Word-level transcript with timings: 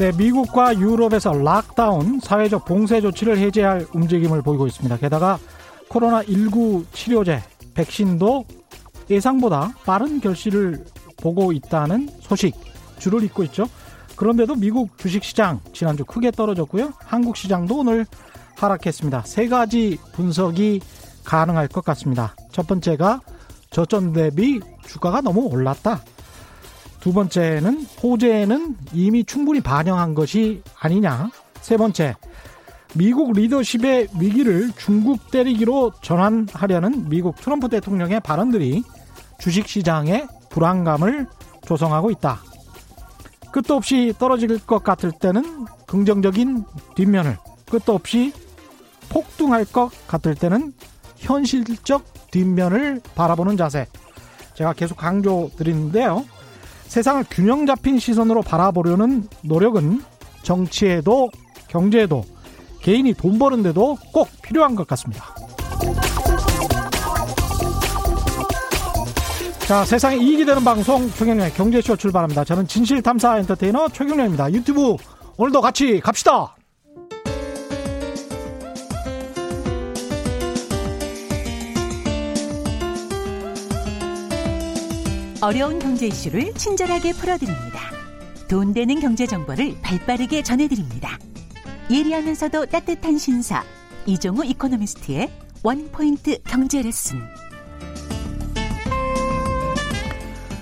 네, 0.00 0.12
미국과 0.12 0.78
유럽에서 0.78 1.34
락다운, 1.34 2.20
사회적 2.20 2.64
봉쇄 2.64 3.02
조치를 3.02 3.36
해제할 3.36 3.86
움직임을 3.92 4.40
보이고 4.40 4.66
있습니다. 4.66 4.96
게다가 4.96 5.38
코로나19 5.90 6.86
치료제, 6.94 7.42
백신도 7.74 8.46
예상보다 9.10 9.74
빠른 9.84 10.18
결실을 10.18 10.86
보고 11.18 11.52
있다는 11.52 12.08
소식 12.20 12.54
줄을 12.98 13.24
잇고 13.24 13.42
있죠. 13.44 13.68
그런데도 14.16 14.54
미국 14.54 14.96
주식시장 14.96 15.60
지난주 15.74 16.06
크게 16.06 16.30
떨어졌고요. 16.30 16.94
한국 17.04 17.36
시장도 17.36 17.80
오늘 17.80 18.06
하락했습니다. 18.56 19.24
세 19.26 19.48
가지 19.48 19.98
분석이 20.14 20.80
가능할 21.24 21.68
것 21.68 21.84
같습니다. 21.84 22.34
첫 22.52 22.66
번째가 22.66 23.20
저점 23.68 24.14
대비 24.14 24.60
주가가 24.86 25.20
너무 25.20 25.42
올랐다. 25.42 26.00
두 27.00 27.12
번째는 27.12 27.86
호재는 28.02 28.76
이미 28.92 29.24
충분히 29.24 29.60
반영한 29.60 30.14
것이 30.14 30.62
아니냐. 30.78 31.30
세 31.60 31.76
번째, 31.76 32.14
미국 32.94 33.32
리더십의 33.32 34.08
위기를 34.18 34.70
중국 34.76 35.30
때리기로 35.30 35.92
전환하려는 36.02 37.08
미국 37.08 37.36
트럼프 37.36 37.68
대통령의 37.68 38.20
발언들이 38.20 38.82
주식시장에 39.38 40.26
불안감을 40.50 41.26
조성하고 41.66 42.10
있다. 42.10 42.40
끝도 43.52 43.76
없이 43.76 44.12
떨어질 44.18 44.58
것 44.58 44.82
같을 44.84 45.10
때는 45.12 45.66
긍정적인 45.86 46.64
뒷면을, 46.96 47.38
끝도 47.70 47.94
없이 47.94 48.32
폭등할 49.08 49.64
것 49.64 49.90
같을 50.06 50.34
때는 50.34 50.72
현실적 51.16 52.30
뒷면을 52.30 53.00
바라보는 53.14 53.56
자세. 53.56 53.86
제가 54.54 54.72
계속 54.72 54.96
강조 54.96 55.50
드리는데요. 55.56 56.24
세상을 56.90 57.24
균형 57.30 57.66
잡힌 57.66 58.00
시선으로 58.00 58.42
바라보려는 58.42 59.28
노력은 59.42 60.02
정치에도 60.42 61.30
경제에도 61.68 62.24
개인이 62.80 63.14
돈 63.14 63.38
버는데도 63.38 63.96
꼭 64.12 64.28
필요한 64.42 64.74
것 64.74 64.88
같습니다. 64.88 65.24
자, 69.68 69.84
세상에 69.84 70.16
이익이 70.16 70.44
되는 70.44 70.64
방송 70.64 71.08
최경련의 71.12 71.54
경제쇼 71.54 71.94
출발합니다. 71.94 72.42
저는 72.42 72.66
진실탐사 72.66 73.38
엔터테이너 73.38 73.90
최경련입니다. 73.90 74.52
유튜브 74.52 74.96
오늘도 75.36 75.60
같이 75.60 76.00
갑시다. 76.00 76.56
어려운 85.42 85.78
경제 85.78 86.06
이슈를 86.06 86.52
친절하게 86.52 87.14
풀어드립니다. 87.14 87.80
돈 88.46 88.74
되는 88.74 89.00
경제 89.00 89.26
정보를 89.26 89.74
발빠르게 89.80 90.42
전해드립니다. 90.42 91.18
예리하면서도 91.90 92.66
따뜻한 92.66 93.16
신사 93.16 93.64
이종우 94.04 94.44
이코노미스트의 94.44 95.30
원포인트 95.62 96.42
경제 96.42 96.82
레슨. 96.82 97.20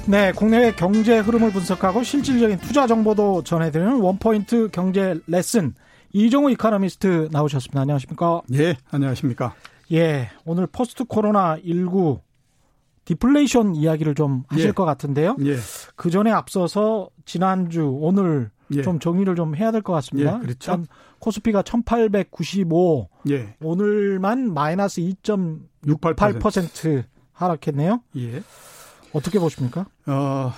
네, 0.06 0.30
국내외 0.30 0.72
경제 0.72 1.18
흐름을 1.18 1.50
분석하고 1.50 2.04
실질적인 2.04 2.58
투자 2.58 2.86
정보도 2.86 3.42
전해드리는 3.42 4.00
원포인트 4.00 4.68
경제 4.70 5.18
레슨 5.26 5.74
이종우 6.12 6.52
이코노미스트 6.52 7.30
나오셨습니다. 7.32 7.80
안녕하십니까? 7.80 8.42
예, 8.54 8.76
안녕하십니까? 8.92 9.54
예, 9.90 10.30
오늘 10.44 10.68
포스트 10.68 11.02
코로나 11.02 11.58
19 11.64 12.27
디플레이션 13.08 13.74
이야기를 13.74 14.14
좀 14.14 14.44
하실 14.48 14.66
예. 14.66 14.72
것 14.72 14.84
같은데요. 14.84 15.36
예, 15.40 15.56
그 15.96 16.10
전에 16.10 16.30
앞서서 16.30 17.08
지난주 17.24 17.88
오늘 18.02 18.50
예. 18.70 18.82
좀 18.82 18.98
정리를 18.98 19.34
좀 19.34 19.56
해야 19.56 19.72
될 19.72 19.80
것 19.80 19.94
같습니다. 19.94 20.34
예, 20.34 20.38
그렇죠. 20.40 20.72
일단 20.72 20.86
코스피가 21.18 21.62
1895 21.62 23.08
예, 23.30 23.54
오늘만 23.62 24.52
마이너스 24.52 25.00
2.68% 25.00 27.04
하락했네요. 27.32 28.02
예. 28.18 28.42
어떻게 29.14 29.38
보십니까? 29.38 29.86
어, 30.04 30.52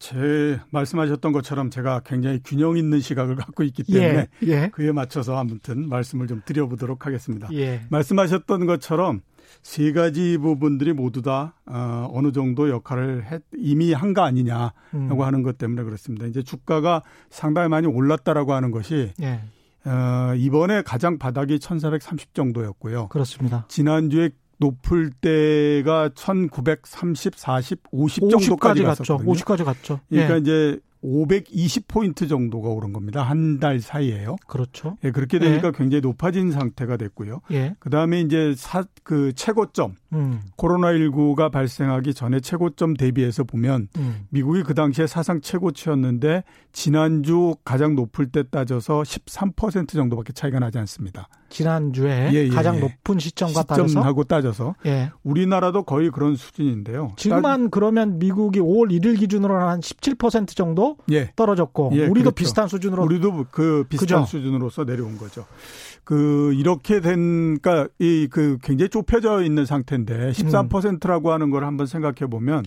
제 0.00 0.58
말씀하셨던 0.70 1.30
것처럼 1.30 1.70
제가 1.70 2.00
굉장히 2.04 2.40
균형 2.44 2.76
있는 2.76 2.98
시각을 2.98 3.36
갖고 3.36 3.62
있기 3.62 3.84
때문에 3.84 4.26
예, 4.44 4.48
예, 4.48 4.68
그에 4.72 4.90
맞춰서 4.90 5.38
아무튼 5.38 5.88
말씀을 5.88 6.26
좀 6.26 6.42
드려보도록 6.44 7.06
하겠습니다. 7.06 7.46
예, 7.52 7.82
말씀하셨던 7.88 8.66
것처럼 8.66 9.20
세 9.62 9.92
가지 9.92 10.36
부분들이 10.38 10.92
모두 10.92 11.22
다 11.22 11.54
어, 11.66 12.10
어느 12.12 12.32
정도 12.32 12.68
역할을 12.68 13.24
했, 13.30 13.42
이미 13.56 13.92
한 13.92 14.12
거 14.12 14.22
아니냐라고 14.22 14.72
음, 14.94 15.20
하는 15.22 15.42
것 15.42 15.56
때문에 15.56 15.84
그렇습니다. 15.84 16.26
이제 16.26 16.42
주가가 16.42 17.02
상당히 17.30 17.68
많이 17.68 17.86
올랐다라고 17.86 18.52
하는 18.52 18.70
것이 18.72 19.12
예, 19.22 19.40
어, 19.88 20.34
이번에 20.36 20.82
가장 20.82 21.18
바닥이 21.18 21.58
1,430 21.60 22.34
정도였고요. 22.34 23.08
그렇습니다. 23.08 23.64
지난주에 23.68 24.30
높을 24.58 25.10
때가 25.10 26.10
1930, 26.14 27.34
40, 27.36 27.80
50 27.90 28.30
정도까지 28.30 28.82
50까지 28.82 28.84
갔죠. 28.84 29.16
갔었거든요. 29.18 29.32
50까지 29.32 29.64
갔죠. 29.64 30.00
그러니까 30.08 30.34
예, 30.34 30.38
이제 30.38 30.80
520포인트 31.02 32.28
정도가 32.28 32.68
오른 32.68 32.92
겁니다. 32.92 33.22
한 33.22 33.58
달 33.60 33.80
사이에요. 33.80 34.36
그렇죠. 34.46 34.96
예, 35.04 35.10
그렇게 35.10 35.38
되니까 35.38 35.70
굉장히 35.72 36.00
높아진 36.00 36.50
상태가 36.50 36.96
됐고요. 36.96 37.40
예, 37.52 37.74
그 37.78 37.90
다음에 37.90 38.20
이제 38.20 38.54
사, 38.56 38.84
그 39.02 39.32
최고점, 39.34 39.94
음, 40.12 40.40
코로나19가 40.56 41.50
발생하기 41.50 42.14
전에 42.14 42.40
최고점 42.40 42.94
대비해서 42.94 43.44
보면 43.44 43.88
음, 43.96 44.26
미국이 44.30 44.62
그 44.62 44.74
당시에 44.74 45.06
사상 45.06 45.40
최고치였는데 45.40 46.44
지난주 46.72 47.54
가장 47.64 47.94
높을 47.94 48.26
때 48.30 48.42
따져서 48.50 49.02
13% 49.02 49.88
정도밖에 49.88 50.32
차이가 50.32 50.58
나지 50.58 50.78
않습니다. 50.78 51.28
지난주에 51.48 52.30
예, 52.32 52.44
예, 52.44 52.48
가장 52.48 52.76
예. 52.76 52.80
높은 52.80 53.18
시점과 53.18 53.64
시점하고 53.68 54.24
따져서 54.24 54.74
예. 54.86 55.10
우리나라도 55.22 55.82
거의 55.82 56.10
그런 56.10 56.34
수준인데요. 56.34 57.12
지금만 57.16 57.70
그러면 57.70 58.18
미국이 58.18 58.58
5월 58.58 58.90
1일 58.90 59.18
기준으로 59.18 59.54
한 59.58 59.80
17% 59.80 60.56
정도 60.56 60.96
따- 60.98 61.04
예. 61.14 61.32
떨어졌고 61.36 61.90
예, 61.94 62.06
우리도 62.06 62.30
그렇죠. 62.30 62.34
비슷한 62.34 62.68
수준으로 62.68 63.04
우리도 63.04 63.46
그 63.50 63.84
비슷한 63.88 64.22
그죠? 64.22 64.26
수준으로서 64.30 64.84
내려온 64.84 65.18
거죠. 65.18 65.44
그 66.04 66.52
이렇게 66.54 67.00
된 67.00 67.58
그러니까 67.60 67.88
이 67.98 68.28
그 68.30 68.58
굉장히 68.62 68.88
좁혀져 68.88 69.42
있는 69.42 69.64
상태인데 69.64 70.14
음. 70.14 70.30
13%라고 70.30 71.32
하는 71.32 71.50
걸 71.50 71.64
한번 71.64 71.86
생각해 71.86 72.28
보면 72.30 72.64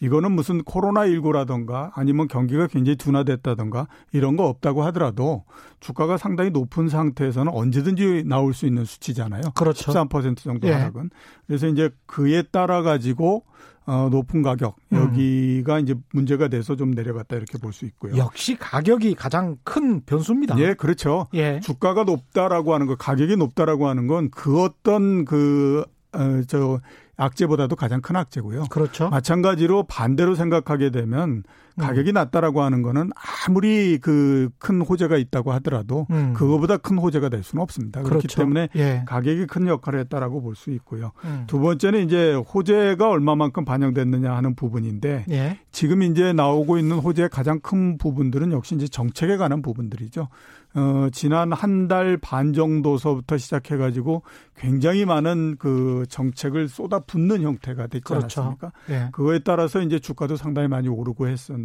이거는 0.00 0.32
무슨 0.32 0.64
코로나 0.64 1.02
19라던가 1.02 1.92
아니면 1.94 2.26
경기가 2.26 2.66
굉장히 2.66 2.96
둔화됐다던가 2.96 3.86
이런 4.12 4.36
거 4.36 4.48
없다고 4.48 4.82
하더라도 4.86 5.44
주가가 5.78 6.16
상당히 6.16 6.50
높은 6.50 6.88
상태에서는 6.88 7.52
언제든지 7.54 8.24
나올 8.26 8.52
수 8.52 8.66
있는 8.66 8.84
수치잖아요. 8.84 9.42
그렇죠. 9.54 9.92
13% 9.92 10.38
정도 10.38 10.66
예. 10.66 10.72
하락은. 10.72 11.10
그래서 11.46 11.68
이제 11.68 11.90
그에 12.06 12.42
따라 12.42 12.82
가지고 12.82 13.44
어 13.84 14.08
높은 14.10 14.42
가격 14.42 14.76
음. 14.92 14.96
여기가 14.98 15.80
이제 15.80 15.94
문제가 16.12 16.48
돼서 16.48 16.76
좀 16.76 16.92
내려갔다 16.92 17.36
이렇게 17.36 17.58
볼 17.58 17.72
수 17.72 17.84
있고요. 17.86 18.16
역시 18.16 18.56
가격이 18.56 19.14
가장 19.14 19.56
큰 19.64 20.02
변수입니다. 20.04 20.58
예, 20.58 20.74
그렇죠. 20.74 21.26
예. 21.34 21.58
주가가 21.60 22.04
높다라고 22.04 22.74
하는 22.74 22.86
거, 22.86 22.94
가격이 22.96 23.36
높다라고 23.36 23.88
하는 23.88 24.06
건 24.06 24.30
그 24.30 24.62
어떤 24.62 25.24
그, 25.24 25.84
어, 26.12 26.42
저, 26.46 26.80
악재보다도 27.16 27.76
가장 27.76 28.00
큰 28.00 28.16
악재고요. 28.16 28.64
그렇죠. 28.70 29.08
마찬가지로 29.10 29.84
반대로 29.84 30.34
생각하게 30.34 30.90
되면 30.90 31.42
가격이 31.78 32.12
낮다라고 32.12 32.62
하는 32.62 32.82
거는 32.82 33.10
아무리 33.46 33.98
그 33.98 34.48
큰 34.58 34.80
호재가 34.80 35.16
있다고 35.16 35.52
하더라도 35.54 36.06
음. 36.10 36.32
그거보다 36.34 36.76
큰 36.76 36.98
호재가 36.98 37.28
될 37.28 37.42
수는 37.42 37.62
없습니다. 37.62 38.02
그렇기 38.02 38.28
그렇죠. 38.28 38.40
때문에 38.40 38.68
예. 38.76 39.02
가격이 39.06 39.46
큰 39.46 39.66
역할을 39.66 40.00
했다라고 40.00 40.40
볼 40.42 40.54
수 40.54 40.70
있고요. 40.72 41.12
음. 41.24 41.44
두 41.46 41.58
번째는 41.58 42.04
이제 42.04 42.34
호재가 42.34 43.08
얼마만큼 43.08 43.64
반영됐느냐 43.64 44.32
하는 44.34 44.54
부분인데 44.54 45.24
예. 45.30 45.58
지금 45.72 46.02
이제 46.02 46.32
나오고 46.32 46.78
있는 46.78 46.98
호재의 46.98 47.28
가장 47.30 47.58
큰 47.60 47.96
부분들은 47.98 48.52
역시 48.52 48.74
이제 48.74 48.86
정책에 48.86 49.36
관한 49.36 49.62
부분들이죠. 49.62 50.28
어, 50.74 51.08
지난 51.12 51.52
한 51.52 51.88
달 51.88 52.16
반 52.18 52.52
정도서부터 52.52 53.36
시작해가지고 53.36 54.22
굉장히 54.56 55.04
많은 55.04 55.56
그 55.58 56.04
정책을 56.08 56.68
쏟아붓는 56.68 57.42
형태가 57.42 57.88
됐지 57.88 58.04
그렇죠. 58.04 58.40
않았습니까? 58.42 58.72
예. 58.90 59.08
그거에 59.12 59.40
따라서 59.40 59.80
이제 59.82 59.98
주가도 59.98 60.36
상당히 60.36 60.68
많이 60.68 60.88
오르고 60.88 61.28
했었는데 61.28 61.61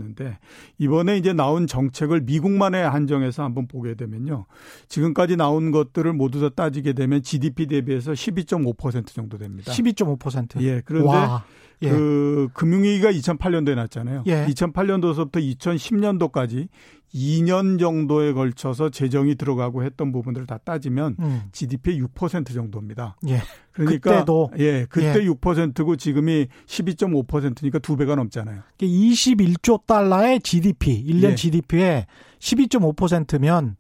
이번에 0.78 1.18
이제 1.18 1.34
나온 1.34 1.68
정책을 1.68 2.22
미국만에 2.22 2.82
한정해서 2.82 3.44
한번 3.44 3.68
보게 3.68 3.96
되면요. 3.96 4.46
지금까지 4.88 5.36
나온 5.36 5.72
것들을 5.72 6.12
모두 6.14 6.40
다 6.42 6.50
따지게 6.50 6.94
되면 6.94 7.22
GDP 7.22 7.68
대비해서 7.68 8.12
12.5% 8.12 9.08
정도 9.08 9.38
됩니다. 9.38 9.72
12.5%. 9.72 10.62
예. 10.62 10.82
그런데 10.86 11.08
와. 11.08 11.44
예. 11.84 11.90
그 11.90 12.50
금융위기가 12.54 13.12
2008년도에 13.12 13.76
났잖아요. 13.76 14.24
예. 14.28 14.46
2008년도서부터 14.48 15.58
2010년도까지 15.58 16.68
2년 17.14 17.80
정도에 17.80 18.34
걸쳐서 18.34 18.90
재정이 18.90 19.36
들어가고 19.36 19.84
했던 19.84 20.12
부분들을 20.12 20.46
다 20.46 20.58
따지면 20.58 21.16
음. 21.20 21.42
GDP의 21.52 22.02
6% 22.02 22.54
정도입니다. 22.54 23.16
예. 23.28 23.42
그러니까 23.72 24.12
그때도 24.12 24.52
예, 24.60 24.86
그때 24.90 25.24
예. 25.24 25.28
6%고 25.28 25.96
지금이 25.96 26.48
12.5%니까 26.66 27.80
두 27.80 27.96
배가 27.96 28.16
넘잖아요. 28.16 28.62
21조 28.80 29.86
달러의 29.86 30.42
GDP, 30.42 31.04
1년 31.06 31.32
예. 31.32 31.36
GDP의 31.36 32.06
12.5%면 32.40 33.78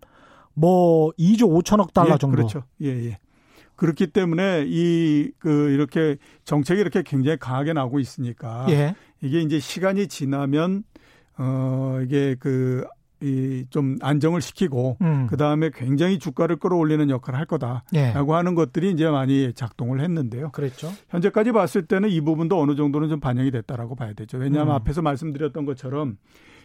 뭐 0.54 1.12
2조 1.20 1.64
5천억 1.64 1.94
달러 1.94 2.14
예, 2.14 2.18
정도. 2.18 2.36
그렇죠. 2.38 2.64
예, 2.82 2.88
예. 2.88 3.20
그렇기 3.76 4.08
때문에 4.08 4.66
이 4.68 5.32
그 5.40 5.70
이렇게 5.70 6.18
정책이 6.46 6.82
이렇게 6.82 7.04
굉장히 7.04 7.38
강하게 7.38 7.74
나오고 7.74 8.00
있으니까 8.00 8.66
예. 8.70 8.96
이게 9.22 9.42
이제 9.42 9.60
시간이 9.60 10.08
지나면 10.08 10.84
어 11.38 12.00
이게 12.04 12.36
그 12.40 12.86
이 13.22 13.66
좀 13.70 13.98
안정을 14.02 14.42
시키고 14.42 14.98
음. 15.02 15.28
그 15.30 15.38
다음에 15.38 15.72
굉장히 15.74 16.20
주가를 16.20 16.58
끌어올리는 16.58 17.10
역할을 17.10 17.38
할 17.38 17.46
거다라고 17.46 17.84
예. 17.96 18.14
하는 18.14 18.56
것들이 18.56 18.92
이제 18.92 19.10
많이 19.10 19.54
작동을 19.54 20.02
했는데요. 20.02 20.52
그렇죠. 20.52 20.92
현재까지 21.10 21.52
봤을 21.52 21.86
때는 21.86 22.10
이 22.10 22.22
부분도 22.22 22.60
어느 22.60 22.76
정도는 22.76 23.10
좀 23.10 23.20
반영이 23.20 23.52
됐다라고 23.52 23.96
봐야 23.96 24.14
되죠. 24.14 24.38
왜냐하면 24.38 24.74
음. 24.74 24.76
앞에서 24.76 25.02
말씀드렸던 25.02 25.66
것처럼 25.66 26.18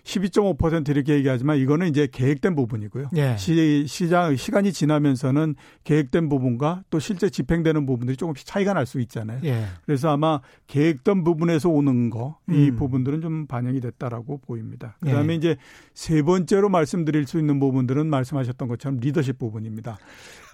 12.5% 0.04 0.88
이렇게 0.88 1.14
얘기하지만 1.14 1.58
이거는 1.58 1.88
이제 1.88 2.08
계획된 2.10 2.54
부분이고요. 2.56 3.10
예. 3.16 3.37
시, 3.37 3.87
시장 3.87 4.34
시간이 4.37 4.72
지나면서는 4.72 5.54
계획된 5.84 6.28
부분과 6.28 6.82
또 6.90 6.99
실제 6.99 7.31
집행되는 7.31 7.87
부분들이 7.87 8.16
조금씩 8.16 8.46
차이가 8.46 8.75
날 8.75 8.82
수 8.87 9.00
있잖아요. 9.00 9.40
예. 9.44 9.64
그래서 9.87 10.10
아마 10.10 10.40
계획된 10.66 11.22
부분에서 11.22 11.69
오는 11.69 12.10
거이 12.10 12.32
음. 12.49 12.76
부분들은 12.76 13.20
좀 13.20 13.46
반영이 13.46 13.81
됐다라고 13.81 14.38
보입니다. 14.38 14.96
그다음에 15.00 15.34
예. 15.34 15.37
이제 15.37 15.56
세 15.94 16.22
번째로 16.22 16.69
말씀드릴 16.69 17.26
수 17.28 17.38
있는 17.38 17.60
부분들은 17.60 18.08
말씀하셨던 18.08 18.66
것처럼 18.69 18.98
리더십 18.98 19.38
부분입니다. 19.38 19.98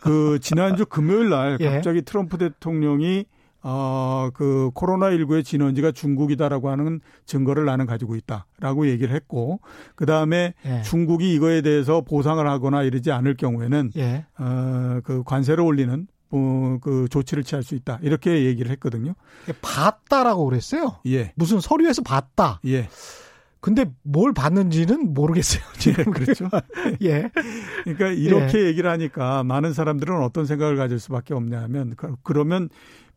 그 0.03 0.39
지난주 0.41 0.85
금요일 0.85 1.31
날 1.31 1.56
예. 1.61 1.71
갑자기 1.71 2.03
트럼프 2.03 2.37
대통령이 2.37 3.25
어, 3.62 4.31
그 4.34 4.70
코로나19의 4.75 5.44
진원지가 5.44 5.93
중국이다라고 5.93 6.70
하는 6.70 7.00
증거를 7.26 7.64
나는 7.64 7.87
가지고 7.87 8.14
있다라고 8.16 8.88
얘기를 8.88 9.14
했고 9.14 9.60
그 9.94 10.06
다음에 10.06 10.55
예. 10.64 10.82
중국이 10.82 11.34
이거에 11.34 11.60
대해서 11.62 12.02
보상을 12.02 12.46
하거나 12.46 12.82
이러지 12.82 13.10
않을 13.10 13.37
경우에는 13.37 13.93
예. 13.96 14.26
어, 14.38 15.00
그 15.05 15.22
관세를 15.25 15.62
올리는 15.62 16.06
어, 16.31 16.78
그 16.81 17.08
조치를 17.10 17.43
취할 17.43 17.62
수 17.62 17.75
있다 17.75 17.99
이렇게 18.02 18.44
얘기를 18.44 18.70
했거든요. 18.72 19.14
봤다라고 19.60 20.44
그랬어요. 20.44 21.00
예. 21.06 21.32
무슨 21.34 21.60
서류에서 21.60 22.02
봤다. 22.02 22.60
예. 22.66 22.88
근데 23.60 23.87
뭘 24.02 24.32
봤는지는 24.32 25.14
모르겠어요. 25.14 25.62
지금 25.78 26.05
예, 26.06 26.10
그렇죠. 26.10 26.49
예. 27.02 27.31
그러니까 27.84 28.08
이렇게 28.08 28.60
예. 28.60 28.66
얘기를 28.66 28.88
하니까 28.90 29.43
많은 29.43 29.72
사람들은 29.72 30.22
어떤 30.22 30.46
생각을 30.46 30.76
가질 30.76 31.00
수밖에 31.00 31.34
없냐면 31.34 31.94
그, 31.96 32.14
그러면 32.22 32.69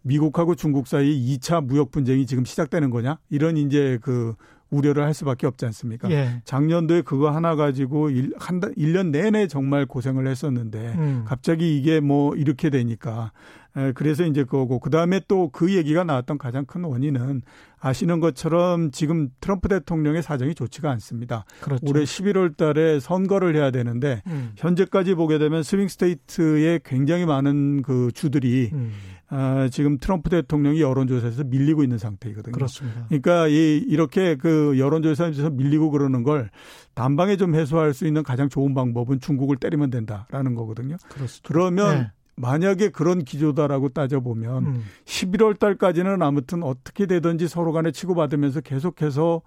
미국하고 0.04 0.56
중국 0.56 0.88
사이 0.88 1.38
2차 1.38 1.64
무역 1.64 1.92
분쟁이 1.92 2.26
지금 2.26 2.46
시작되는 2.46 2.90
거냐? 2.90 3.18
이런 3.30 3.58
이제 3.58 4.00
그 4.02 4.36
우려를 4.72 5.04
할 5.04 5.14
수밖에 5.14 5.48
없지 5.48 5.66
않습니까? 5.66 6.10
예. 6.12 6.42
작년도에 6.46 7.02
그거 7.02 7.30
하나 7.30 7.56
가지고 7.56 8.10
일, 8.10 8.34
한 8.38 8.60
달, 8.62 8.74
1년 8.76 9.10
내내 9.12 9.48
정말 9.48 9.86
고생을 9.86 10.28
했었는데 10.28 10.94
음. 10.98 11.24
갑자기 11.28 11.78
이게 11.78 12.00
뭐 12.00 12.36
이렇게 12.36 12.70
되니까 12.70 13.34
에, 13.76 13.92
그래서 13.92 14.26
이제 14.26 14.44
그거고 14.46 14.80
그다음에 14.80 15.20
또 15.28 15.50
그 15.52 15.76
얘기가 15.76 16.06
나왔던 16.06 16.38
가장 16.38 16.66
큰 16.66 16.86
원인은 16.86 17.42
아시는 17.80 18.22
것처럼 18.22 18.92
지금 18.92 19.30
트럼프 19.42 19.68
대통령의 19.68 20.24
사정이 20.24 20.56
좋지가 20.56 20.90
않습니다. 20.92 21.44
그렇죠. 21.60 21.86
올해 21.90 22.04
11월 22.04 22.56
달에 22.56 23.02
선거를 23.02 23.56
해야 23.56 23.72
되는데 23.72 24.22
음. 24.28 24.54
현재까지 24.56 25.16
보게 25.16 25.38
되면 25.38 25.64
swing 25.64 25.90
state에 25.90 26.80
굉장히 26.86 27.26
많은 27.26 27.82
그 27.82 28.12
주들이 28.14 28.70
음. 28.72 28.92
아, 29.34 29.70
지금 29.72 29.98
트럼프 29.98 30.30
대통령이 30.30 30.82
여론조사에서 30.82 31.46
밀리고 31.46 31.84
있는 31.84 31.98
상태이거든요. 31.98 32.52
그렇습니다. 32.52 33.06
그러니까 33.08 33.48
이 33.48 33.78
이렇게 33.78 34.36
그 34.36 34.78
여론조사에서 34.78 35.52
밀리고 35.52 35.90
그러는 35.90 36.24
걸 36.24 36.50
단방에 36.96 37.38
좀 37.38 37.56
해소할 37.56 37.94
수 37.94 38.06
있는 38.06 38.24
가장 38.24 38.50
좋은 38.50 38.74
방법은 38.74 39.22
중국을 39.22 39.56
때리면 39.56 39.90
된다라는 39.90 40.54
거거든요. 40.56 40.98
그렇습니다. 41.08 41.48
그러면 41.48 41.98
네. 41.98 42.12
만약에 42.36 42.90
그런 42.90 43.24
기조다라고 43.24 43.90
따져보면 43.90 44.66
음. 44.66 44.84
11월 45.06 45.58
달까지는 45.58 46.22
아무튼 46.22 46.62
어떻게 46.64 47.06
되든지 47.06 47.48
서로 47.48 47.72
간에 47.72 47.92
치고받으면서 47.92 48.60
계속해서 48.60 49.42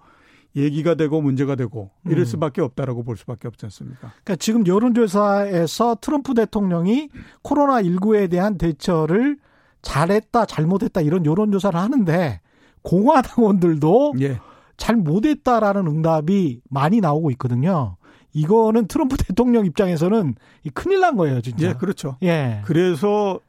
얘기가 0.55 0.95
되고 0.95 1.21
문제가 1.21 1.55
되고 1.55 1.91
이럴 2.05 2.19
음. 2.19 2.25
수밖에 2.25 2.61
없다라고 2.61 3.03
볼 3.03 3.17
수밖에 3.17 3.47
없지 3.47 3.67
않습니까? 3.67 4.13
그러니까 4.23 4.35
지금 4.37 4.65
여론조사에서 4.65 5.97
트럼프 6.01 6.33
대통령이 6.33 7.09
코로나 7.43 7.83
19에 7.83 8.31
대한 8.31 8.57
대처를 8.57 9.37
잘했다, 9.85 10.45
잘못했다 10.45 11.01
이런 11.01 11.25
여론 11.25 11.51
조사를 11.51 11.79
하는데 11.79 12.41
공화당원들도 12.81 14.15
예. 14.21 14.39
잘 14.77 14.95
못했다라는 14.97 15.87
응답이 15.87 16.61
많이 16.69 16.99
나오고 16.99 17.31
있거든요. 17.31 17.95
이거는 18.33 18.87
트럼프 18.87 19.15
대통령 19.23 19.65
입장에서는 19.65 20.35
큰일 20.73 20.99
난 20.99 21.15
거예요, 21.15 21.39
진짜. 21.39 21.69
예, 21.69 21.73
그렇죠. 21.73 22.17
예. 22.23 22.61
그래서 22.65 23.39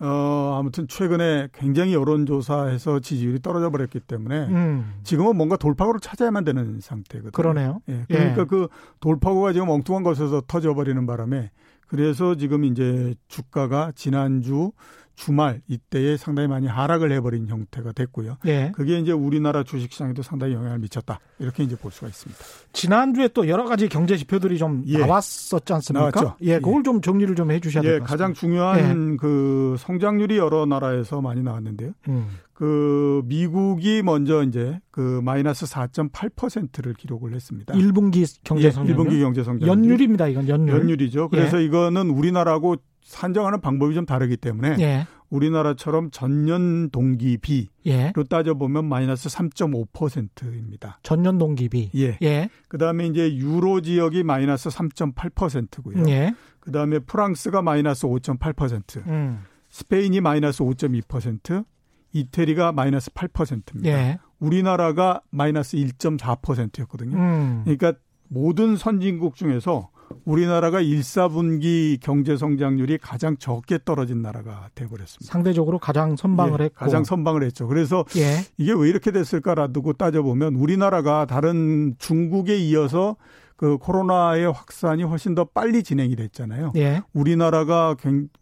어 0.00 0.56
아무튼 0.58 0.86
최근에 0.86 1.48
굉장히 1.52 1.92
여론조사에서 1.92 3.00
지지율이 3.00 3.40
떨어져 3.42 3.70
버렸기 3.70 3.98
때문에 4.00 4.46
음. 4.46 4.94
지금은 5.02 5.36
뭔가 5.36 5.56
돌파구를 5.56 6.00
찾아야만 6.00 6.44
되는 6.44 6.78
상태거든요. 6.80 7.32
그러네요. 7.32 7.80
예. 7.88 8.04
그러니까 8.08 8.42
예. 8.42 8.44
그 8.46 8.68
돌파구가 9.00 9.52
지금 9.52 9.68
엉뚱한 9.68 10.02
곳에서 10.04 10.40
터져 10.46 10.74
버리는 10.74 11.04
바람에 11.04 11.50
그래서 11.88 12.36
지금 12.36 12.64
이제 12.64 13.14
주가가 13.26 13.92
지난주 13.96 14.72
주말 15.18 15.60
이때에 15.66 16.16
상당히 16.16 16.46
많이 16.46 16.68
하락을 16.68 17.10
해버린 17.10 17.48
형태가 17.48 17.90
됐고요. 17.90 18.36
예. 18.46 18.70
그게 18.72 19.00
이제 19.00 19.10
우리나라 19.10 19.64
주식시장에도 19.64 20.22
상당히 20.22 20.54
영향을 20.54 20.78
미쳤다. 20.78 21.18
이렇게 21.40 21.64
이제 21.64 21.74
볼 21.74 21.90
수가 21.90 22.06
있습니다. 22.06 22.40
지난주에 22.72 23.28
또 23.34 23.48
여러 23.48 23.64
가지 23.64 23.88
경제 23.88 24.16
지표들이 24.16 24.58
좀 24.58 24.84
예. 24.86 24.98
나왔었지 24.98 25.72
않습니까? 25.72 26.20
나왔죠. 26.20 26.36
예, 26.42 26.60
그걸 26.60 26.78
예. 26.78 26.82
좀 26.84 27.02
정리를 27.02 27.34
좀 27.34 27.50
해주셔야 27.50 27.82
될것 27.82 27.96
예, 27.96 27.98
같습니다. 27.98 28.16
가장 28.16 28.32
중요한 28.32 29.12
예. 29.14 29.16
그 29.16 29.74
성장률이 29.80 30.38
여러 30.38 30.66
나라에서 30.66 31.20
많이 31.20 31.42
나왔는데요. 31.42 31.90
음. 32.08 32.28
그 32.52 33.22
미국이 33.24 34.02
먼저 34.04 34.44
이제 34.44 34.78
그 34.92 35.20
마이너스 35.24 35.66
4.8%를 35.66 36.94
기록을 36.94 37.34
했습니다. 37.34 37.74
1분기 37.74 38.24
경제 38.44 38.70
성장. 38.70 38.88
예, 38.88 38.96
1분기 38.96 39.20
경제 39.20 39.42
성장. 39.42 39.68
연율입니다. 39.68 40.28
이건 40.28 40.48
연율. 40.48 40.78
연율이죠. 40.78 41.28
그래서 41.28 41.58
이거는 41.58 42.08
우리나라하고 42.10 42.76
산정하는 43.08 43.60
방법이 43.60 43.94
좀 43.94 44.04
다르기 44.04 44.36
때문에 44.36 44.76
예. 44.80 45.06
우리나라처럼 45.30 46.10
전년 46.10 46.90
동기비로 46.90 47.68
예. 47.86 48.12
따져보면 48.28 48.84
마이너스 48.84 49.28
3.5%입니다. 49.28 50.98
전년 51.02 51.38
동기비. 51.38 51.90
예. 51.96 52.18
예. 52.22 52.48
그다음에 52.68 53.06
이제 53.06 53.34
유로 53.34 53.80
지역이 53.80 54.22
마이너스 54.22 54.68
3.8%고요. 54.68 56.08
예. 56.08 56.34
그다음에 56.60 56.98
프랑스가 56.98 57.62
마이너스 57.62 58.06
5.8%. 58.06 59.06
음. 59.06 59.40
스페인이 59.70 60.20
마이너스 60.20 60.62
5.2%, 60.62 61.64
이태리가 62.12 62.72
마이너스 62.72 63.10
8%입니다. 63.10 63.88
예. 63.90 64.18
우리나라가 64.38 65.20
마이너스 65.30 65.76
1.4%였거든요. 65.76 67.16
음. 67.16 67.62
그러니까 67.64 67.94
모든 68.28 68.76
선진국 68.76 69.34
중에서 69.34 69.90
우리나라가 70.24 70.80
1, 70.80 71.00
4분기 71.00 71.98
경제 72.00 72.36
성장률이 72.36 72.98
가장 72.98 73.36
적게 73.36 73.78
떨어진 73.84 74.22
나라가 74.22 74.68
돼버렸습니다. 74.74 75.32
상대적으로 75.32 75.78
가장 75.78 76.16
선방을 76.16 76.60
예, 76.60 76.64
했고. 76.64 76.76
가장 76.76 77.04
선방을 77.04 77.42
했죠. 77.42 77.66
그래서 77.66 78.04
예. 78.16 78.44
이게 78.56 78.72
왜 78.72 78.88
이렇게 78.88 79.10
됐을까라고 79.10 79.92
따져보면 79.94 80.54
우리나라가 80.54 81.26
다른 81.26 81.94
중국에 81.98 82.56
이어서 82.58 83.16
그 83.58 83.76
코로나의 83.76 84.52
확산이 84.52 85.02
훨씬 85.02 85.34
더 85.34 85.44
빨리 85.44 85.82
진행이 85.82 86.14
됐잖아요. 86.14 86.72
예. 86.76 87.02
우리나라가 87.12 87.96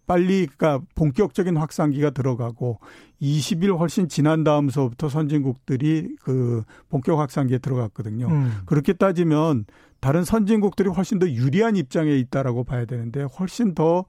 빨리 0.07 0.47
그러니까 0.47 0.85
본격적인 0.95 1.57
확산기가 1.57 2.11
들어가고 2.11 2.81
20일 3.23 3.79
훨씬 3.79 4.09
지난 4.09 4.45
다음서부터 4.45 5.09
선진국들이 5.09 6.17
그 6.21 6.65
본격 6.91 7.19
확산기에 7.19 7.59
들어갔거든요. 7.59 8.27
음. 8.29 8.53
그렇게 8.67 8.93
따지면 8.93 9.65
다른 10.01 10.25
선진국들이 10.25 10.89
훨씬 10.89 11.19
더 11.19 11.29
유리한 11.29 11.77
입장에 11.77 12.13
있다라고 12.13 12.65
봐야 12.65 12.85
되는데 12.85 13.23
훨씬 13.23 13.75
더 13.75 14.05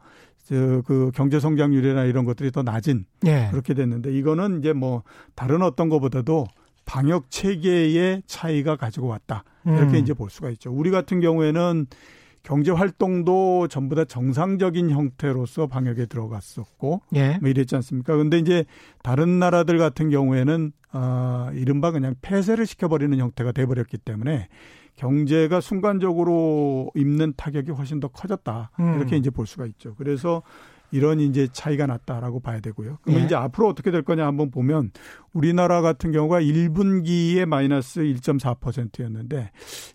그 0.50 1.12
경제 1.13 1.39
성장률이나 1.39 2.06
이런 2.06 2.25
것들이 2.25 2.51
더 2.51 2.63
낮은 2.63 3.06
예. 3.25 3.48
그렇게 3.51 3.74
됐는데 3.74 4.13
이거는 4.13 4.60
이제 4.60 4.74
뭐 4.74 5.03
다른 5.36 5.62
어떤 5.62 5.89
것보다도 5.89 6.48
방역 6.86 7.29
체계의 7.29 8.24
차이가 8.27 8.77
가지고 8.77 9.08
왔다 9.08 9.44
이렇게 9.65 9.98
음. 9.98 10.01
이제 10.01 10.13
볼 10.13 10.29
수가 10.29 10.50
있죠. 10.51 10.72
우리 10.72 10.89
같은 10.89 11.20
경우에는 11.20 11.88
경제 12.44 12.72
활동도 12.72 13.67
전부 13.67 13.96
다 13.96 14.06
정상적인 14.06 14.89
형태로서 14.89 15.67
방역에 15.67 16.06
들어갔었고 16.06 17.01
예. 17.15 17.38
뭐 17.41 17.50
이랬지 17.50 17.75
않습니까? 17.75 18.15
근데 18.15 18.38
이제 18.38 18.63
다른 19.03 19.39
나라들 19.39 19.77
같은 19.77 20.10
경우에는 20.10 20.72
아 20.91 21.51
이른바 21.56 21.91
그냥 21.91 22.15
폐쇄를 22.22 22.65
시켜버리는 22.65 23.17
형태가 23.17 23.51
돼버렸기 23.51 23.98
때문에 23.98 24.48
경제가 24.98 25.62
순간적으로 25.62 26.92
입는 26.96 27.34
타격이 27.38 27.72
훨씬 27.72 28.00
더 28.00 28.10
커졌다. 28.10 28.72
음. 28.80 28.96
이렇게 28.98 29.16
이제 29.16 29.30
볼 29.30 29.48
수가 29.48 29.66
있죠. 29.68 29.96
그래서 29.96 30.42
이런 30.89 31.20
이제 31.20 31.50
차이가 31.51 31.86
났다라고 31.86 32.39
봐야 32.39 32.62
되고요. 32.62 33.00
그러면 33.01 33.22
예. 33.22 33.25
이제 33.25 33.36
앞으로 33.36 33.68
어떻게 33.68 33.92
될 33.92 34.04
거냐 34.04 34.25
한번 34.25 34.50
보면 34.51 34.92
우리나라 35.34 35.82
같은 35.82 36.13
경우가 36.13 36.39
1분기에 36.39 37.46
마이너스 37.46 38.00
1.4%였는데 38.00 39.51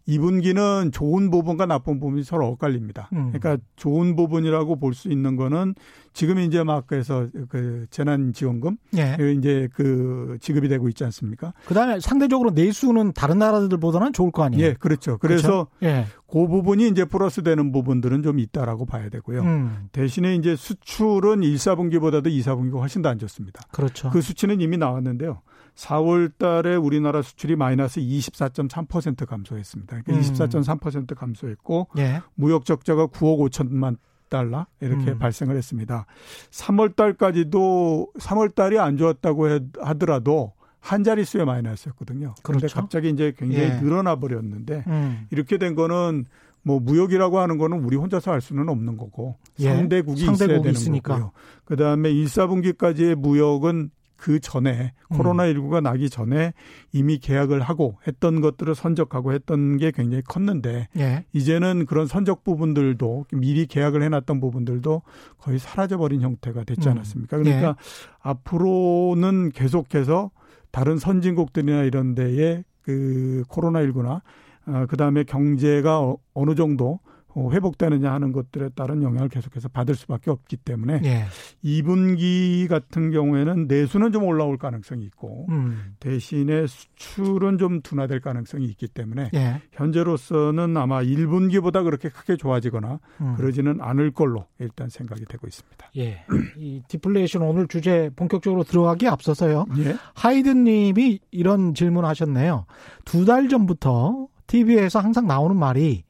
2분기는 0.06 0.92
좋은 0.92 1.30
부분과 1.30 1.64
나쁜 1.64 1.98
부분이 1.98 2.24
서로 2.24 2.46
엇갈립니다. 2.48 3.08
음. 3.12 3.32
그러니까 3.32 3.56
좋은 3.76 4.16
부분이라고 4.16 4.76
볼 4.76 4.92
수 4.92 5.08
있는 5.10 5.36
거는 5.36 5.74
지금 6.12 6.38
이제 6.40 6.62
막 6.62 6.86
그래서 6.86 7.26
그 7.48 7.86
재난지원금 7.90 8.76
예. 8.98 9.16
이제 9.38 9.68
그 9.72 10.36
지급이 10.40 10.68
되고 10.68 10.88
있지 10.88 11.04
않습니까? 11.04 11.54
그다음에 11.66 12.00
상대적으로 12.00 12.50
내수는 12.50 13.12
다른 13.12 13.38
나라들보다는 13.38 14.12
좋을 14.12 14.30
거 14.32 14.42
아니에요. 14.42 14.64
예, 14.64 14.74
그렇죠. 14.74 15.18
그래서 15.18 15.68
그렇죠? 15.80 15.96
예. 16.00 16.06
그 16.26 16.46
부분이 16.48 16.88
이제 16.88 17.04
플러스 17.04 17.42
되는 17.42 17.72
부분들은 17.72 18.22
좀 18.22 18.38
있다라고 18.38 18.86
봐야 18.86 19.08
되고요. 19.10 19.42
음. 19.42 19.88
대신에 19.92 20.34
이제 20.34 20.56
수출은 20.56 21.42
1, 21.42 21.54
4분기보다도 21.56 22.26
2, 22.28 22.40
4분기가 22.40 22.78
훨씬 22.80 23.00
더 23.02 23.12
안 23.12 23.18
좋습니다. 23.18 23.60
그렇죠. 23.70 24.08
그 24.10 24.20
수치는 24.22 24.60
이미 24.62 24.78
나왔는데요. 24.78 25.42
4월 25.76 26.32
달에 26.38 26.76
우리나라 26.76 27.22
수출이 27.22 27.56
마이너스 27.56 28.00
24.3% 28.00 29.26
감소했습니다. 29.26 30.02
그러니까 30.02 30.12
음. 30.28 30.34
24.3% 30.34 31.14
감소했고 31.14 31.88
예. 31.98 32.20
무역 32.34 32.64
적자가 32.64 33.06
9억 33.06 33.50
5천만 33.50 33.96
달러 34.32 34.66
이렇게 34.80 35.10
음. 35.12 35.18
발생을 35.18 35.54
했습니다. 35.56 36.06
3월 36.50 36.96
달까지도 36.96 38.08
3월 38.18 38.54
달이 38.54 38.78
안 38.78 38.96
좋았다고 38.96 39.50
해- 39.50 39.60
하더라도 39.82 40.52
한 40.80 41.04
자릿수의 41.04 41.44
마이너스였거든요. 41.44 42.34
그런데 42.42 42.66
그렇죠. 42.66 42.80
갑자기 42.80 43.10
이제 43.10 43.34
굉장히 43.36 43.64
예. 43.68 43.80
늘어나 43.80 44.16
버렸는데 44.16 44.84
음. 44.86 45.26
이렇게 45.30 45.58
된 45.58 45.74
거는 45.74 46.24
뭐 46.62 46.80
무역이라고 46.80 47.38
하는 47.40 47.58
거는 47.58 47.84
우리 47.84 47.96
혼자서 47.96 48.30
할 48.32 48.40
수는 48.40 48.68
없는 48.68 48.96
거고 48.96 49.36
예. 49.60 49.64
상대국이, 49.74 50.24
상대국이 50.24 50.44
있어야 50.46 50.62
되는 50.62 50.70
있으니까. 50.72 51.14
거고요. 51.14 51.32
그다음에 51.66 52.10
1, 52.10 52.24
4분기까지의 52.24 53.14
무역은 53.16 53.90
그 54.22 54.38
전에 54.38 54.92
음. 55.10 55.16
코로나19가 55.18 55.82
나기 55.82 56.08
전에 56.08 56.52
이미 56.92 57.18
계약을 57.18 57.60
하고 57.60 57.98
했던 58.06 58.40
것들을 58.40 58.72
선적하고 58.72 59.32
했던 59.32 59.78
게 59.78 59.90
굉장히 59.90 60.22
컸는데 60.22 60.86
예. 60.96 61.24
이제는 61.32 61.86
그런 61.86 62.06
선적 62.06 62.44
부분들도 62.44 63.26
미리 63.32 63.66
계약을 63.66 64.00
해놨던 64.00 64.38
부분들도 64.38 65.02
거의 65.38 65.58
사라져버린 65.58 66.20
형태가 66.20 66.62
됐지 66.62 66.88
음. 66.88 66.92
않았습니까? 66.92 67.36
그러니까 67.36 67.68
예. 67.70 67.74
앞으로는 68.20 69.50
계속해서 69.50 70.30
다른 70.70 70.98
선진국들이나 70.98 71.82
이런 71.82 72.14
데에 72.14 72.62
그 72.82 73.42
코로나19나 73.48 74.20
어, 74.66 74.86
그다음에 74.88 75.24
경제가 75.24 75.98
어, 75.98 76.18
어느 76.32 76.54
정도 76.54 76.92
어, 76.92 77.11
회복되느냐 77.36 78.12
하는 78.12 78.32
것들에 78.32 78.68
따른 78.74 79.02
영향을 79.02 79.28
계속해서 79.28 79.68
받을 79.68 79.94
수밖에 79.94 80.30
없기 80.30 80.58
때문에 80.58 81.00
예. 81.04 81.24
2분기 81.64 82.68
같은 82.68 83.10
경우에는 83.10 83.66
내수는 83.66 84.12
좀 84.12 84.24
올라올 84.24 84.58
가능성이 84.58 85.04
있고 85.06 85.46
음. 85.48 85.94
대신에 86.00 86.66
수출은 86.66 87.58
좀 87.58 87.80
둔화될 87.80 88.20
가능성이 88.20 88.66
있기 88.66 88.88
때문에 88.88 89.30
예. 89.34 89.62
현재로서는 89.72 90.76
아마 90.76 91.02
1분기보다 91.02 91.82
그렇게 91.84 92.08
크게 92.08 92.36
좋아지거나 92.36 93.00
음. 93.20 93.34
그러지는 93.36 93.80
않을 93.80 94.10
걸로 94.12 94.46
일단 94.58 94.88
생각이 94.88 95.24
되고 95.24 95.46
있습니다. 95.46 95.90
예. 95.96 96.24
이 96.58 96.82
디플레이션 96.88 97.42
오늘 97.42 97.66
주제 97.66 98.10
본격적으로 98.14 98.64
들어가기 98.64 99.08
앞서서요. 99.08 99.66
예. 99.78 99.96
하이든 100.14 100.64
님이 100.64 101.18
이런 101.30 101.74
질문 101.74 102.04
하셨네요. 102.04 102.66
두 103.04 103.22
달 103.24 103.48
전부터 103.48 104.26
TV에서 104.48 104.98
항상 104.98 105.26
나오는 105.28 105.56
말이 105.56 106.02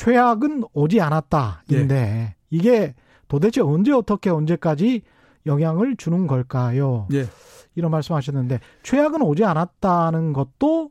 최악은 0.00 0.64
오지 0.72 0.98
않았다인데 1.02 1.94
예. 1.94 2.34
이게 2.48 2.94
도대체 3.28 3.60
언제 3.60 3.92
어떻게 3.92 4.30
언제까지 4.30 5.02
영향을 5.44 5.96
주는 5.96 6.26
걸까요? 6.26 7.06
예. 7.12 7.26
이런 7.74 7.90
말씀하셨는데 7.90 8.60
최악은 8.82 9.20
오지 9.20 9.44
않았다는 9.44 10.32
것도 10.32 10.90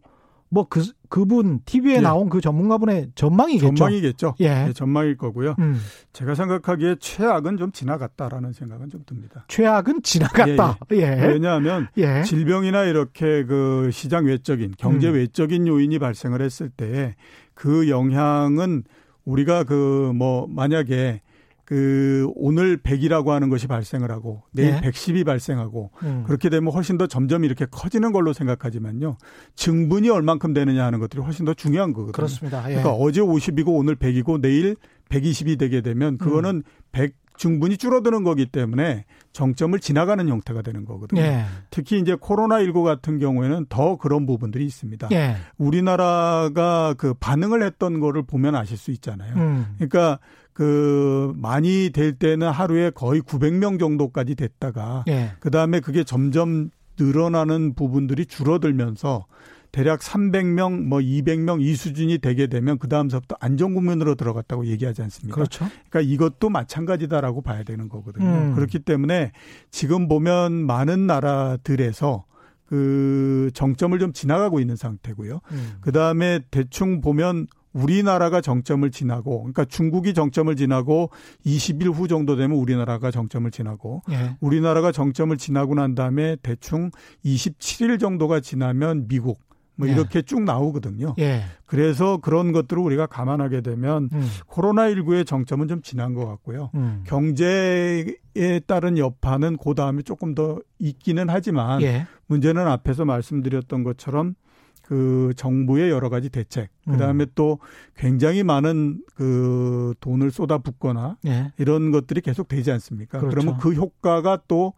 뭐 0.52 0.66
그 0.70 0.84
그분 1.10 1.60
TV에 1.66 1.96
예. 1.96 2.00
나온 2.02 2.30
그 2.30 2.40
전문가분의 2.40 3.12
전망이겠죠. 3.16 3.74
전망이겠죠. 3.76 4.36
예. 4.42 4.68
예, 4.68 4.74
전망일 4.74 5.18
거고요. 5.18 5.56
음, 5.58 5.80
제가 6.14 6.36
생각하기에 6.36 6.98
최악은 7.00 7.58
좀 7.58 7.72
지나갔다라는 7.72 8.54
생각은 8.54 8.92
좀 8.92 9.04
듭니다. 9.08 9.46
최악은 9.48 10.04
지나갔다. 10.04 10.78
예. 10.94 11.16
왜냐하면 11.28 11.88
예. 11.98 12.22
질병이나 12.22 12.84
이렇게 12.84 13.44
그 13.46 13.90
시장 13.92 14.26
외적인 14.26 14.76
경제 14.78 15.10
음. 15.10 15.16
외적인 15.16 15.66
요인이 15.68 15.98
발생을 15.98 16.42
했을 16.44 16.70
때 16.70 17.16
그 17.60 17.90
영향은 17.90 18.86
우리가 19.30 19.64
그 19.64 20.12
뭐 20.14 20.48
만약에 20.48 21.22
그 21.66 22.28
오늘 22.36 22.78
100이라고 22.78 23.28
하는 23.28 23.50
것이 23.50 23.68
발생을 23.68 24.10
하고 24.10 24.42
내일 24.52 24.70
예. 24.70 24.80
110이 24.82 25.24
발생하고 25.24 25.92
음. 26.02 26.24
그렇게 26.26 26.50
되면 26.50 26.74
훨씬 26.74 26.98
더 26.98 27.06
점점 27.06 27.44
이렇게 27.44 27.68
커지는 27.70 28.12
걸로 28.12 28.34
생각하지만요. 28.34 29.18
증분이 29.56 30.10
얼만큼 30.10 30.54
되느냐 30.54 30.84
하는 30.84 31.00
것들이 31.00 31.22
훨씬 31.22 31.46
더 31.46 31.54
중요한 31.54 31.94
거거든요. 31.94 32.14
그렇습니다. 32.14 32.64
예. 32.70 32.76
그러니까 32.76 32.94
어제 32.94 33.22
50이고 33.22 33.68
오늘 33.78 33.96
100이고 33.96 34.42
내일 34.42 34.78
120이 35.10 35.60
되게 35.60 35.82
되면 35.82 36.18
그거는 36.18 36.64
100 36.92 37.14
증분이 37.38 37.78
줄어드는 37.78 38.24
거기 38.24 38.48
때문에 38.48 39.06
정점을 39.34 39.78
지나가는 39.80 40.28
형태가 40.28 40.62
되는 40.62 40.86
거거든요. 40.86 41.22
예. 41.22 41.46
특히 41.70 42.00
이제 42.00 42.16
코로나19 42.16 42.84
같은 42.84 43.20
경우에는 43.20 43.68
더 43.70 43.98
그런 43.98 44.26
부분들이 44.26 44.66
있습니다. 44.66 45.10
예. 45.12 45.36
우리나라가 45.58 46.94
그 46.98 47.14
반응을 47.14 47.64
했던 47.64 48.00
거를 48.00 48.24
보면 48.24 48.56
아실 48.56 48.78
수 48.78 48.92
있잖아요. 48.92 49.36
음. 49.36 49.66
그러니까 49.78 50.20
그 50.54 51.32
많이 51.38 51.92
될 51.94 52.14
때는 52.14 52.50
하루에 52.50 52.90
거의 52.90 53.22
900명 53.22 53.80
정도까지 53.80 54.36
됐다가 54.36 55.06
예. 55.08 55.32
그다음에 55.40 55.80
그게 55.80 56.04
점점 56.04 56.70
늘어나는 57.00 57.76
부분들이 57.76 58.26
줄어들면서 58.26 59.26
대략 59.72 60.00
300명, 60.00 60.84
뭐 60.84 61.00
200명 61.00 61.62
이 61.62 61.76
수준이 61.76 62.20
되게 62.20 62.48
되면 62.48 62.78
그 62.80 62.88
다음서부터 62.88 63.36
안전 63.40 63.74
국면으로 63.76 64.16
들어갔다고 64.16 64.66
얘기하지 64.66 65.02
않습니까? 65.04 65.36
그렇죠. 65.36 65.66
그러니까 65.90 66.02
이것도 66.02 66.50
마찬가지다라고 66.50 67.42
봐야 67.42 67.64
되는 67.64 67.88
거거든요. 67.90 68.26
음. 68.26 68.56
그렇기 68.56 68.80
때문에 68.80 69.32
지금 69.72 70.08
보면 70.08 70.54
많은 70.54 71.08
나라들에서 71.08 72.26
그 72.66 73.50
정점을 73.54 73.98
좀 74.00 74.14
지나가고 74.14 74.60
있는 74.60 74.76
상태고요. 74.76 75.42
음. 75.52 75.72
그 75.82 75.92
다음에 75.92 76.40
대충 76.52 77.02
보면 77.02 77.48
우리나라가 77.74 78.42
정점을 78.42 78.90
지나고, 78.92 79.40
그러니까 79.40 79.66
중국이 79.66 80.14
정점을 80.14 80.56
지나고 80.56 81.12
20일 81.46 81.94
후 81.94 82.08
정도 82.08 82.36
되면 82.36 82.58
우리나라가 82.58 83.12
정점을 83.12 83.50
지나고, 83.52 84.02
예. 84.12 84.36
우리나라가 84.40 84.92
정점을 84.92 85.36
지나고 85.38 85.76
난 85.76 85.96
다음에 85.96 86.36
대충 86.42 86.90
27일 87.24 88.00
정도가 88.00 88.40
지나면 88.40 89.08
미국, 89.08 89.40
뭐 89.80 89.88
예. 89.88 89.94
이렇게 89.94 90.22
쭉 90.22 90.44
나오거든요. 90.44 91.16
예. 91.20 91.44
그래서 91.66 92.18
그런 92.18 92.52
것들을 92.52 92.84
우리가 92.84 93.06
감안하게 93.06 93.62
되면 93.62 94.10
음. 94.12 94.28
코로나19의 94.50 95.26
정점은 95.26 95.70
좀 95.70 95.82
지난 95.82 96.14
것 96.14 96.26
같고요. 96.26 96.70
음. 96.76 97.04
경제에 97.08 98.60
따른 98.68 98.98
여파는 98.98 99.56
그 99.56 99.76
다음에 99.76 100.02
조금 100.02 100.36
더 100.36 100.60
있기는 100.80 101.30
하지만 101.30 101.82
예. 101.82 102.08
문제는 102.28 102.68
앞에서 102.68 103.06
말씀드렸던 103.06 103.84
것처럼 103.86 104.36
그 104.84 105.32
정부의 105.38 105.92
여러 105.92 106.10
가지 106.10 106.30
대책, 106.30 106.70
그 106.86 106.98
다음에 106.98 107.26
음. 107.26 107.32
또 107.36 107.60
굉장히 107.96 108.42
많은 108.42 109.04
그 109.14 109.94
돈을 110.00 110.32
쏟아붓거나 110.32 111.18
예. 111.28 111.54
이런 111.58 111.92
것들이 111.92 112.22
계속 112.22 112.48
되지 112.48 112.72
않습니까? 112.72 113.20
그렇죠. 113.20 113.36
그러면 113.36 113.60
그 113.60 113.72
효과가 113.74 114.42
또, 114.48 114.74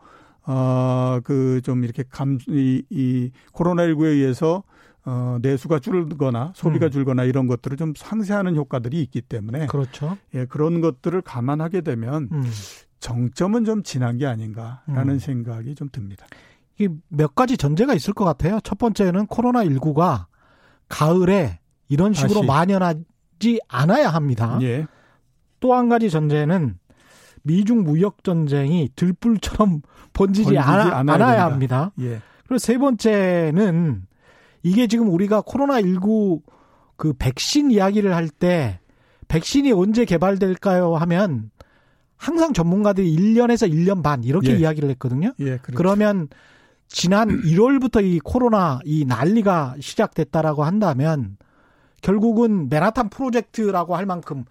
어, 0.45 1.19
그 1.23 1.61
좀 1.63 1.85
이렇게 1.85 2.03
감, 2.09 2.39
이, 2.49 2.83
이 2.89 3.31
코로나19에 3.53 4.05
의해서 4.07 4.63
어, 5.03 5.39
내수가 5.41 5.79
줄거나 5.79 6.53
소비가 6.55 6.87
음. 6.87 6.91
줄거나 6.91 7.23
이런 7.23 7.47
것들을 7.47 7.77
좀 7.77 7.93
상쇄하는 7.95 8.55
효과들이 8.55 9.01
있기 9.01 9.21
때문에 9.21 9.67
그렇죠. 9.67 10.17
예, 10.35 10.45
그런 10.45 10.81
것들을 10.81 11.21
감안하게 11.21 11.81
되면 11.81 12.29
음. 12.31 12.43
정점은 12.99 13.65
좀 13.65 13.81
지난 13.83 14.17
게 14.17 14.27
아닌가라는 14.27 15.15
음. 15.15 15.19
생각이 15.19 15.73
좀 15.75 15.89
듭니다. 15.91 16.27
이게 16.77 16.93
몇 17.09 17.33
가지 17.33 17.57
전제가 17.57 17.93
있을 17.93 18.13
것 18.13 18.25
같아요. 18.25 18.59
첫 18.63 18.77
번째는 18.77 19.25
코로나 19.27 19.63
19가 19.63 20.25
가을에 20.87 21.59
이런 21.89 22.13
식으로 22.13 22.41
다시. 22.41 22.47
만연하지 22.47 23.59
않아야 23.67 24.09
합니다. 24.09 24.59
예. 24.61 24.85
또한 25.59 25.89
가지 25.89 26.09
전제는 26.09 26.77
미중 27.43 27.83
무역 27.83 28.23
전쟁이 28.23 28.89
들불처럼 28.95 29.81
번지지, 30.13 30.53
번지지 30.53 30.57
않아, 30.57 31.17
된다. 31.17 31.45
합니다. 31.45 31.91
예. 31.99 32.21
그리고 32.45 32.59
세 32.59 32.77
번째는 32.77 34.05
이게 34.63 34.87
지금 34.87 35.09
우리가 35.09 35.41
코로나19 35.41 36.41
그 36.95 37.13
백신 37.13 37.71
이야기를 37.71 38.15
할 38.15 38.29
때 38.29 38.79
백신이 39.27 39.71
언제 39.71 40.03
개발될까요 40.05 40.95
하면 40.95 41.51
항상 42.17 42.53
전문가들이 42.53 43.15
1년에서 43.15 43.71
1년 43.71 44.03
반 44.03 44.23
이렇게 44.23 44.51
예. 44.51 44.57
이야기를 44.57 44.89
했거든요. 44.91 45.33
예. 45.39 45.57
그렇죠. 45.57 45.73
그러면 45.75 46.27
지난 46.87 47.29
1월부터 47.41 48.03
이 48.03 48.19
코로나 48.19 48.79
이 48.83 49.05
난리가 49.05 49.75
시작됐다라고 49.79 50.63
한다면 50.63 51.37
결국은 52.01 52.67
맨하탄 52.69 53.09
프로젝트라고 53.09 53.95
할 53.95 54.05
만큼 54.05 54.43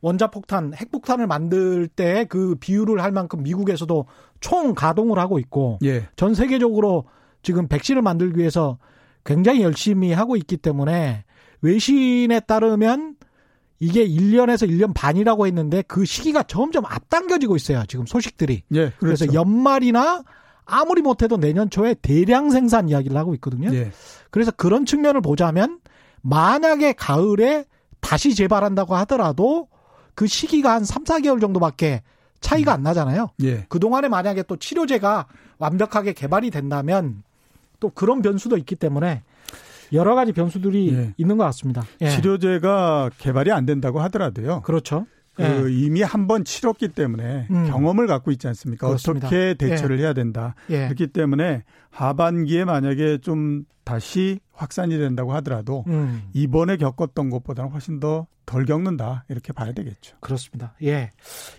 원자폭탄, 0.00 0.72
핵폭탄을 0.74 1.26
만들 1.26 1.86
때 1.86 2.24
그 2.28 2.56
비율을 2.56 3.02
할 3.02 3.12
만큼 3.12 3.42
미국에서도 3.42 4.06
총 4.40 4.74
가동을 4.74 5.18
하고 5.18 5.38
있고 5.38 5.78
예. 5.84 6.08
전 6.16 6.34
세계적으로 6.34 7.04
지금 7.42 7.68
백신을 7.68 8.02
만들기 8.02 8.38
위해서 8.38 8.78
굉장히 9.24 9.62
열심히 9.62 10.12
하고 10.12 10.36
있기 10.36 10.56
때문에 10.56 11.24
외신에 11.60 12.40
따르면 12.40 13.16
이게 13.78 14.06
1년에서 14.06 14.68
1년 14.68 14.94
반이라고 14.94 15.46
했는데 15.46 15.82
그 15.82 16.04
시기가 16.04 16.44
점점 16.44 16.84
앞당겨지고 16.86 17.56
있어요. 17.56 17.82
지금 17.88 18.06
소식들이. 18.06 18.62
예, 18.72 18.76
그렇죠. 18.76 18.96
그래서 18.98 19.34
연말이나 19.34 20.22
아무리 20.64 21.02
못해도 21.02 21.36
내년 21.38 21.68
초에 21.68 21.94
대량 21.94 22.50
생산 22.50 22.88
이야기를 22.88 23.16
하고 23.16 23.34
있거든요. 23.34 23.74
예. 23.74 23.90
그래서 24.30 24.50
그런 24.52 24.86
측면을 24.86 25.20
보자면 25.20 25.80
만약에 26.20 26.92
가을에 26.92 27.64
다시 28.00 28.34
재발한다고 28.34 28.94
하더라도 28.96 29.68
그 30.14 30.26
시기가 30.26 30.72
한 30.74 30.84
3, 30.84 31.04
4개월 31.04 31.40
정도밖에 31.40 32.02
차이가 32.40 32.72
안 32.72 32.82
나잖아요. 32.82 33.30
예. 33.42 33.66
그동안에 33.68 34.08
만약에 34.08 34.44
또 34.44 34.56
치료제가 34.56 35.26
완벽하게 35.58 36.12
개발이 36.12 36.50
된다면 36.50 37.22
또 37.82 37.90
그런 37.90 38.22
변수도 38.22 38.56
있기 38.58 38.76
때문에 38.76 39.22
여러 39.92 40.14
가지 40.14 40.30
변수들이 40.32 40.94
예. 40.94 41.14
있는 41.16 41.36
것 41.36 41.42
같습니다. 41.46 41.82
예. 42.00 42.08
치료제가 42.10 43.10
개발이 43.18 43.50
안 43.50 43.66
된다고 43.66 44.00
하더라도요. 44.00 44.62
그렇죠. 44.62 45.04
그 45.34 45.42
예. 45.42 45.72
이미 45.74 46.02
한 46.02 46.28
번 46.28 46.44
치렀기 46.44 46.88
때문에 46.88 47.48
음. 47.50 47.66
경험을 47.68 48.06
갖고 48.06 48.30
있지 48.30 48.46
않습니까? 48.46 48.86
그렇습니다. 48.86 49.26
어떻게 49.26 49.54
대처를 49.54 49.98
해야 49.98 50.12
된다. 50.12 50.54
예. 50.70 50.84
그렇기 50.84 51.08
때문에 51.08 51.64
하반기에 51.90 52.64
만약에 52.64 53.18
좀 53.18 53.64
다시 53.82 54.38
확산이 54.52 54.96
된다고 54.96 55.32
하더라도 55.34 55.82
음, 55.88 56.22
이번에 56.34 56.76
겪었던 56.76 57.30
것보다는 57.30 57.72
훨씬 57.72 57.98
더 57.98 58.28
덜 58.46 58.64
겪는다 58.64 59.24
이렇게 59.28 59.52
봐야 59.52 59.72
되겠죠. 59.72 60.16
그렇습니다. 60.20 60.74
예. 60.82 61.10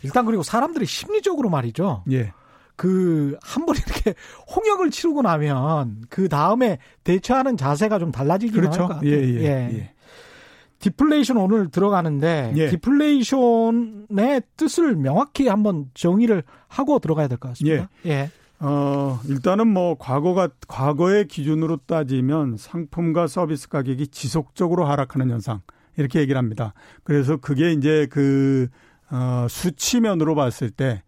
일단 0.04 0.26
그리고 0.26 0.44
사람들이 0.44 0.86
심리적으로 0.86 1.50
말이죠. 1.50 2.04
예, 2.12 2.32
그 2.76 3.38
한 3.44 3.66
번 3.66 3.76
이렇게 3.76 4.14
홍역을 4.56 4.90
치르고 4.92 5.22
나면 5.22 6.04
그 6.10 6.28
다음에 6.30 6.80
대처하는 7.04 7.58
자세가 7.58 8.00
좀 8.00 8.12
달라지긴 8.12 8.56
그렇죠. 8.62 8.82
할것 8.82 8.96
같아요. 8.98 9.12
예, 9.12 9.24
예, 9.40 9.44
예. 9.74 9.94
디플레이션 10.80 11.38
오늘 11.38 11.70
들어가는데 11.70 12.54
예. 12.58 12.70
디플레이션의 12.70 14.42
뜻을 14.58 14.96
명확히 14.96 15.48
한번 15.48 15.86
정의를 15.94 16.44
하고 16.68 17.00
들어가야 17.00 17.28
될 17.28 17.38
것 17.38 17.50
같습니다. 17.50 17.90
예. 18.06 18.30
어, 18.60 19.20
일단은 19.28 19.68
뭐 19.68 19.96
과거가 19.98 20.50
과거의 20.68 21.28
기준으로 21.28 21.78
따지면 21.86 22.56
상품과 22.58 23.28
서비스 23.28 23.68
가격이 23.70 24.08
지속적으로 24.08 24.86
하락하는 24.86 25.30
현상 25.30 25.62
이렇게 25.98 26.20
얘기를 26.20 26.38
합니다. 26.38 26.74
그래서 27.04 27.38
그게 27.38 27.72
이제 27.72 28.08
그 28.10 28.68
어, 29.12 29.48
수치면으로 29.50 30.36
봤을 30.36 30.70
때 30.70 31.04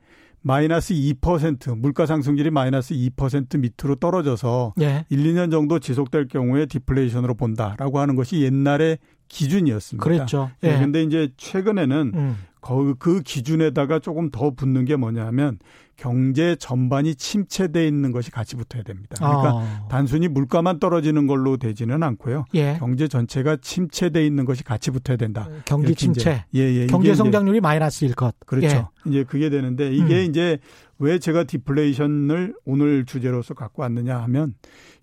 마이너스 0.45 0.93
2% 0.93 1.75
물가 1.75 2.05
상승률이 2.05 2.51
마이너스 2.51 2.93
2% 2.93 3.57
밑으로 3.57 3.95
떨어져서 3.95 4.75
예. 4.79 5.03
1, 5.09 5.23
2년 5.23 5.49
정도 5.49 5.79
지속될 5.79 6.27
경우에 6.27 6.67
디플레이션으로 6.67 7.33
본다라고 7.33 7.99
하는 7.99 8.15
것이 8.15 8.43
옛날의 8.43 8.99
기준이었습니다. 9.27 10.03
그랬죠. 10.03 10.51
예. 10.63 10.75
예. 10.75 10.77
근데 10.77 11.01
이제 11.01 11.29
최근에는 11.37 12.11
음. 12.13 12.37
그, 12.65 12.95
그 12.97 13.21
기준에다가 13.21 13.99
조금 13.99 14.31
더 14.31 14.49
붙는 14.49 14.85
게 14.85 14.95
뭐냐면 14.95 15.59
경제 15.97 16.55
전반이 16.55 17.15
침체돼 17.15 17.87
있는 17.87 18.11
것이 18.11 18.31
같이 18.31 18.55
붙어야 18.55 18.81
됩니다. 18.81 19.15
그러니까 19.17 19.49
아. 19.59 19.87
단순히 19.87 20.27
물가만 20.27 20.79
떨어지는 20.79 21.27
걸로 21.27 21.57
되지는 21.57 22.01
않고요. 22.01 22.45
예. 22.55 22.75
경제 22.79 23.07
전체가 23.07 23.57
침체돼 23.61 24.25
있는 24.25 24.45
것이 24.45 24.63
같이 24.63 24.89
붙어야 24.89 25.15
된다. 25.15 25.47
경기 25.65 25.89
이렇게 25.89 25.91
이제, 25.91 26.05
침체. 26.05 26.45
예, 26.55 26.59
예. 26.59 26.87
경제 26.87 27.13
성장률이 27.13 27.61
마이너스일 27.61 28.15
것. 28.15 28.35
그렇죠. 28.45 28.89
이제 29.05 29.23
그게 29.23 29.49
되는데 29.49 29.93
이게 29.93 30.25
음. 30.25 30.29
이제 30.29 30.57
왜 30.97 31.19
제가 31.19 31.43
디플레이션을 31.43 32.55
오늘 32.65 33.05
주제로서 33.05 33.53
갖고 33.53 33.83
왔느냐 33.83 34.17
하면 34.23 34.55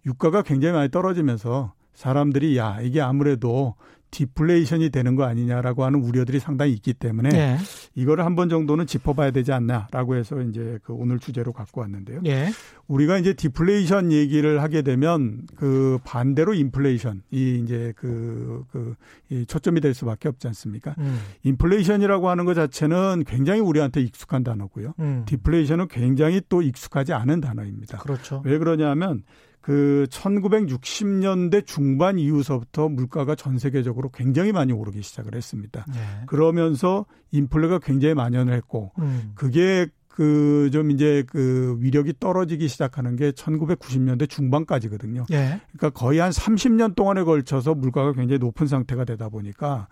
유가가 0.05 0.43
굉장히 0.43 0.75
많이 0.75 0.91
떨어지면서 0.91 1.73
사람들이 1.95 2.59
야, 2.59 2.81
이게 2.83 3.01
아무래도 3.01 3.77
디플레이션이 4.13 4.91
되는 4.91 5.17
거 5.17 5.25
아니냐라고 5.25 5.85
하는 5.85 6.01
우려들이 6.03 6.39
상당히 6.39 6.73
있기 6.75 6.93
때문에 6.95 7.31
예. 7.33 7.57
이거를 7.95 8.25
한 8.25 8.37
번 8.37 8.49
정도는 8.49 8.87
짚어봐야 8.87 9.31
되지 9.31 9.53
않나라고 9.53 10.15
해서 10.17 10.41
이제 10.43 10.79
그 10.85 10.93
오늘 10.93 11.19
주제로 11.19 11.53
갖고 11.53 11.81
왔는데요. 11.81 12.21
예. 12.27 12.49
우리가 12.89 13.19
이제 13.19 13.33
디플레이션 13.35 14.13
얘기를 14.13 14.63
하게 14.63 14.83
되면 14.83 15.47
그 15.57 15.99
반대로 16.05 16.55
인플레이션 16.55 17.23
이 17.31 17.61
이제 17.65 17.93
그, 17.97 18.65
그, 18.71 18.95
이 19.31 19.45
초점이 19.47 19.81
될 19.81 19.95
수밖에 19.95 20.29
없지 20.29 20.47
않습니까? 20.49 20.95
음. 20.99 21.19
인플레이션이라고 21.43 22.29
하는 22.29 22.45
것 22.45 22.55
자체는 22.55 23.25
굉장히 23.27 23.61
우리한테 23.61 24.01
익숙한 24.03 24.45
단어고요. 24.45 24.95
음. 25.01 25.25
디플레이션은 25.27 25.89
굉장히 25.89 26.41
또 26.49 26.61
익숙하지 26.63 27.13
않은 27.15 27.41
단어입니다. 27.41 27.99
그렇죠. 27.99 28.43
왜 28.45 28.59
그러냐면 28.59 29.23
그 29.63 30.07
1960년대 30.11 31.65
중반 31.65 32.19
이후서부터 32.19 32.89
물가가 32.89 33.35
전 33.35 33.59
세계적으로 33.59 34.11
굉장히 34.11 34.53
많이 34.53 34.73
오르기 34.73 35.03
시작을 35.03 35.35
했습니다. 35.35 35.87
예. 35.95 36.27
그러면서 36.27 37.07
인플레가 37.31 37.79
굉장히 37.79 38.15
만연을 38.15 38.53
했고 38.55 38.93
음. 38.99 39.33
그게 39.35 39.87
그 40.09 40.53
좀 40.73 40.91
이제 40.91 41.25
그 41.29 41.77
위력이 41.81 42.15
떨어지기 42.21 42.69
시작하는 42.69 43.17
게 43.17 43.31
1990년대 43.33 44.29
중반까지거든요. 44.29 45.27
예. 45.33 45.61
그러니까 45.73 45.91
거의 45.91 46.19
한 46.19 46.31
30년 46.31 46.95
동안에 46.95 47.23
걸쳐서 47.23 47.75
물가가 47.75 48.13
굉장히 48.13 48.39
높은 48.39 48.67
상태가 48.67 49.05
되다 49.05 49.29
보니까 49.29 49.89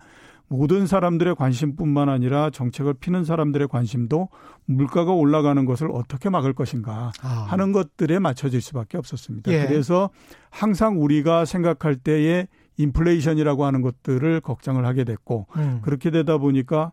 모든 0.51 0.85
사람들의 0.85 1.35
관심뿐만 1.35 2.09
아니라 2.09 2.49
정책을 2.49 2.95
피는 2.95 3.23
사람들의 3.23 3.69
관심도 3.69 4.27
물가가 4.65 5.13
올라가는 5.13 5.63
것을 5.63 5.89
어떻게 5.93 6.29
막을 6.29 6.51
것인가 6.51 7.13
아. 7.21 7.27
하는 7.47 7.71
것들에 7.71 8.19
맞춰질 8.19 8.59
수밖에 8.59 8.97
없었습니다. 8.97 9.49
예. 9.53 9.65
그래서 9.65 10.09
항상 10.49 11.01
우리가 11.01 11.45
생각할 11.45 11.95
때에 11.95 12.47
인플레이션이라고 12.75 13.63
하는 13.63 13.81
것들을 13.81 14.41
걱정을 14.41 14.85
하게 14.85 15.05
됐고 15.05 15.47
음. 15.55 15.79
그렇게 15.83 16.11
되다 16.11 16.37
보니까 16.37 16.91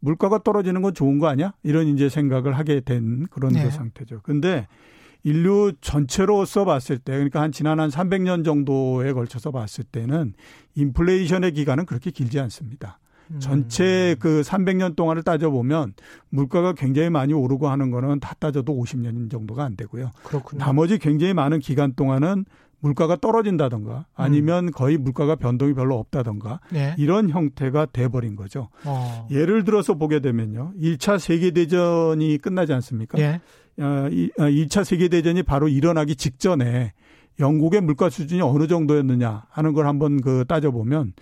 물가가 0.00 0.42
떨어지는 0.42 0.82
건 0.82 0.92
좋은 0.92 1.18
거 1.18 1.28
아니야? 1.28 1.54
이런 1.62 1.86
이제 1.86 2.10
생각을 2.10 2.58
하게 2.58 2.80
된 2.80 3.26
그런 3.30 3.54
네. 3.54 3.64
그 3.64 3.70
상태죠. 3.70 4.20
근데 4.22 4.66
인류 5.28 5.72
전체로서 5.82 6.64
봤을 6.64 6.96
때 6.96 7.12
그러니까 7.12 7.42
한 7.42 7.52
지난 7.52 7.80
한 7.80 7.90
300년 7.90 8.46
정도에 8.46 9.12
걸쳐서 9.12 9.50
봤을 9.50 9.84
때는 9.84 10.32
인플레이션의 10.74 11.52
기간은 11.52 11.84
그렇게 11.84 12.10
길지 12.10 12.40
않습니다. 12.40 12.98
음. 13.30 13.38
전체 13.38 14.16
그 14.20 14.40
300년 14.40 14.96
동안을 14.96 15.22
따져보면 15.22 15.92
물가가 16.30 16.72
굉장히 16.72 17.10
많이 17.10 17.34
오르고 17.34 17.68
하는 17.68 17.90
거는 17.90 18.20
다 18.20 18.34
따져도 18.38 18.74
50년 18.74 19.30
정도가 19.30 19.64
안 19.64 19.76
되고요. 19.76 20.12
그렇군요. 20.24 20.64
나머지 20.64 20.96
굉장히 20.98 21.34
많은 21.34 21.58
기간 21.58 21.92
동안은 21.92 22.46
물가가 22.80 23.16
떨어진다던가 23.16 24.06
아니면 24.14 24.70
거의 24.70 24.96
물가가 24.96 25.34
변동이 25.34 25.74
별로 25.74 25.98
없다던가 25.98 26.60
예. 26.74 26.94
이런 26.96 27.28
형태가 27.28 27.86
돼버린 27.86 28.36
거죠. 28.36 28.68
어. 28.84 29.26
예를 29.30 29.64
들어서 29.64 29.94
보게 29.94 30.20
되면요. 30.20 30.72
1차 30.80 31.18
세계대전이 31.18 32.38
끝나지 32.38 32.72
않습니까? 32.72 33.18
예. 33.18 33.40
어, 33.80 34.08
이- 34.10 34.30
어, 34.38 34.42
2차 34.44 34.84
세계대전이 34.84 35.42
바로 35.44 35.68
일어나기 35.68 36.16
직전에 36.16 36.92
영국의 37.40 37.80
물가 37.82 38.10
수준이 38.10 38.40
어느 38.42 38.66
정도였느냐 38.66 39.44
하는 39.50 39.72
걸 39.72 39.86
한번 39.86 40.20
그 40.20 40.44
따져보면 40.48 41.12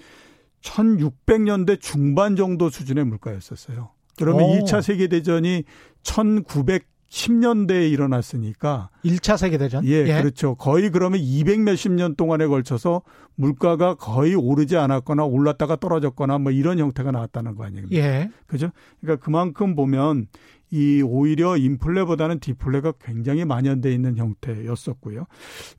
1600년대 0.63 1.81
중반 1.81 2.37
정도 2.37 2.71
수준의 2.71 3.05
물가였었어요. 3.05 3.91
그러면 4.17 4.45
오. 4.45 4.55
2차 4.65 4.81
세계대전이 4.83 5.65
1910년대에 6.03 7.91
일어났으니까 7.93 8.89
1차 9.05 9.37
세계대전. 9.37 9.85
예, 9.85 10.05
그렇죠. 10.21 10.55
거의 10.55 10.91
그러면 10.91 11.21
200 11.21 11.61
몇십 11.61 11.93
년 11.93 12.15
동안에 12.17 12.47
걸쳐서 12.47 13.03
물가가 13.35 13.95
거의 13.95 14.35
오르지 14.35 14.77
않았거나 14.79 15.25
올랐다가 15.25 15.77
떨어졌거나 15.77 16.39
뭐 16.39 16.51
이런 16.53 16.79
형태가 16.79 17.11
나왔다는 17.11 17.55
거 17.55 17.65
아니에요. 17.65 17.87
예. 17.93 18.31
그죠? 18.47 18.71
그러니까 19.01 19.23
그만큼 19.25 19.77
보면 19.77 20.27
이 20.71 21.03
오히려 21.03 21.57
인플레보다는 21.57 22.41
디플레가 22.41 22.95
굉장히 23.01 23.45
만연돼 23.45 23.93
있는 23.93 24.17
형태였었고요. 24.17 25.27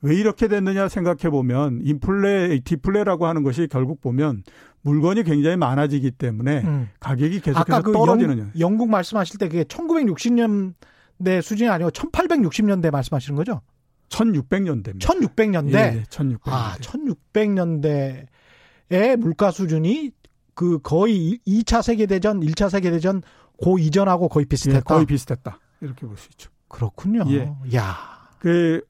왜 0.02 0.16
이렇게 0.16 0.48
됐느냐 0.48 0.88
생각해 0.88 1.30
보면 1.30 1.82
인플레, 1.84 2.62
디플레라고 2.64 3.28
하는 3.28 3.44
것이 3.44 3.68
결국 3.70 4.00
보면 4.02 4.44
물건이 4.82 5.24
굉장히 5.24 5.58
많아지기 5.58 6.12
때문에 6.12 6.62
음. 6.64 6.90
가격이 7.00 7.42
계속해서 7.42 7.60
아까 7.60 7.82
그 7.82 7.92
떨어지는 7.92 8.40
영, 8.40 8.52
영국 8.60 8.90
말씀하실 8.90 9.40
때 9.40 9.50
그게 9.50 9.64
1960년대 9.66 11.42
수준이 11.42 11.70
아니고 11.70 11.92
1860년대 11.92 12.92
말씀하시는 12.92 13.36
거죠? 13.36 13.62
1600년대입니다. 14.10 15.00
1600년대. 15.00 15.74
예, 15.74 16.04
1600년대. 16.10 16.40
아, 16.46 16.78
1600년대의 16.80 19.18
물가 19.18 19.52
수준이 19.52 20.12
그 20.54 20.80
거의 20.80 21.40
2차 21.46 21.84
세계 21.84 22.06
대전, 22.06 22.40
1차 22.40 22.70
세계 22.70 22.90
대전 22.90 23.22
고 23.58 23.78
이전하고 23.80 24.30
거의 24.30 24.44
예, 24.46 24.50
비슷했다. 24.50 24.82
거의 24.82 25.06
비슷했다. 25.06 25.60
이렇게 25.82 26.06
볼 26.08 26.16
수 26.18 26.30
있죠. 26.32 26.50
그렇군요. 26.68 27.24
예. 27.30 27.52
야. 27.76 27.96
그 28.40 28.82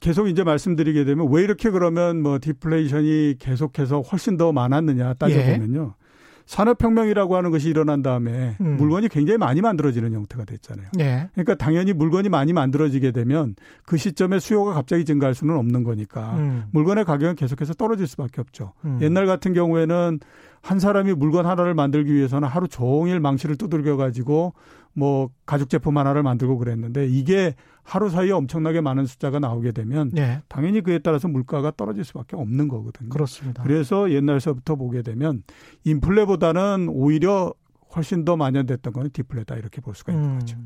계속 0.00 0.28
이제 0.28 0.44
말씀드리게 0.44 1.04
되면 1.04 1.26
왜 1.30 1.42
이렇게 1.42 1.70
그러면 1.70 2.22
뭐 2.22 2.38
디플레이션이 2.40 3.36
계속해서 3.38 4.00
훨씬 4.02 4.36
더 4.36 4.52
많았느냐 4.52 5.14
따져보면요. 5.14 5.94
예. 5.98 6.04
산업혁명이라고 6.46 7.36
하는 7.36 7.50
것이 7.50 7.70
일어난 7.70 8.02
다음에 8.02 8.56
음. 8.60 8.76
물건이 8.76 9.08
굉장히 9.08 9.38
많이 9.38 9.62
만들어지는 9.62 10.12
형태가 10.12 10.44
됐잖아요. 10.44 10.88
예. 11.00 11.30
그러니까 11.32 11.54
당연히 11.54 11.94
물건이 11.94 12.28
많이 12.28 12.52
만들어지게 12.52 13.12
되면 13.12 13.54
그 13.86 13.96
시점에 13.96 14.38
수요가 14.38 14.74
갑자기 14.74 15.06
증가할 15.06 15.34
수는 15.34 15.56
없는 15.56 15.84
거니까 15.84 16.34
음. 16.36 16.64
물건의 16.72 17.06
가격은 17.06 17.36
계속해서 17.36 17.72
떨어질 17.74 18.06
수밖에 18.06 18.42
없죠. 18.42 18.74
음. 18.84 18.98
옛날 19.00 19.24
같은 19.26 19.54
경우에는 19.54 20.20
한 20.64 20.78
사람이 20.78 21.12
물건 21.12 21.44
하나를 21.44 21.74
만들기 21.74 22.14
위해서는 22.14 22.48
하루 22.48 22.68
종일 22.68 23.20
망치를 23.20 23.56
두들겨 23.56 23.98
가지고 23.98 24.54
뭐 24.94 25.28
가죽 25.44 25.68
제품 25.68 25.98
하나를 25.98 26.22
만들고 26.22 26.56
그랬는데 26.56 27.06
이게 27.06 27.54
하루 27.82 28.08
사이에 28.08 28.32
엄청나게 28.32 28.80
많은 28.80 29.04
숫자가 29.04 29.40
나오게 29.40 29.72
되면 29.72 30.10
네. 30.14 30.40
당연히 30.48 30.80
그에 30.80 31.00
따라서 31.00 31.28
물가가 31.28 31.70
떨어질 31.70 32.02
수밖에 32.02 32.36
없는 32.36 32.68
거거든요. 32.68 33.10
그렇습니다. 33.10 33.62
그래서 33.62 34.10
옛날서부터 34.10 34.76
보게 34.76 35.02
되면 35.02 35.42
인플레보다는 35.84 36.88
오히려 36.88 37.52
훨씬 37.94 38.24
더 38.24 38.38
만연됐던 38.38 38.94
거는 38.94 39.10
디플레다 39.10 39.56
이렇게 39.56 39.82
볼 39.82 39.94
수가 39.94 40.14
있는 40.14 40.30
음, 40.30 40.38
거죠. 40.38 40.56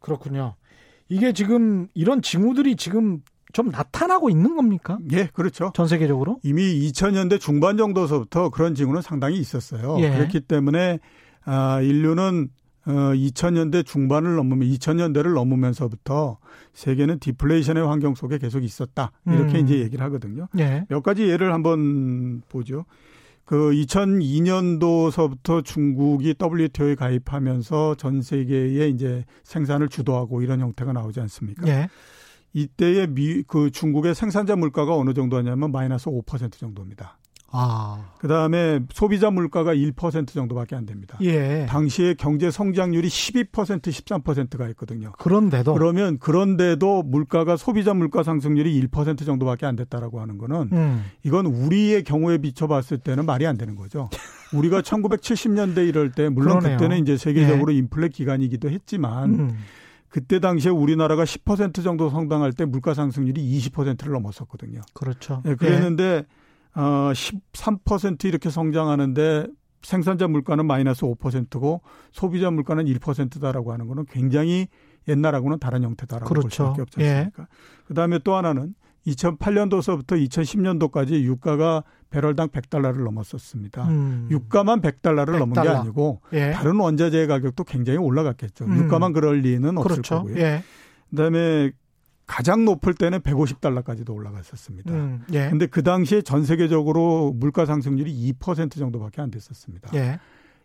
그렇군요. 0.00 0.56
이게 1.08 1.32
지금 1.32 1.86
이런 1.94 2.22
징후들이 2.22 2.74
지금 2.74 3.22
좀 3.52 3.70
나타나고 3.70 4.30
있는 4.30 4.56
겁니까? 4.56 4.98
예, 5.12 5.26
그렇죠. 5.32 5.72
전 5.74 5.86
세계적으로? 5.88 6.38
이미 6.42 6.62
2000년대 6.88 7.40
중반 7.40 7.76
정도서부터 7.76 8.50
그런 8.50 8.74
징후는 8.74 9.02
상당히 9.02 9.38
있었어요. 9.38 9.96
예. 10.00 10.10
그렇기 10.10 10.40
때문에 10.40 10.98
아, 11.44 11.80
인류는 11.80 12.48
어, 12.86 12.92
2000년대 12.92 13.84
중반을 13.84 14.36
넘으면 14.36 14.68
2000년대를 14.68 15.34
넘으면서부터 15.34 16.38
세계는 16.72 17.18
디플레이션의 17.18 17.86
환경 17.86 18.14
속에 18.14 18.38
계속 18.38 18.64
있었다. 18.64 19.12
이렇게 19.26 19.58
음. 19.58 19.64
이제 19.64 19.78
얘기를 19.80 20.04
하거든요. 20.06 20.48
예. 20.58 20.86
몇 20.88 21.02
가지 21.02 21.28
예를 21.28 21.52
한번 21.52 22.42
보죠. 22.48 22.86
그 23.44 23.72
2002년도서부터 23.72 25.64
중국이 25.64 26.36
WTO에 26.40 26.94
가입하면서 26.94 27.96
전 27.96 28.22
세계에 28.22 28.88
이제 28.88 29.24
생산을 29.42 29.88
주도하고 29.88 30.40
이런 30.42 30.60
형태가 30.60 30.92
나오지 30.92 31.20
않습니까? 31.20 31.66
예. 31.66 31.88
이때의 32.52 33.08
미, 33.08 33.42
그 33.42 33.70
중국의 33.70 34.14
생산자 34.14 34.56
물가가 34.56 34.96
어느 34.96 35.14
정도 35.14 35.36
하냐면 35.36 35.72
마이너스 35.72 36.10
5% 36.10 36.52
정도입니다. 36.52 37.18
아. 37.52 38.12
그 38.18 38.28
다음에 38.28 38.80
소비자 38.92 39.30
물가가 39.30 39.74
1% 39.74 40.28
정도밖에 40.28 40.76
안 40.76 40.86
됩니다. 40.86 41.18
예. 41.20 41.66
당시에 41.68 42.14
경제 42.14 42.50
성장률이 42.50 43.08
12% 43.08 43.80
13%가 43.82 44.68
있거든요. 44.68 45.12
그런데도 45.18 45.74
그러면 45.74 46.18
그런데도 46.18 47.02
물가가 47.02 47.56
소비자 47.56 47.92
물가 47.92 48.22
상승률이 48.22 48.80
1% 48.88 49.26
정도밖에 49.26 49.66
안 49.66 49.74
됐다라고 49.74 50.20
하는 50.20 50.38
거는 50.38 50.68
음. 50.72 51.04
이건 51.24 51.46
우리의 51.46 52.04
경우에 52.04 52.38
비춰봤을 52.38 52.98
때는 52.98 53.26
말이 53.26 53.46
안 53.46 53.56
되는 53.56 53.74
거죠. 53.74 54.08
우리가 54.54 54.82
1970년대 54.82 55.88
이럴 55.88 56.12
때 56.12 56.28
물론 56.28 56.60
그러네요. 56.60 56.78
그때는 56.78 57.02
이제 57.02 57.16
세계적으로 57.16 57.72
예. 57.72 57.78
인플레 57.78 58.08
기간이기도 58.08 58.70
했지만 58.70 59.34
음. 59.34 59.58
그때 60.10 60.40
당시에 60.40 60.70
우리나라가 60.70 61.24
10% 61.24 61.82
정도 61.84 62.10
성장할 62.10 62.52
때 62.52 62.64
물가 62.64 62.94
상승률이 62.94 63.40
20%를 63.58 64.12
넘었었거든요. 64.12 64.80
그렇죠. 64.92 65.42
예, 65.46 65.54
그랬는데 65.54 66.04
예. 66.04 66.80
어, 66.80 67.12
13% 67.12 68.24
이렇게 68.24 68.50
성장하는데 68.50 69.46
생산자 69.82 70.28
물가는 70.28 70.64
마이너스 70.66 71.02
5%고 71.02 71.82
소비자 72.12 72.50
물가는 72.50 72.84
1%다라고 72.84 73.72
하는 73.72 73.86
거는 73.86 74.04
굉장히 74.06 74.68
옛날하고는 75.08 75.58
다른 75.58 75.84
형태다라고 75.84 76.28
그렇죠. 76.28 76.42
볼 76.42 76.50
수밖에 76.50 76.82
없지 76.82 77.00
예. 77.00 77.08
않습니까? 77.08 77.42
예. 77.44 77.46
그다음에 77.86 78.18
또 78.18 78.34
하나는 78.34 78.74
2008년도서부터 79.06 80.28
2010년도까지 80.28 81.22
유가가 81.22 81.82
배럴당 82.10 82.48
100달러를 82.48 83.04
넘었었습니다. 83.04 83.88
음. 83.88 84.28
유가만 84.30 84.80
100달러를 84.80 85.34
100달러. 85.34 85.38
넘은 85.38 85.62
게 85.62 85.68
아니고 85.68 86.20
예. 86.32 86.50
다른 86.52 86.76
원자재 86.78 87.26
가격도 87.26 87.64
굉장히 87.64 87.98
올라갔겠죠. 87.98 88.64
음. 88.64 88.76
유가만 88.78 89.12
그럴 89.12 89.38
리는 89.40 89.78
없을 89.78 89.90
그렇죠. 90.02 90.16
거고요. 90.16 90.36
예. 90.38 90.62
그다음에 91.10 91.72
가장 92.26 92.64
높을 92.64 92.94
때는 92.94 93.20
150달러까지도 93.20 94.14
올라갔었습니다. 94.14 94.92
음, 94.92 95.24
예. 95.32 95.50
근데 95.50 95.66
그 95.66 95.82
당시에 95.82 96.22
전 96.22 96.44
세계적으로 96.44 97.32
물가 97.34 97.66
상승률이 97.66 98.32
2% 98.38 98.78
정도밖에 98.78 99.20
안 99.20 99.32
됐었습니다. 99.32 99.90
예. 99.94 100.20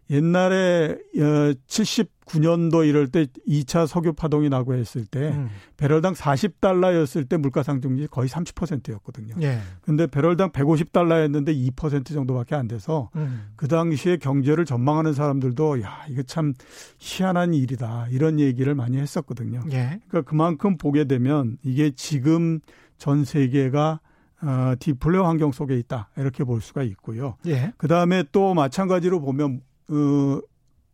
옛날에 0.09 0.97
79년도 1.15 2.75
어, 2.75 2.83
이럴 2.83 3.07
때 3.07 3.25
2차 3.47 3.87
석유 3.87 4.13
파동이 4.13 4.49
나고 4.49 4.75
했을 4.75 5.05
때 5.05 5.29
음. 5.29 5.49
배럴당 5.77 6.13
40달러였을 6.13 7.27
때 7.27 7.37
물가 7.37 7.63
상승률이 7.63 8.07
거의 8.07 8.29
30%였거든요. 8.29 9.35
예. 9.41 9.59
근데 9.81 10.05
배럴당 10.05 10.51
150달러였는데 10.51 11.73
2% 11.75 12.13
정도밖에 12.13 12.55
안 12.55 12.67
돼서 12.67 13.09
음. 13.15 13.47
그 13.55 13.67
당시에 13.67 14.17
경제를 14.17 14.65
전망하는 14.65 15.13
사람들도 15.13 15.81
야, 15.81 16.05
이거 16.09 16.21
참 16.23 16.53
희한한 16.99 17.53
일이다. 17.53 18.07
이런 18.11 18.39
얘기를 18.39 18.75
많이 18.75 18.97
했었거든요. 18.97 19.61
예. 19.71 19.99
그러니까 20.07 20.21
그만큼 20.21 20.77
보게 20.77 21.05
되면 21.05 21.57
이게 21.63 21.91
지금 21.95 22.59
전 22.97 23.25
세계가 23.25 23.99
어, 24.41 24.75
디플레 24.79 25.17
환경 25.17 25.51
속에 25.51 25.77
있다. 25.79 26.09
이렇게 26.17 26.43
볼 26.43 26.61
수가 26.61 26.83
있고요. 26.83 27.37
예. 27.47 27.73
그 27.77 27.87
다음에 27.87 28.23
또 28.31 28.53
마찬가지로 28.53 29.19
보면 29.21 29.61
어, 29.89 30.41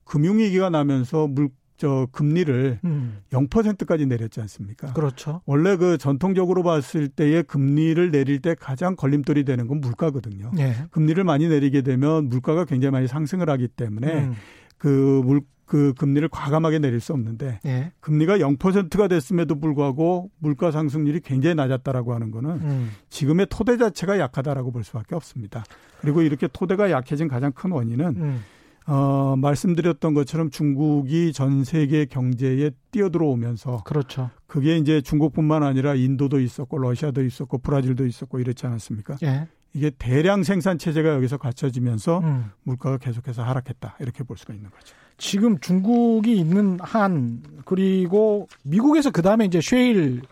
금융위기가 0.04 0.70
나면서 0.70 1.28
물, 1.28 1.50
저 1.82 2.08
금리를 2.12 2.80
음. 2.84 3.22
0%까지 3.32 4.06
내렸지 4.06 4.40
않습니까? 4.42 4.94
그렇죠. 4.94 5.42
원래 5.46 5.76
그 5.78 5.98
전통적으로 5.98 6.62
봤을 6.62 7.08
때의 7.08 7.42
금리를 7.42 8.12
내릴 8.12 8.40
때 8.40 8.54
가장 8.54 8.96
걸림돌이 8.96 9.46
되는 9.46 9.68
건 9.68 9.82
물가거든요. 9.82 10.52
예. 10.60 10.76
금리를 10.92 11.24
많이 11.24 11.48
내리게 11.48 11.82
되면 11.82 12.30
물가가 12.30 12.66
굉장히 12.66 12.92
많이 12.92 13.08
상승을 13.08 13.50
하기 13.50 13.68
때문에 13.70 14.26
음. 14.26 14.34
그 14.78 15.22
물, 15.26 15.42
그 15.66 15.94
금리를 15.98 16.28
과감하게 16.28 16.78
내릴 16.78 17.00
수 17.00 17.14
없는데 17.14 17.62
예. 17.66 17.94
금리가 18.02 18.38
0%가 18.38 19.08
됐음에도 19.08 19.60
불구하고 19.60 20.30
물가 20.38 20.70
상승률이 20.70 21.22
굉장히 21.22 21.56
낮았다라고 21.56 22.14
하는 22.14 22.30
거는 22.30 22.50
음. 22.62 22.92
지금의 23.10 23.48
토대 23.50 23.78
자체가 23.78 24.20
약하다라고 24.20 24.72
볼 24.72 24.84
수밖에 24.84 25.16
없습니다. 25.16 25.64
그리고 26.02 26.22
이렇게 26.22 26.48
토대가 26.52 26.92
약해진 26.92 27.28
가장 27.28 27.52
큰 27.54 27.72
원인은 27.72 28.06
음. 28.18 28.42
어, 28.88 29.36
말씀드렸던 29.38 30.14
것처럼 30.14 30.50
중국이 30.50 31.34
전 31.34 31.64
세계 31.64 32.06
경제에 32.06 32.72
뛰어들어오면서 32.92 33.84
그렇죠. 33.84 34.32
그게 34.48 34.78
이제 34.78 35.02
중국뿐만 35.02 35.64
아니라 35.64 35.96
인도도 35.96 36.40
있었고 36.40 36.78
러시아도 36.78 37.24
있었고 37.24 37.60
브라질도 37.60 38.06
있었고 38.06 38.40
이랬지 38.40 38.66
않았습니까? 38.66 39.18
예. 39.24 39.48
이게 39.74 39.92
대량 39.98 40.44
생산 40.44 40.78
체제가 40.78 41.14
여기서 41.16 41.38
갖춰지면서 41.38 42.20
음. 42.20 42.52
물가가 42.64 42.98
계속해서 42.98 43.44
하락했다 43.44 43.98
이렇게 44.00 44.24
볼 44.24 44.38
수가 44.38 44.54
있는 44.54 44.70
거죠. 44.70 44.96
지금 45.18 45.60
중국이 45.60 46.36
있는 46.36 46.80
한 46.82 47.44
그리고 47.64 48.48
미국에서 48.64 49.12
그 49.12 49.22
다음에 49.22 49.46
이제 49.46 49.62
쉐일 49.62 50.24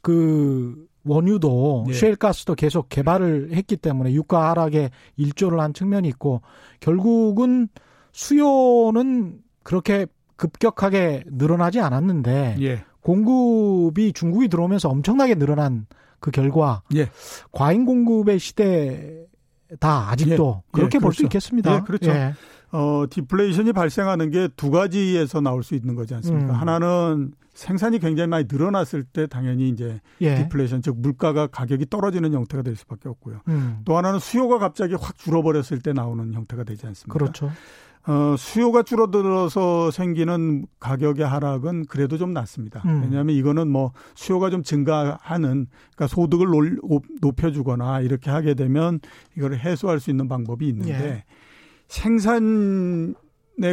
그 0.00 0.86
원유도 1.04 1.84
네. 1.88 1.92
셰일가스도 1.94 2.54
계속 2.54 2.88
개발을 2.88 3.50
했기 3.52 3.76
때문에 3.76 4.12
유가 4.12 4.50
하락에 4.50 4.90
일조를 5.16 5.60
한 5.60 5.74
측면이 5.74 6.08
있고 6.08 6.42
결국은 6.80 7.68
수요는 8.12 9.38
그렇게 9.62 10.06
급격하게 10.36 11.24
늘어나지 11.26 11.80
않았는데 11.80 12.56
예. 12.60 12.84
공급이 13.00 14.12
중국이 14.12 14.48
들어오면서 14.48 14.88
엄청나게 14.88 15.34
늘어난 15.34 15.86
그 16.20 16.30
결과 16.30 16.82
예. 16.94 17.08
과잉 17.50 17.84
공급의 17.84 18.38
시대다 18.38 20.10
아직도 20.10 20.62
예. 20.64 20.70
그렇게 20.72 20.96
예. 20.96 21.00
볼수 21.00 21.18
그렇죠. 21.18 21.26
있겠습니다. 21.26 21.76
예, 21.76 21.80
그렇죠. 21.80 22.10
예. 22.72 22.76
어, 22.76 23.06
디플레이션이 23.10 23.72
발생하는 23.72 24.30
게 24.30 24.48
두 24.56 24.70
가지에서 24.70 25.40
나올 25.40 25.62
수 25.62 25.74
있는 25.74 25.94
거지 25.94 26.14
않습니까? 26.14 26.52
음. 26.54 26.60
하나는 26.60 27.32
생산이 27.54 27.98
굉장히 27.98 28.28
많이 28.28 28.46
늘어났을 28.50 29.04
때 29.04 29.26
당연히 29.26 29.68
이제 29.68 30.00
예. 30.22 30.36
디플레이션 30.36 30.80
즉 30.82 30.96
물가가 30.98 31.46
가격이 31.46 31.86
떨어지는 31.90 32.32
형태가 32.32 32.62
될 32.62 32.76
수밖에 32.76 33.08
없고요. 33.08 33.40
음. 33.48 33.80
또 33.84 33.96
하나는 33.96 34.18
수요가 34.20 34.58
갑자기 34.58 34.94
확 34.94 35.18
줄어버렸을 35.18 35.80
때 35.80 35.92
나오는 35.92 36.32
형태가 36.32 36.64
되지 36.64 36.86
않습니까? 36.86 37.12
그렇죠. 37.12 37.50
어, 38.04 38.34
수요가 38.36 38.82
줄어들어서 38.82 39.92
생기는 39.92 40.66
가격의 40.80 41.24
하락은 41.24 41.84
그래도 41.86 42.18
좀 42.18 42.32
낫습니다. 42.32 42.82
음. 42.84 43.02
왜냐하면 43.02 43.36
이거는 43.36 43.68
뭐 43.68 43.92
수요가 44.14 44.50
좀 44.50 44.62
증가하는 44.62 45.66
그러니까 45.94 46.06
소득을 46.08 46.78
높여주거나 47.20 48.00
이렇게 48.00 48.30
하게 48.30 48.54
되면 48.54 48.98
이걸 49.36 49.54
해소할 49.56 50.00
수 50.00 50.10
있는 50.10 50.26
방법이 50.26 50.66
있는데 50.68 50.92
예. 50.92 51.24
생산에 51.92 53.12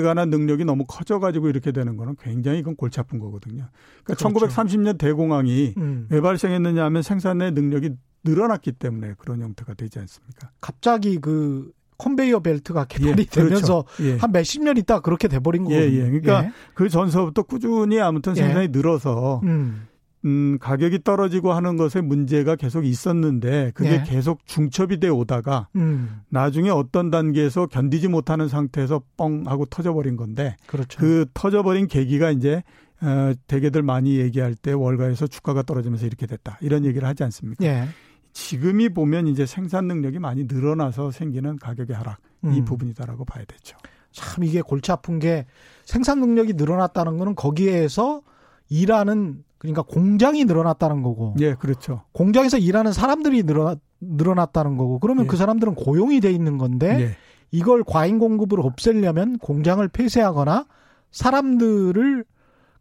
관한 0.03 0.29
능력이 0.29 0.65
너무 0.65 0.83
커져가지고 0.85 1.47
이렇게 1.47 1.71
되는 1.71 1.95
거는 1.95 2.17
굉장히 2.19 2.59
이건 2.59 2.75
골치 2.75 2.99
아픈 2.99 3.17
거거든요. 3.17 3.69
그러니까 4.03 4.29
그렇죠. 4.29 4.29
1930년 4.29 4.97
대공황이 4.97 5.73
음. 5.77 6.07
왜 6.09 6.19
발생했느냐 6.19 6.83
하면 6.83 7.01
생산의 7.01 7.53
능력이 7.53 7.91
늘어났기 8.25 8.73
때문에 8.73 9.13
그런 9.17 9.41
형태가 9.41 9.75
되지 9.75 9.99
않습니까? 9.99 10.51
갑자기 10.59 11.17
그 11.19 11.71
컨베이어 11.97 12.41
벨트가 12.41 12.85
개발이 12.85 13.21
예, 13.21 13.25
그렇죠. 13.25 13.41
되면서 13.41 13.85
예. 14.01 14.17
한 14.17 14.33
몇십 14.33 14.63
년 14.63 14.75
있다 14.75 14.99
그렇게 14.99 15.29
돼버린 15.29 15.63
거예요. 15.63 15.81
예, 15.81 15.85
예. 15.85 16.01
그러니까 16.09 16.45
예. 16.45 16.51
그 16.73 16.89
전서부터 16.89 17.43
꾸준히 17.43 18.01
아무튼 18.01 18.35
생산이 18.35 18.63
예. 18.63 18.67
늘어서 18.67 19.39
음. 19.43 19.87
음, 20.25 20.57
가격이 20.59 21.03
떨어지고 21.03 21.53
하는 21.53 21.77
것에 21.77 22.01
문제가 22.01 22.55
계속 22.55 22.85
있었는데 22.85 23.71
그게 23.73 23.99
네. 23.99 24.03
계속 24.05 24.45
중첩이 24.45 24.99
돼 24.99 25.07
오다가 25.07 25.69
음, 25.75 26.21
나중에 26.29 26.69
어떤 26.69 27.09
단계에서 27.09 27.67
견디지 27.67 28.09
못하는 28.09 28.47
상태에서 28.47 29.01
뻥 29.15 29.43
하고 29.47 29.65
터져버린 29.65 30.17
건데 30.17 30.57
그렇죠. 30.67 30.99
그 30.99 31.25
터져버린 31.33 31.87
계기가 31.87 32.31
이제 32.31 32.63
어, 33.01 33.33
대개들 33.47 33.81
많이 33.81 34.17
얘기할 34.17 34.55
때 34.55 34.73
월가에서 34.73 35.27
주가가 35.27 35.63
떨어지면서 35.63 36.05
이렇게 36.05 36.25
됐다 36.25 36.57
이런 36.61 36.83
얘기를 36.83 37.07
하지 37.07 37.23
않습니까? 37.23 37.63
예. 37.63 37.87
지금이 38.33 38.89
보면 38.89 39.27
이제 39.27 39.45
생산 39.45 39.87
능력이 39.87 40.19
많이 40.19 40.43
늘어나서 40.43 41.11
생기는 41.11 41.57
가격의 41.57 41.95
하락 41.95 42.19
이 42.43 42.59
음. 42.59 42.65
부분이다라고 42.65 43.25
봐야 43.25 43.45
되죠. 43.45 43.77
참 44.11 44.43
이게 44.43 44.61
골치 44.61 44.91
아픈 44.91 45.19
게 45.19 45.45
생산 45.85 46.19
능력이 46.19 46.53
늘어났다는 46.53 47.17
거는 47.17 47.35
거기에서 47.35 48.21
일하는 48.69 49.43
그러니까 49.59 49.81
공장이 49.83 50.45
늘어났다는 50.45 51.03
거고 51.03 51.35
예, 51.39 51.53
그렇죠. 51.53 52.01
공장에서 52.13 52.57
일하는 52.57 52.91
사람들이 52.93 53.43
늘어 53.43 53.75
늘어났다는 54.01 54.77
거고 54.77 54.99
그러면 54.99 55.25
예. 55.25 55.27
그 55.27 55.37
사람들은 55.37 55.75
고용이 55.75 56.21
돼 56.21 56.31
있는 56.31 56.57
건데 56.57 56.99
예. 57.01 57.17
이걸 57.51 57.83
과잉 57.85 58.19
공급을 58.19 58.59
없애려면 58.61 59.37
공장을 59.37 59.85
폐쇄하거나 59.89 60.65
사람들을 61.11 62.23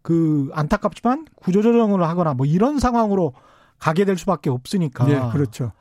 그 0.02 0.48
안타깝지만 0.52 1.26
구조조정을 1.34 2.02
하거나 2.02 2.34
뭐 2.34 2.46
이런 2.46 2.78
상황으로 2.78 3.32
가게 3.78 4.04
될 4.04 4.16
수밖에 4.16 4.48
없으니까 4.48 5.10
예, 5.10 5.32
그렇죠. 5.32 5.72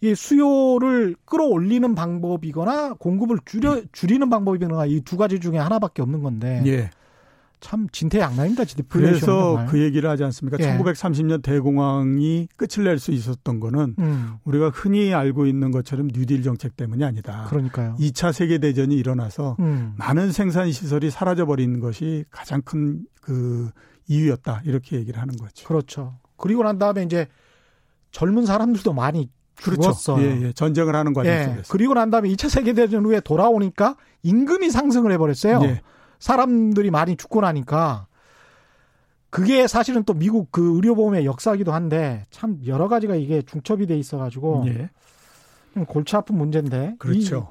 이 0.00 0.14
수요를 0.14 1.14
끌어올리는 1.26 1.94
방법이거나 1.94 2.94
공급을 2.94 3.38
줄여 3.44 3.82
줄이는 3.92 4.30
방법이거나 4.30 4.86
이 4.86 5.00
두 5.04 5.16
가지 5.16 5.38
중에 5.38 5.58
하나밖에 5.58 6.00
없는 6.02 6.22
건데 6.22 6.62
예. 6.66 6.90
참 7.62 7.88
진퇴양난입니다. 7.90 8.64
그래서. 8.88 9.64
그 9.70 9.80
얘기를 9.80 10.10
하지 10.10 10.24
않습니까? 10.24 10.58
예. 10.60 10.76
1930년 10.76 11.42
대공황이 11.42 12.48
끝을 12.58 12.84
낼 12.84 12.98
수 12.98 13.10
있었던 13.12 13.60
거는 13.60 13.94
음, 13.98 14.34
우리가 14.44 14.68
흔히 14.68 15.14
알고 15.14 15.46
있는 15.46 15.70
것처럼 15.70 16.08
뉴딜 16.08 16.42
정책 16.42 16.76
때문이 16.76 17.02
아니다. 17.04 17.46
그러니까요. 17.48 17.96
2차 17.98 18.32
세계 18.32 18.58
대전이 18.58 18.94
일어나서 18.94 19.56
음, 19.60 19.94
많은 19.96 20.32
생산 20.32 20.70
시설이 20.70 21.10
사라져 21.10 21.46
버리는 21.46 21.80
것이 21.80 22.26
가장 22.30 22.60
큰 22.60 23.06
그 23.22 23.70
이유였다. 24.08 24.62
이렇게 24.66 24.96
얘기를 24.96 25.18
하는 25.20 25.34
거죠. 25.36 25.66
그렇죠. 25.66 26.14
그리고 26.36 26.62
난 26.64 26.78
다음에 26.78 27.04
이제 27.04 27.28
젊은 28.10 28.44
사람들도 28.44 28.92
많이 28.92 29.30
죽었어요. 29.56 30.22
예, 30.22 30.42
예. 30.48 30.52
전쟁을 30.52 30.94
하는 30.94 31.14
과정 31.14 31.32
예. 31.32 31.44
속에서. 31.44 31.72
그리고 31.72 31.94
난 31.94 32.10
다음에 32.10 32.28
2차 32.30 32.50
세계 32.50 32.72
대전 32.74 33.04
후에 33.06 33.20
돌아오니까 33.20 33.96
임금이 34.24 34.70
상승을 34.70 35.12
해 35.12 35.18
버렸어요. 35.18 35.60
예. 35.62 35.80
사람들이 36.22 36.92
많이 36.92 37.16
죽고 37.16 37.40
나니까. 37.40 38.06
그게 39.28 39.66
사실은 39.66 40.04
또 40.04 40.14
미국 40.14 40.52
그 40.52 40.76
의료보험의 40.76 41.24
역사기도 41.24 41.72
한데 41.72 42.26
참 42.30 42.58
여러 42.66 42.86
가지가 42.86 43.16
이게 43.16 43.42
중첩이 43.42 43.86
돼 43.86 43.98
있어가지고 43.98 44.64
예. 44.68 44.90
좀 45.74 45.84
골치 45.84 46.14
아픈 46.14 46.36
문제인데. 46.36 46.94
그렇죠. 47.00 47.50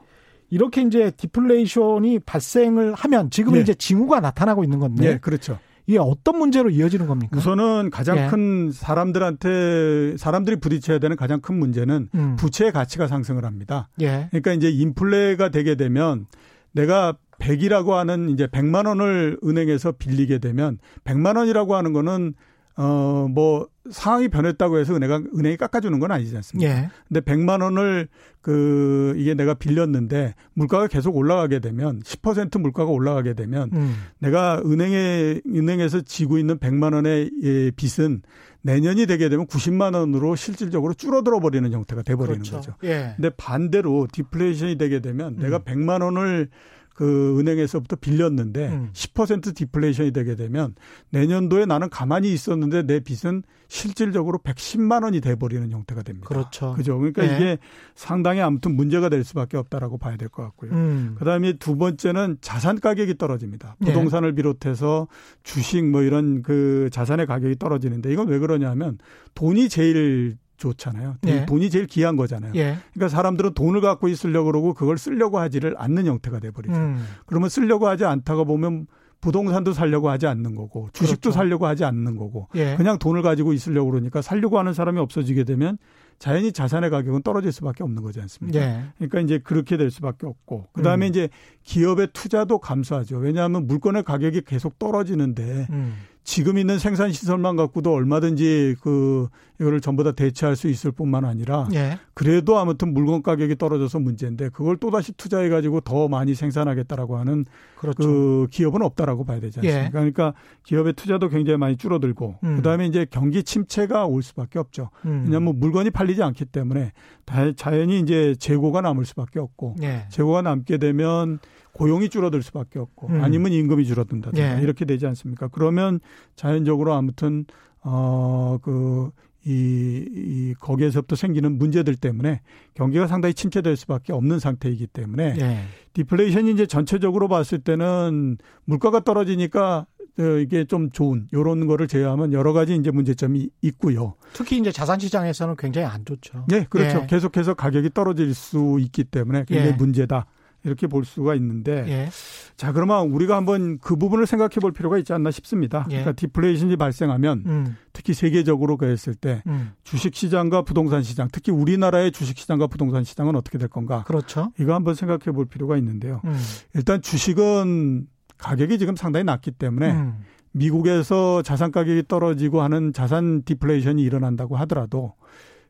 이, 0.50 0.58
렇게 0.58 0.84
이제 0.84 1.12
디플레이션이 1.12 2.20
발생을 2.20 2.94
하면 2.94 3.30
지금은 3.30 3.58
예. 3.58 3.62
이제 3.64 3.74
징후가 3.74 4.22
나타나고 4.22 4.64
있는 4.64 4.80
건데 4.80 5.06
예, 5.06 5.18
그렇죠. 5.18 5.60
이게 5.86 5.98
어떤 5.98 6.38
문제로 6.38 6.70
이어지는 6.70 7.08
겁니까? 7.08 7.36
우선은 7.36 7.90
가장 7.90 8.18
예. 8.20 8.28
큰 8.28 8.72
사람들한테 8.72 10.16
사람들이 10.18 10.62
부딪혀야 10.62 11.00
되는 11.00 11.18
가장 11.18 11.42
큰 11.42 11.60
문제는 11.60 12.10
음. 12.16 12.36
부채의 12.38 12.72
가치가 12.72 13.08
상승을 13.08 13.44
합니다. 13.44 13.90
예. 14.00 14.28
그러니까 14.30 14.54
이제 14.54 14.70
인플레가 14.70 15.50
되게 15.50 15.76
되면 15.76 16.28
내가 16.72 17.18
100이라고 17.42 17.92
하는 17.92 18.30
이제 18.30 18.48
100만 18.48 18.88
원을 18.88 19.38
은행에서 19.44 19.94
빌리게 19.94 20.38
되면 20.38 20.78
100만 21.04 21.38
원이라고 21.38 21.76
하는 21.76 21.94
거는 21.94 22.34
어 22.78 23.28
뭐 23.32 23.68
상황이 23.90 24.28
변했다고 24.28 24.78
해서 24.78 24.96
은행가 24.96 25.22
은행이 25.36 25.58
깎아주는 25.58 26.00
건 26.00 26.12
아니지 26.12 26.36
않습니까? 26.36 26.72
예. 26.72 26.90
근데 27.08 27.20
100만 27.20 27.64
원을 27.64 28.08
그 28.42 29.14
이게 29.18 29.34
내가 29.34 29.56
빌렸는데 29.56 30.36
물가가 30.54 30.88
계속 30.88 31.16
올라가게 31.16 31.60
되면 31.60 32.00
10% 32.02 32.60
물가가 32.62 32.92
올라가게 32.92 33.34
되면 33.34 33.72
음. 33.74 33.96
내가 34.20 34.62
은행에 34.64 35.42
은행에서 35.48 36.02
지고 36.02 36.38
있는 36.38 36.58
100만 36.60 36.94
원의 36.94 37.32
예, 37.44 37.72
빚은 37.72 38.22
내년이 38.62 39.08
되게 39.08 39.30
되면 39.30 39.48
90만 39.48 39.96
원으로 39.96 40.36
실질적으로 40.36 40.94
줄어들어 40.94 41.40
버리는 41.40 41.72
형태가 41.72 42.04
돼 42.04 42.16
버리는 42.16 42.40
그렇죠. 42.44 42.58
거죠. 42.58 42.74
예. 42.84 43.14
근데 43.16 43.32
반대로 43.36 44.08
디플레이션이 44.12 44.78
되게 44.78 45.00
되면 45.00 45.38
내가 45.38 45.58
음. 45.58 45.64
100만 45.64 46.04
원을 46.04 46.50
그 46.94 47.40
은행에서부터 47.40 47.96
빌렸는데 47.96 48.68
음. 48.70 48.90
10% 48.94 49.56
디플레이션이 49.56 50.12
되게 50.12 50.36
되면 50.36 50.76
내년도에 51.12 51.66
나는 51.66 51.90
가만히 51.90 52.32
있었는데 52.34 52.84
내 52.84 53.00
빚은 53.00 53.44
실질적으로 53.70 54.38
110만 54.40 55.04
원이 55.04 55.22
돼 55.22 55.36
버리는 55.36 55.72
형태가 55.72 56.04
됩니다. 56.04 56.28
그렇죠. 56.28 56.74
그죠? 56.74 56.98
그러니까 56.98 57.24
예. 57.24 57.36
이게 57.36 57.58
상당히 57.96 58.42
아무튼 58.42 58.76
문제가 58.76 59.08
될 59.10 59.24
수밖에 59.24 59.58
없다라고 59.58 59.98
봐야 59.98 60.18
될 60.18 60.28
것 60.30 60.44
같고요. 60.44 60.72
음. 60.72 61.16
그다음에 61.18 61.54
두 61.54 61.78
번째는 61.78 62.38
자산 62.42 62.80
가격이 62.80 63.18
떨어집니다. 63.18 63.78
예. 63.82 63.86
부동산을 63.86 64.34
비롯해서 64.36 65.08
주식 65.44 65.84
뭐 65.86 66.02
이런 66.04 66.42
그 66.42 66.90
자산의 66.92 67.26
가격이 67.28 67.58
떨어지는데 67.58 68.12
이건 68.12 68.28
왜 68.28 68.40
그러냐면 68.40 68.98
돈이 69.34 69.70
제일 69.70 70.38
좋잖아요. 70.62 71.16
예. 71.28 71.46
돈이 71.46 71.70
제일 71.70 71.88
귀한 71.88 72.16
거잖아요. 72.16 72.54
예. 72.56 72.78
그러니까 72.94 73.10
사람들은 73.10 73.54
돈을 73.54 73.82
갖고 73.82 74.08
있으려고 74.08 74.52
그러고 74.52 74.74
그걸 74.74 74.98
쓰려고 74.98 75.40
하지를 75.40 75.76
않는 75.78 76.06
형태가 76.06 76.40
돼 76.40 76.52
버리죠. 76.52 76.76
음. 76.76 77.04
그러면 77.26 77.50
쓰려고 77.50 77.88
하지 77.88 78.06
않다가 78.06 78.44
보면 78.44 78.88
부동산도 79.22 79.74
살려고 79.74 80.10
하지 80.10 80.26
않는 80.28 80.56
거고 80.56 80.90
주식도 80.94 81.22
그렇죠. 81.22 81.32
살려고 81.32 81.68
하지 81.68 81.84
않는 81.84 82.16
거고 82.16 82.48
예. 82.56 82.76
그냥 82.76 82.98
돈을 82.98 83.22
가지고 83.22 83.54
있으려고 83.54 83.92
그러니까 83.92 84.22
살려고 84.22 84.58
하는 84.58 84.74
사람이 84.74 85.00
없어지게 85.00 85.44
되면 85.44 85.78
자연히 86.18 86.52
자산의 86.52 86.90
가격은 86.90 87.24
떨어질 87.24 87.52
수밖에 87.52 87.84
없는 87.84 88.04
거지 88.04 88.20
않습니까? 88.22 88.60
예. 88.60 88.84
그러니까 88.98 89.20
이제 89.22 89.40
그렇게 89.40 89.78
될 89.78 89.90
수밖에 89.90 90.28
없고 90.28 90.68
그다음에 90.74 91.08
음. 91.08 91.10
이제 91.10 91.30
기업의 91.64 92.10
투자도 92.14 92.60
감소하죠. 92.60 93.18
왜냐하면 93.18 93.66
물건의 93.66 94.04
가격이 94.04 94.42
계속 94.42 94.78
떨어지는데 94.78 95.68
음. 95.72 95.96
지금 96.24 96.58
있는 96.60 96.78
생산 96.78 97.12
시설만 97.12 97.56
갖고도 97.56 97.92
얼마든지 97.94 98.76
그 98.82 99.28
이거를 99.60 99.82
전부 99.82 100.04
다 100.04 100.12
대체할 100.12 100.56
수 100.56 100.68
있을 100.70 100.92
뿐만 100.92 101.26
아니라 101.26 101.68
예. 101.74 101.98
그래도 102.14 102.58
아무튼 102.58 102.94
물건 102.94 103.22
가격이 103.22 103.58
떨어져서 103.58 104.00
문제인데 104.00 104.50
그걸 104.50 104.78
또 104.78 104.92
다시 104.92 105.12
투자해 105.14 105.50
가지고 105.50 105.82
더 105.82 106.08
많이 106.08 106.34
생산하겠다라고 106.36 107.18
하는 107.18 107.46
그렇죠. 107.76 107.98
그 108.08 108.48
기업은 108.52 108.82
없다라고 108.82 109.24
봐야 109.26 109.40
되지 109.40 109.60
않습니까? 109.60 109.86
예. 109.86 109.90
그러니까 109.92 110.34
기업의 110.64 110.94
투자도 110.94 111.30
굉장히 111.30 111.58
많이 111.58 111.76
줄어들고 111.78 112.36
음. 112.44 112.56
그다음에 112.58 112.86
이제 112.88 113.06
경기 113.10 113.44
침체가 113.44 114.06
올 114.06 114.24
수밖에 114.24 114.58
없죠. 114.60 114.90
음. 115.06 115.24
왜냐하면 115.26 115.60
물건이 115.60 115.90
팔리지 115.90 116.22
않기 116.24 116.46
때문에 116.46 116.92
다- 117.26 117.52
자연히 117.56 118.00
이제 118.00 118.36
재고가 118.40 118.82
남을 118.82 119.06
수밖에 119.06 119.40
없고 119.40 119.76
예. 119.82 120.06
재고가 120.10 120.42
남게 120.44 120.78
되면 120.78 121.40
고용이 121.74 122.10
줄어들 122.10 122.42
수밖에 122.44 122.80
없고 122.80 123.08
음. 123.08 123.24
아니면 123.24 123.52
임금이 123.52 123.86
줄어든다든가 123.86 124.60
예. 124.60 124.62
이렇게 124.62 124.86
되지 124.86 125.08
않습니까? 125.08 125.48
그러면 125.48 126.00
자연적으로 126.36 126.94
아무튼 126.94 127.46
어그 127.82 129.12
이, 129.46 130.06
이 130.12 130.54
거기에서부터 130.60 131.16
생기는 131.16 131.58
문제들 131.58 131.96
때문에 131.96 132.42
경기가 132.76 133.08
상당히 133.08 133.34
침체될 133.34 133.76
수밖에 133.76 134.14
없는 134.14 134.40
상태이기 134.40 134.88
때문에 134.88 135.36
예. 135.40 135.64
디플레이션이 135.94 136.52
이제 136.52 136.68
전체적으로 136.68 137.28
봤을 137.28 137.60
때는 137.60 138.38
물가가 138.66 139.00
떨어지니까 139.00 139.88
어, 140.20 140.24
이게 140.24 140.66
좀 140.66 140.92
좋은 140.92 141.28
요런 141.34 141.66
거를 141.68 141.88
제외하면 141.88 142.34
여러 142.34 142.54
가지 142.54 142.76
이제 142.76 142.92
문제점이 142.92 143.50
있고요. 143.62 144.16
특히 144.34 144.58
이제 144.58 144.72
자산 144.72 145.00
시장에서는 145.00 145.56
굉장히 145.58 145.88
안 145.88 146.06
좋죠. 146.06 146.46
네, 146.48 146.66
그렇죠. 146.70 147.00
예. 147.04 147.08
계속해서 147.08 147.54
가격이 147.56 147.92
떨어질 147.94 148.34
수 148.36 148.78
있기 148.80 149.06
때문에 149.06 149.46
굉장히 149.48 149.72
예. 149.72 149.76
문제다. 149.76 150.28
이렇게 150.64 150.88
볼 150.88 151.06
수가 151.06 151.36
있는데 151.36 151.86
예. 151.88 152.10
자 152.56 152.72
그러면 152.72 153.10
우리가 153.12 153.36
한번 153.36 153.80
그 153.80 153.96
부분을 153.96 154.28
생각해 154.28 154.56
볼 154.62 154.72
필요가 154.72 154.98
있지 154.98 155.14
않나 155.14 155.32
싶습니다. 155.32 155.86
예. 155.90 156.02
그러니까 156.02 156.14
디플레이션이 156.14 156.78
발생하면 156.78 157.44
음. 157.46 157.78
특히 157.94 158.14
세계적으로 158.14 158.78
그랬을 158.78 159.16
때 159.16 159.42
음. 159.48 159.72
주식 159.84 160.16
시장과 160.16 160.64
부동산 160.64 161.04
시장, 161.04 161.28
특히 161.32 161.52
우리나라의 161.52 162.12
주식 162.12 162.38
시장과 162.38 162.68
부동산 162.68 163.04
시장은 163.04 163.36
어떻게 163.36 163.58
될 163.58 163.68
건가? 163.68 164.04
그렇죠. 164.06 164.52
이거 164.60 164.74
한번 164.76 164.96
생각해 164.96 165.36
볼 165.36 165.46
필요가 165.46 165.78
있는데요. 165.78 166.22
음. 166.26 166.38
일단 166.76 167.02
주식은 167.02 168.08
가격이 168.38 168.78
지금 168.80 168.96
상당히 168.96 169.24
낮기 169.24 169.52
때문에 169.52 169.92
음. 169.92 170.24
미국에서 170.52 171.42
자산 171.42 171.72
가격이 171.72 172.04
떨어지고 172.08 172.62
하는 172.62 172.94
자산 172.94 173.44
디플레이션이 173.44 174.02
일어난다고 174.04 174.58
하더라도 174.58 175.14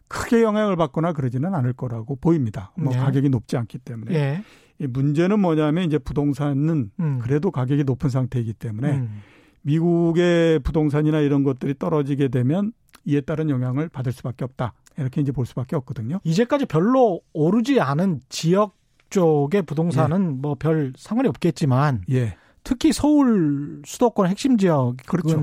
크게 0.07 0.41
영향을 0.41 0.75
받거나 0.75 1.13
그러지는 1.13 1.55
않을 1.55 1.73
거라고 1.73 2.17
보입니다. 2.17 2.73
뭐 2.75 2.93
네. 2.93 2.99
가격이 2.99 3.29
높지 3.29 3.55
않기 3.55 3.77
때문에. 3.79 4.13
예. 4.13 4.43
이 4.81 4.87
문제는 4.87 5.39
뭐냐면 5.39 5.83
이제 5.83 5.99
부동산은 5.99 6.91
음. 6.99 7.19
그래도 7.21 7.51
가격이 7.51 7.83
높은 7.83 8.09
상태이기 8.09 8.53
때문에 8.53 8.97
음. 8.97 9.21
미국의 9.61 10.59
부동산이나 10.59 11.19
이런 11.19 11.43
것들이 11.43 11.75
떨어지게 11.77 12.29
되면 12.29 12.73
이에 13.05 13.21
따른 13.21 13.51
영향을 13.51 13.89
받을 13.89 14.11
수밖에 14.11 14.43
없다. 14.43 14.73
이렇게 14.97 15.21
이제 15.21 15.31
볼 15.31 15.45
수밖에 15.45 15.75
없거든요. 15.75 16.19
이제까지 16.23 16.65
별로 16.65 17.21
오르지 17.33 17.79
않은 17.79 18.21
지역 18.29 18.75
쪽의 19.11 19.63
부동산은 19.63 20.41
뭐별 20.41 20.93
상관이 20.97 21.29
없겠지만 21.29 22.01
예. 22.09 22.35
특히 22.63 22.91
서울 22.91 23.81
수도권 23.85 24.27
핵심 24.27 24.57
지역은 24.57 24.97
그렇죠. 25.05 25.39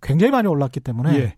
굉장히 0.00 0.30
많이 0.30 0.46
올랐기 0.46 0.80
때문에 0.80 1.18
예. 1.18 1.36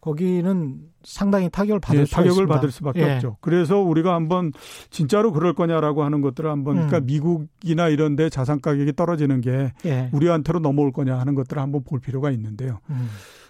거기는 0.00 0.80
상당히 1.02 1.48
타격을 1.50 1.80
받을 1.80 2.00
예, 2.00 2.04
타격을 2.04 2.30
있습니다. 2.30 2.54
받을 2.54 2.70
수밖에 2.70 3.00
예. 3.00 3.14
없죠. 3.14 3.36
그래서 3.40 3.80
우리가 3.80 4.14
한번 4.14 4.52
진짜로 4.90 5.32
그럴 5.32 5.54
거냐라고 5.54 6.04
하는 6.04 6.20
것들을 6.20 6.48
한번 6.48 6.74
그러니까 6.74 6.98
음. 6.98 7.06
미국이나 7.06 7.88
이런 7.88 8.14
데 8.14 8.28
자산 8.28 8.60
가격이 8.60 8.92
떨어지는 8.94 9.40
게 9.40 9.72
예. 9.86 10.08
우리한테로 10.12 10.60
넘어올 10.60 10.92
거냐 10.92 11.18
하는 11.18 11.34
것들을 11.34 11.60
한번 11.60 11.82
볼 11.82 12.00
필요가 12.00 12.30
있는데요. 12.30 12.78
음. 12.90 13.08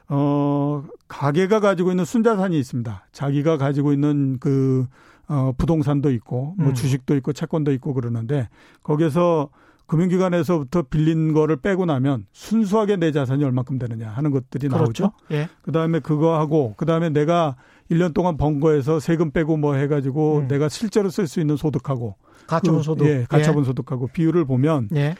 어, 0.09 0.85
가게가 1.07 1.61
가지고 1.61 1.91
있는 1.91 2.05
순자산이 2.05 2.59
있습니다. 2.59 3.09
자기가 3.13 3.59
가지고 3.59 3.93
있는 3.93 4.39
그, 4.41 4.87
어, 5.29 5.53
부동산도 5.59 6.11
있고, 6.13 6.55
뭐 6.57 6.69
음. 6.69 6.75
주식도 6.75 7.15
있고, 7.17 7.35
채권도 7.35 7.73
있고 7.73 7.93
그러는데, 7.93 8.49
거기에서 8.83 9.51
금융기관에서부터 9.89 10.83
빌린 10.83 11.33
거를 11.33 11.57
빼고 11.57 11.87
나면 11.87 12.27
순수하게 12.33 12.97
내 12.97 13.11
자산이 13.11 13.43
얼마큼 13.43 13.79
되느냐 13.79 14.11
하는 14.11 14.31
것들이 14.31 14.69
그렇죠. 14.69 15.05
나오죠. 15.05 15.13
예. 15.33 15.49
그 15.63 15.73
다음에 15.73 15.99
그거 15.99 16.39
하고, 16.39 16.75
그 16.77 16.87
다음에 16.87 17.09
내가 17.09 17.57
1년 17.91 18.15
동안 18.15 18.37
번 18.37 18.61
거에서 18.61 19.01
세금 19.01 19.31
빼고 19.31 19.57
뭐 19.57 19.75
해 19.75 19.89
가지고 19.89 20.41
음. 20.41 20.49
내가 20.49 20.69
실제로 20.69 21.09
쓸 21.11 21.27
수 21.27 21.41
있는 21.41 21.57
소득하고, 21.57 22.17
가처분 22.47 22.81
그, 22.81 22.85
소득. 22.85 23.07
예, 23.07 23.27
가처분 23.29 23.65
소득하고 23.65 24.09
비율을 24.09 24.45
보면 24.45 24.91
예. 24.95 25.15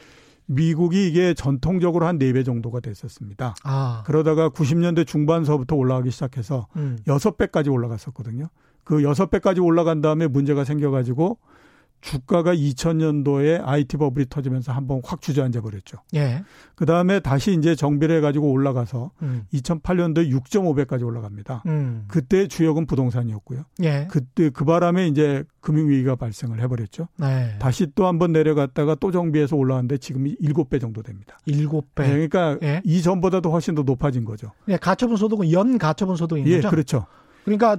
미국이 0.47 1.09
이게 1.09 1.35
전통적으로 1.35 2.07
한 2.07 2.19
4배 2.19 2.45
정도가 2.45 2.81
됐었습니다. 2.81 3.55
아. 3.65 4.03
그러다가 4.07 4.49
90년대 4.51 5.07
중반서부터 5.07 5.77
올라가기 5.77 6.11
시작해서 6.11 6.67
음. 6.77 6.99
여섯 7.07 7.37
배까지 7.37 7.69
올라갔었거든요. 7.71 8.49
그 8.85 9.03
여섯 9.03 9.31
배까지 9.31 9.61
올라간 9.61 10.01
다음에 10.01 10.27
문제가 10.27 10.65
생겨가지고 10.65 11.39
주가가 12.01 12.55
2000년도에 12.55 13.61
IT 13.65 13.97
버블이 13.97 14.27
터지면서 14.31 14.73
한번 14.73 15.01
확 15.05 15.21
주저앉아 15.21 15.61
버렸죠. 15.61 15.99
예. 16.15 16.43
그 16.75 16.87
다음에 16.87 17.21
다시 17.21 17.53
이제 17.55 17.75
정비를 17.75 18.17
해가지고 18.19 18.51
올라가서 18.51 19.11
음. 19.23 19.45
2008년도에 19.53 20.31
6.5배까지 20.31 21.05
올라갑니다. 21.05 21.65
음. 21.67 22.05
그때 22.09 22.47
주역은 22.47 22.87
부동산이었고요. 22.87 23.65
예. 23.83 24.07
그때 24.11 24.51
그 24.51 24.65
바람에 24.65 25.09
이제 25.09 25.45
금융위기가 25.61 26.17
발생을 26.17 26.61
해버렸죠. 26.63 27.09
네. 27.17 27.57
다시 27.59 27.89
또 27.95 28.07
한번 28.07 28.33
내려갔다가 28.33 28.95
또 28.95 29.11
정비해서 29.11 29.57
올라왔는데 29.57 29.99
지금 29.99 30.25
7배 30.25 30.81
정도 30.81 31.03
됩니다. 31.03 31.39
일곱 31.47 31.95
배. 31.95 32.05
네, 32.05 32.11
그러니까 32.11 32.59
예. 32.63 32.81
이전보다도 32.85 33.51
훨씬 33.51 33.75
더 33.75 33.83
높아진 33.83 34.25
거죠. 34.25 34.53
예. 34.69 34.77
가처분 34.77 35.17
소득은 35.17 35.53
연 35.53 35.79
가처분 35.79 36.17
소득인 36.17 36.47
예, 36.47 36.57
거죠. 36.57 36.71
그렇죠. 36.71 37.07
그러니까 37.45 37.77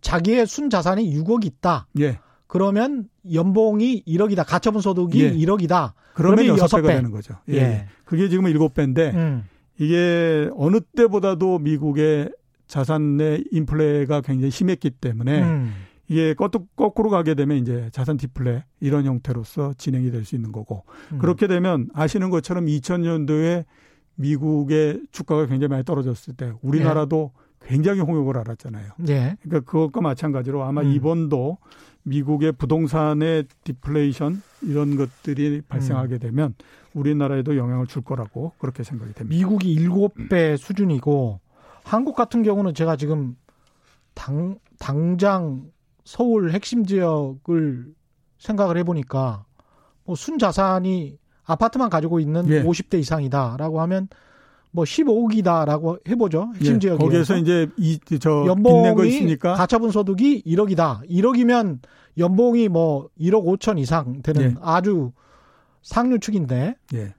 자기의 0.00 0.46
순 0.46 0.70
자산이 0.70 1.14
6억 1.16 1.44
있다. 1.44 1.86
예. 2.00 2.18
그러면 2.52 3.08
연봉이 3.32 4.04
1억이다. 4.06 4.44
가처분 4.46 4.82
소득이 4.82 5.22
예. 5.22 5.32
1억이다. 5.32 5.92
그러면 6.12 6.36
그러면 6.36 6.46
여섯 6.48 6.64
여섯 6.64 6.76
배가 6.76 6.88
배. 6.88 6.94
되는 6.96 7.10
거죠. 7.10 7.34
예. 7.48 7.54
예. 7.54 7.86
그게 8.04 8.28
지금 8.28 8.46
일곱 8.46 8.74
배인데 8.74 9.10
음. 9.14 9.44
이게 9.78 10.50
어느 10.54 10.80
때보다도 10.80 11.60
미국의 11.60 12.30
자산의 12.66 13.44
인플레가 13.52 14.20
굉장히 14.20 14.50
심했기 14.50 14.90
때문에 14.90 15.42
음. 15.42 15.72
이게 16.08 16.34
거꾸로, 16.34 17.08
가게 17.08 17.32
되면 17.34 17.56
이제 17.56 17.88
자산 17.90 18.18
디플레 18.18 18.64
이런 18.80 19.06
형태로서 19.06 19.72
진행이 19.78 20.10
될 20.10 20.26
수 20.26 20.34
있는 20.34 20.52
거고 20.52 20.84
음. 21.12 21.18
그렇게 21.20 21.46
되면 21.46 21.88
아시는 21.94 22.28
것처럼 22.28 22.66
2000년도에 22.66 23.64
미국의 24.16 25.00
주가가 25.10 25.46
굉장히 25.46 25.68
많이 25.70 25.84
떨어졌을 25.84 26.34
때 26.34 26.52
우리나라도 26.60 27.32
굉장히 27.64 28.00
홍역을 28.00 28.36
알았잖아요. 28.36 28.90
예. 29.08 29.36
그러니까 29.40 29.60
그것과 29.70 30.02
마찬가지로 30.02 30.62
아마 30.64 30.82
음. 30.82 30.92
이번도 30.92 31.56
미국의 32.04 32.52
부동산의 32.52 33.44
디플레이션 33.64 34.42
이런 34.62 34.96
것들이 34.96 35.62
발생하게 35.68 36.18
되면 36.18 36.54
우리나라에도 36.94 37.56
영향을 37.56 37.86
줄 37.86 38.02
거라고 38.02 38.52
그렇게 38.58 38.82
생각이 38.82 39.12
됩니다. 39.14 39.36
미국이 39.36 39.76
7배 39.76 40.56
수준이고 40.56 41.40
한국 41.84 42.16
같은 42.16 42.42
경우는 42.42 42.74
제가 42.74 42.96
지금 42.96 43.36
당 44.14 44.58
당장 44.78 45.70
서울 46.04 46.50
핵심 46.50 46.84
지역을 46.84 47.94
생각을 48.38 48.76
해 48.76 48.82
보니까 48.82 49.44
뭐 50.04 50.16
순자산이 50.16 51.18
아파트만 51.44 51.90
가지고 51.90 52.20
있는 52.20 52.48
예. 52.48 52.62
50대 52.62 52.98
이상이다라고 52.98 53.80
하면 53.82 54.08
뭐 54.72 54.84
15억이다라고 54.84 56.06
해보죠 56.08 56.50
핵심 56.56 56.74
예, 56.74 56.78
지역에 56.78 57.04
거기에서 57.04 57.36
이제 57.36 57.68
이저 57.76 58.44
빚낸 58.44 58.64
거 58.64 58.70
연봉이 58.86 59.08
있으니까 59.08 59.54
가처분 59.54 59.90
소득이 59.90 60.42
1억이다. 60.44 61.08
1억이면 61.08 61.78
연봉이 62.18 62.68
뭐 62.68 63.08
1억 63.20 63.44
5천 63.44 63.78
이상 63.78 64.22
되는 64.22 64.42
예. 64.42 64.54
아주 64.60 65.12
상류축인데 65.82 66.76
예. 66.94 67.14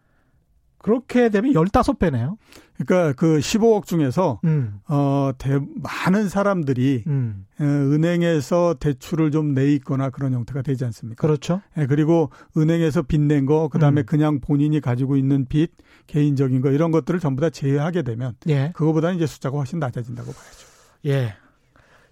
그렇게 0.84 1.30
되면 1.30 1.54
15배네요. 1.54 2.36
그러니까 2.78 3.14
그 3.14 3.38
15억 3.40 3.86
중에서 3.86 4.40
음. 4.44 4.80
어 4.88 5.32
대, 5.38 5.58
많은 5.82 6.28
사람들이 6.28 7.04
음. 7.08 7.46
어, 7.60 7.64
은행에서 7.64 8.76
대출을 8.80 9.32
좀 9.32 9.54
내 9.54 9.72
있거나 9.76 10.10
그런 10.10 10.34
형태가 10.34 10.62
되지 10.62 10.84
않습니까? 10.86 11.22
그렇죠. 11.22 11.62
예, 11.78 11.86
그리고 11.86 12.30
은행에서 12.58 13.04
빚 13.04 13.22
낸 13.22 13.46
거, 13.46 13.70
그 13.70 13.80
다음에 13.80 14.02
음. 14.02 14.06
그냥 14.06 14.40
본인이 14.42 14.82
가지고 14.82 15.16
있는 15.16 15.46
빚, 15.48 15.72
개인적인 16.08 16.62
거 16.62 16.70
이런 16.72 16.92
것들을 16.92 17.20
전부 17.20 17.42
다 17.42 17.50
제외하게 17.50 18.02
되면 18.02 18.34
예. 18.50 18.72
그거보다는 18.76 19.16
이제 19.16 19.26
숫자가 19.26 19.58
훨씬 19.58 19.80
낮아진다고 19.80 20.32
봐야죠. 20.32 20.68
예. 21.06 21.36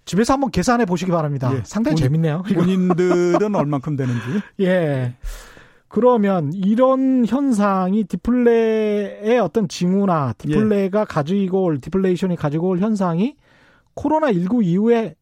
집에서 0.04 0.32
한번 0.32 0.50
계산해 0.50 0.84
보시기 0.86 1.10
바랍니다. 1.12 1.52
예. 1.54 1.62
상당히 1.64 1.94
본- 1.96 2.02
재밌네요. 2.04 2.42
본인들은 2.54 3.54
얼만큼 3.54 3.96
되는지. 3.96 4.20
예. 4.60 5.14
그러면 5.92 6.54
이런 6.54 7.26
현상이 7.26 8.04
디플레의 8.04 9.38
어떤 9.38 9.68
징후나 9.68 10.32
디플레가 10.38 11.04
가지고 11.04 11.64
올 11.64 11.82
디플레이션이 11.82 12.34
가지고 12.36 12.68
올 12.68 12.78
현상이 12.78 13.36
코로나 13.92 14.32
19 14.32 14.62
이후에 14.62 15.16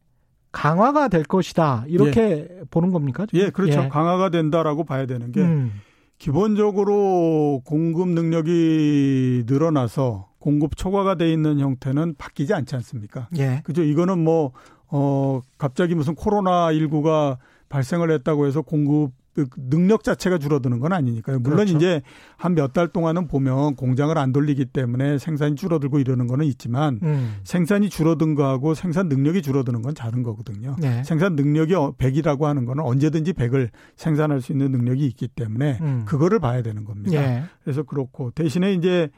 강화가 0.53 1.09
될 1.09 1.25
것이다. 1.25 1.87
이렇게 1.89 2.49
보는 2.71 2.93
겁니까? 2.93 3.27
지금? 3.27 3.45
예, 3.45 3.51
그렇죠. 3.51 3.83
예. 3.83 3.89
강화가 3.89 4.31
된다라고 4.31 4.85
봐야 4.85 5.07
되는 5.07 5.33
게 5.33 5.41
음. 5.41 5.73
기본적으로 6.19 7.63
공급 7.65 8.11
능력이 8.11 9.47
늘어나서 9.49 10.29
공급 10.39 10.77
초과가 10.77 11.17
돼 11.17 11.33
있는 11.33 11.59
형태는 11.59 12.15
바뀌지 12.17 12.55
않지 12.55 12.77
않습니까? 12.77 13.27
예. 13.39 13.61
그죠? 13.65 13.83
이거는 13.83 14.23
뭐, 14.23 14.53
어, 14.87 15.41
갑자기 15.59 15.97
무슨 15.97 16.15
코로나 16.15 16.69
19가 16.69 17.39
발생을 17.69 18.13
했다고 18.13 18.47
해서 18.47 18.63
공급 18.63 19.11
그 19.49 19.61
능력 19.71 20.03
자체가 20.05 20.39
줄어드는 20.39 20.81
건 20.81 20.93
아니니까요. 20.93 21.39
물론 21.39 21.59
그렇죠. 21.59 21.77
이제 21.77 22.03
한 22.37 22.55
몇 22.55 22.73
달 22.73 22.89
동안은 22.89 23.29
보면 23.29 23.77
공장을 23.77 24.17
안 24.17 24.33
돌리기 24.33 24.67
때문에 24.67 25.19
생산이 25.19 25.55
줄어들고 25.57 25.99
이러는 25.99 26.27
거는 26.27 26.45
있지만 26.47 27.01
음. 27.03 27.37
생산이 27.45 27.89
줄어든 27.91 28.35
거하고 28.35 28.75
생산 28.75 29.09
능력이 29.09 29.43
줄어드는 29.43 29.83
건 29.83 29.95
다른 29.95 30.23
거거든요. 30.23 30.77
네. 30.79 31.03
생산 31.05 31.35
능력이 31.37 31.73
100이라고 31.75 32.43
하는 32.43 32.65
거는 32.65 32.83
언제든지 32.85 33.33
100을 33.33 33.71
생산할 33.97 34.41
수 34.41 34.53
있는 34.53 34.71
능력이 34.73 35.05
있기 35.07 35.29
때문에 35.29 35.79
음. 35.81 36.03
그거를 36.07 36.39
봐야 36.39 36.63
되는 36.63 36.85
겁니다. 36.85 37.15
예. 37.17 37.45
그래서 37.65 37.83
그렇고 37.83 38.31
대신에 38.33 38.73
이제 38.75 39.09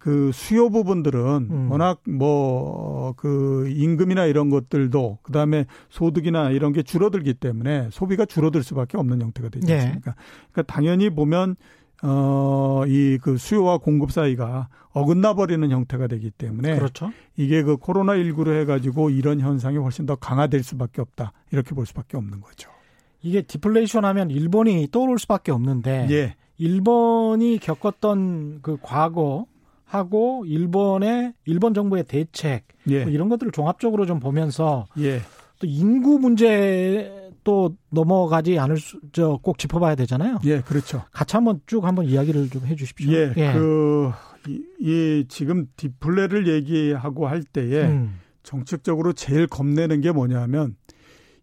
그 0.00 0.30
수요 0.32 0.70
부분들은 0.70 1.48
음. 1.50 1.70
워낙 1.70 2.00
뭐 2.08 3.12
그 3.16 3.68
임금이나 3.68 4.24
이런 4.26 4.50
것들도 4.50 5.18
그다음에 5.22 5.66
소득이나 5.90 6.50
이런 6.50 6.72
게 6.72 6.82
줄어들기 6.82 7.34
때문에 7.34 7.88
소비가 7.90 8.24
줄어들 8.24 8.62
수밖에 8.62 8.96
없는 8.98 9.20
형태가 9.20 9.48
되지 9.50 9.70
예. 9.70 9.74
않습니까? 9.78 10.14
그러니까 10.52 10.72
당연히 10.72 11.10
보면 11.10 11.56
어 12.02 12.84
이 12.86 13.18
그 13.20 13.36
수요와 13.36 13.78
공급 13.78 14.10
사이가 14.12 14.68
어긋나 14.92 15.34
버리는 15.34 15.68
형태가 15.70 16.06
되기 16.06 16.30
때문에 16.30 16.76
그렇죠. 16.76 17.12
이게 17.36 17.62
그 17.62 17.76
코로나 17.76 18.14
19로 18.14 18.54
해 18.58 18.64
가지고 18.64 19.10
이런 19.10 19.40
현상이 19.40 19.76
훨씬 19.76 20.06
더 20.06 20.14
강화될 20.16 20.62
수밖에 20.62 21.00
없다. 21.02 21.32
이렇게 21.52 21.74
볼 21.74 21.84
수밖에 21.84 22.16
없는 22.16 22.40
거죠. 22.40 22.70
이게 23.22 23.42
디플레이션 23.42 24.04
하면 24.06 24.30
일본이 24.30 24.88
떠오를 24.90 25.18
수밖에 25.18 25.52
없는데 25.52 26.06
예. 26.10 26.36
일본이 26.56 27.58
겪었던 27.58 28.60
그 28.62 28.78
과거 28.80 29.46
하고 29.90 30.44
일본의 30.46 31.34
일본 31.46 31.74
정부의 31.74 32.04
대책 32.04 32.62
예. 32.88 33.02
뭐 33.02 33.12
이런 33.12 33.28
것들을 33.28 33.50
종합적으로 33.50 34.06
좀 34.06 34.20
보면서 34.20 34.86
예. 34.98 35.20
또 35.58 35.66
인구 35.66 36.20
문제 36.20 37.32
또 37.42 37.74
넘어가지 37.90 38.56
않을 38.58 38.76
수저꼭 38.76 39.58
짚어봐야 39.58 39.96
되잖아요. 39.96 40.38
예, 40.44 40.60
그렇죠. 40.60 41.02
같이 41.10 41.34
한번 41.36 41.60
쭉 41.66 41.84
한번 41.84 42.04
이야기를 42.04 42.50
좀 42.50 42.66
해주십시오. 42.66 43.12
예, 43.12 43.32
그, 43.34 44.12
이, 44.46 44.62
이 44.78 45.24
지금 45.28 45.66
디플레를 45.76 46.46
얘기하고 46.46 47.26
할 47.26 47.42
때에 47.42 47.88
음, 47.88 48.20
정책적으로 48.44 49.12
제일 49.12 49.48
겁내는 49.48 50.02
게 50.02 50.12
뭐냐면 50.12 50.76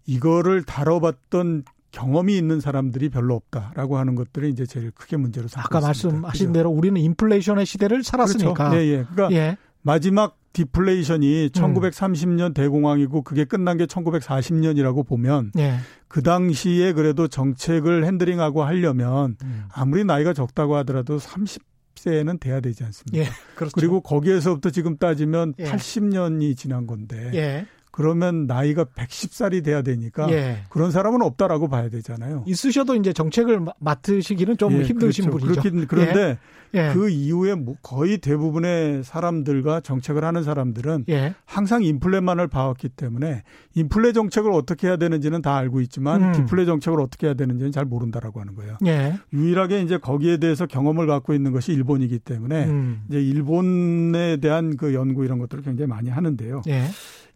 이거를 0.05 0.63
다뤄봤던 0.63 1.65
경험이 1.97 2.37
있는 2.37 2.59
사람들이 2.59 3.09
별로 3.09 3.35
없다라고 3.35 3.97
하는 3.97 4.13
것들이 4.13 4.49
이제 4.49 4.67
제일 4.67 4.91
크게 4.91 5.17
문제로 5.17 5.47
삼고 5.47 5.65
아까 5.65 5.79
있습니다. 5.89 6.21
말씀하신 6.21 6.47
그죠? 6.47 6.53
대로 6.53 6.69
우리는 6.69 7.01
인플레이션의 7.01 7.65
시대를 7.65 8.03
살았으니까. 8.03 8.53
그렇죠. 8.53 8.77
예, 8.77 8.87
예. 8.87 9.05
그러니까 9.11 9.31
예. 9.31 9.57
마지막 9.81 10.37
디플레이션이 10.53 11.45
음. 11.45 11.49
1930년 11.49 12.53
대공황이고 12.53 13.23
그게 13.23 13.45
끝난 13.45 13.77
게 13.77 13.85
1940년이라고 13.85 15.07
보면 15.07 15.51
예. 15.57 15.77
그 16.07 16.21
당시에 16.21 16.93
그래도 16.93 17.27
정책을 17.27 18.05
핸들링하고 18.05 18.63
하려면 18.63 19.35
음. 19.43 19.65
아무리 19.73 20.03
나이가 20.03 20.33
적다고 20.33 20.75
하더라도 20.77 21.17
30세 21.17 21.59
60세는 21.97 22.39
돼야 22.39 22.59
되지 22.59 22.83
않습니까? 22.83 23.25
예, 23.25 23.29
그렇죠. 23.55 23.73
그리고 23.75 24.01
거기에서부터 24.01 24.69
지금 24.69 24.97
따지면 24.97 25.55
예. 25.59 25.65
80년이 25.65 26.55
지난 26.55 26.87
건데 26.87 27.31
예. 27.33 27.65
그러면 27.97 28.45
나이가 28.45 28.83
110살이 28.85 29.63
돼야 29.63 29.81
되니까 29.81 30.31
예. 30.31 30.59
그런 30.69 30.91
사람은 30.91 31.23
없다라고 31.23 31.67
봐야 31.67 31.89
되잖아요. 31.89 32.43
있으셔도 32.45 32.93
이제 32.93 33.11
정책을 33.11 33.59
마- 33.59 33.71
맡으시기는 33.79 34.55
좀 34.57 34.73
예, 34.73 34.83
힘드신 34.83 35.25
그렇죠. 35.31 35.45
분이죠. 35.47 35.61
그렇긴 35.61 35.87
그런데 35.87 36.37
예. 36.75 36.91
그 36.93 37.09
이후에 37.09 37.55
뭐 37.55 37.73
거의 37.81 38.19
대부분의 38.19 39.03
사람들과 39.03 39.79
정책을 39.79 40.23
하는 40.23 40.43
사람들은 40.43 41.05
예. 41.09 41.33
항상 41.45 41.81
인플레만을 41.83 42.47
봐왔기 42.49 42.89
때문에 42.89 43.41
인플레 43.73 44.13
정책을 44.13 44.51
어떻게 44.51 44.85
해야 44.85 44.97
되는지는 44.97 45.41
다 45.41 45.55
알고 45.57 45.81
있지만 45.81 46.21
음. 46.21 46.31
디플레 46.33 46.65
정책을 46.65 47.01
어떻게 47.01 47.25
해야 47.25 47.33
되는지는 47.33 47.71
잘 47.71 47.85
모른다라고 47.85 48.39
하는 48.39 48.53
거예요. 48.53 48.77
예. 48.85 49.15
유일하게 49.33 49.81
이제 49.81 49.97
거기에 49.97 50.37
대해서 50.37 50.67
경험을 50.67 51.07
갖고 51.07 51.33
있는 51.33 51.51
것이 51.51 51.73
일본이기 51.73 52.19
때문에 52.19 52.65
음. 52.65 53.01
이제 53.09 53.19
일본에 53.19 54.37
대한 54.37 54.77
그 54.77 54.93
연구 54.93 55.25
이런 55.25 55.39
것들을 55.39 55.63
굉장히 55.63 55.87
많이 55.89 56.11
하는데요. 56.11 56.61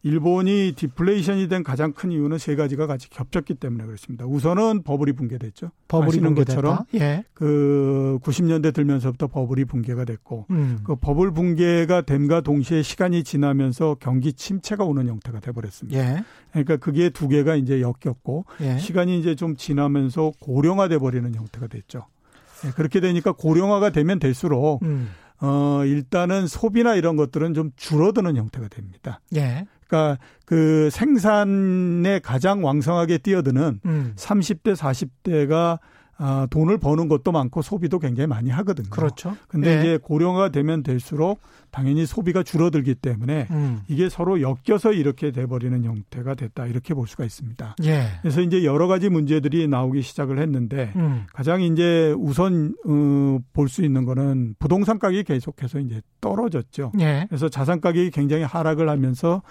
예. 0.04 0.10
일본이 0.10 0.74
디플레이션이 0.76 1.48
된 1.48 1.64
가장 1.64 1.94
큰 1.94 2.12
이유는 2.12 2.38
세 2.38 2.56
가지가 2.56 2.88
같이 2.88 3.10
겹쳤기 3.10 3.56
때문에 3.56 3.86
그렇습니다. 3.86 4.26
우선은 4.26 4.84
버블이 4.84 5.14
붕괴됐죠. 5.14 5.72
버블이. 5.88 6.36
것처럼 6.36 6.80
예. 6.96 7.24
그 7.34 8.20
90년대 8.24 8.74
들면서부터 8.74 9.28
버블이 9.28 9.66
붕괴가 9.66 10.06
됐고 10.06 10.48
음. 10.50 10.80
그 10.84 10.96
버블 10.96 11.32
붕괴가 11.32 12.02
됨과 12.02 12.42
동시에 12.42 12.82
시간이 12.82 13.24
지나면서 13.24 13.98
경기 14.00 14.34
침체가 14.34 14.84
오는 14.84 15.08
형태가 15.08 15.40
돼 15.40 15.52
버렸습니다. 15.52 16.00
예. 16.00 16.24
그러니까 16.52 16.78
그게 16.78 17.10
두 17.10 17.28
개가 17.28 17.56
이제 17.56 17.82
엮였고 17.82 18.46
예. 18.62 18.78
시간이 18.78 19.20
이제 19.20 19.36
좀 19.36 19.56
지나면서 19.56 20.32
고령화돼 20.40 20.98
버리는 20.98 21.34
형태가 21.34 21.68
됐죠. 21.68 22.06
예, 22.66 22.72
그렇게 22.72 23.00
되니까 23.00 23.32
고령화가 23.32 23.92
되면 23.92 24.20
될수록 24.20 24.84
음. 24.84 25.10
어 25.42 25.84
일단은 25.86 26.46
소비나 26.48 26.96
이런 26.96 27.16
것들은 27.16 27.54
좀 27.54 27.72
줄어드는 27.76 28.38
형태가 28.38 28.68
됩니다. 28.68 29.20
예. 29.36 29.66
그러니까 29.92 30.18
그 30.46 30.90
생산에 30.92 32.20
가장 32.20 32.64
왕성하게 32.64 33.20
뛰어드는 33.20 33.82
음. 33.86 34.14
30대 34.16 34.76
40대가 34.76 35.80
아, 36.18 36.48
돈을 36.50 36.78
버는 36.78 37.08
것도 37.08 37.32
많고 37.32 37.62
소비도 37.62 38.00
굉장히 38.00 38.28
많이 38.28 38.50
하거든요. 38.52 38.90
그렇죠. 38.90 39.36
근데 39.48 39.76
예. 39.76 39.80
이제 39.80 39.98
고령화가 40.02 40.50
되면 40.50 40.84
될수록 40.84 41.42
당연히 41.72 42.06
소비가 42.06 42.44
줄어들기 42.44 42.96
때문에 42.96 43.48
음. 43.52 43.82
이게 43.88 44.10
서로 44.10 44.42
엮여서 44.42 44.94
이렇게 44.94 45.32
돼버리는 45.32 45.84
형태가 45.84 46.36
됐다 46.36 46.68
이렇게 46.68 46.94
볼 46.94 47.08
수가 47.08 47.24
있습니다. 47.24 47.76
예. 47.86 48.08
그래서 48.22 48.42
이제 48.42 48.64
여러 48.64 48.88
가지 48.88 49.10
문제들이 49.10 49.68
나오기 49.68 50.02
시작을 50.02 50.40
했는데 50.40 50.92
음. 50.96 51.26
가장 51.34 51.62
이제 51.62 52.14
우선 52.18 52.76
어, 52.86 53.40
볼수 53.54 53.84
있는 53.84 54.06
거는 54.06 54.56
부동산 54.60 55.00
가격이 55.00 55.24
계속해서 55.24 55.80
이제 55.80 56.02
떨어졌죠. 56.20 56.92
예. 57.00 57.26
그래서 57.30 57.48
자산 57.50 57.80
가격이 57.80 58.12
굉장히 58.12 58.44
하락을 58.44 58.90
하면서 58.90 59.42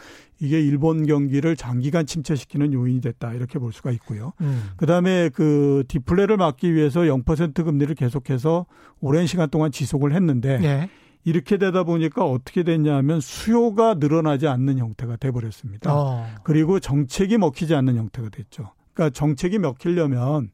이게 0.40 0.60
일본 0.60 1.06
경기를 1.06 1.56
장기간 1.56 2.06
침체시키는 2.06 2.72
요인이 2.72 3.00
됐다 3.00 3.34
이렇게 3.34 3.58
볼 3.58 3.72
수가 3.72 3.90
있고요. 3.92 4.32
음. 4.40 4.70
그다음에 4.76 5.28
그 5.30 5.84
디플레를 5.88 6.36
막기 6.36 6.74
위해서 6.74 7.00
0% 7.00 7.64
금리를 7.64 7.94
계속해서 7.94 8.66
오랜 9.00 9.26
시간 9.26 9.48
동안 9.50 9.70
지속을 9.70 10.14
했는데 10.14 10.58
예. 10.62 10.90
이렇게 11.24 11.58
되다 11.58 11.84
보니까 11.84 12.24
어떻게 12.24 12.62
됐냐면 12.62 13.20
수요가 13.20 13.94
늘어나지 13.94 14.48
않는 14.48 14.78
형태가 14.78 15.16
돼 15.16 15.30
버렸습니다. 15.30 15.94
어. 15.94 16.26
그리고 16.42 16.80
정책이 16.80 17.38
먹히지 17.38 17.74
않는 17.74 17.96
형태가 17.96 18.30
됐죠. 18.30 18.72
그러니까 18.94 19.14
정책이 19.14 19.58
먹히려면 19.58 20.50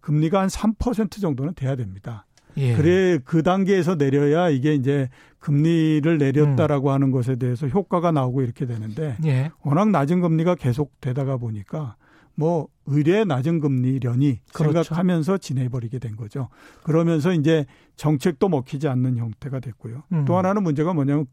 금리가 0.00 0.40
한 0.40 0.48
3% 0.48 1.20
정도는 1.20 1.54
돼야 1.54 1.76
됩니다. 1.76 2.26
예. 2.56 2.74
그래 2.74 3.18
그 3.24 3.42
단계에서 3.42 3.94
내려야 3.94 4.48
이게 4.48 4.74
이제 4.74 5.08
금리를 5.38 6.18
내렸다라고 6.18 6.90
하는 6.90 7.10
것에 7.10 7.36
대해서 7.36 7.68
효과가 7.68 8.10
나오고 8.10 8.42
이렇게 8.42 8.66
되는데 8.66 9.16
예. 9.24 9.50
워낙 9.62 9.90
낮은 9.90 10.20
금리가 10.20 10.56
계속 10.56 11.00
되다가 11.00 11.36
보니까 11.36 11.96
뭐 12.34 12.68
의뢰 12.86 13.24
낮은 13.24 13.60
금리려니 13.60 14.40
그렇죠. 14.52 14.82
생각하면서 14.82 15.38
지내버리게 15.38 15.98
된 15.98 16.16
거죠. 16.16 16.48
그러면서 16.82 17.32
이제 17.32 17.66
정책도 17.96 18.48
먹히지 18.48 18.88
않는 18.88 19.16
형태가 19.16 19.60
됐고요. 19.60 20.02
음. 20.12 20.24
또 20.24 20.36
하나는 20.36 20.62
문제가 20.62 20.94
뭐냐면 20.94 21.26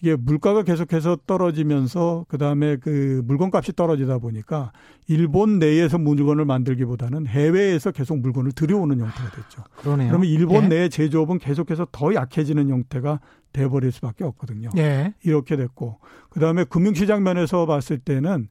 이게 0.00 0.14
물가가 0.14 0.62
계속해서 0.62 1.18
떨어지면서 1.26 2.26
그다음에 2.28 2.76
그 2.76 3.22
물건값이 3.26 3.72
떨어지다 3.74 4.18
보니까 4.18 4.72
일본 5.08 5.58
내에서 5.58 5.98
물건을 5.98 6.44
만들기보다는 6.44 7.26
해외에서 7.26 7.90
계속 7.90 8.20
물건을 8.20 8.52
들여오는 8.52 8.98
형태가 9.00 9.30
됐죠. 9.30 9.64
그러네요. 9.76 10.08
그러면 10.08 10.28
일본 10.28 10.64
예. 10.64 10.68
내 10.68 10.88
제조업은 10.88 11.38
계속해서 11.38 11.88
더 11.90 12.14
약해지는 12.14 12.68
형태가 12.68 13.20
돼버릴 13.52 13.90
수밖에 13.90 14.22
없거든요. 14.24 14.70
예. 14.76 15.14
이렇게 15.24 15.56
됐고 15.56 15.98
그다음에 16.30 16.64
금융시장 16.64 17.24
면에서 17.24 17.66
봤을 17.66 17.98
때는 17.98 18.48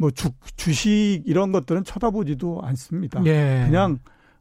뭐 0.00 0.10
주, 0.10 0.30
주식 0.56 1.22
이런 1.26 1.52
것들은 1.52 1.84
쳐다보지도 1.84 2.62
않습니다. 2.62 3.22
예. 3.26 3.64
그냥 3.66 3.98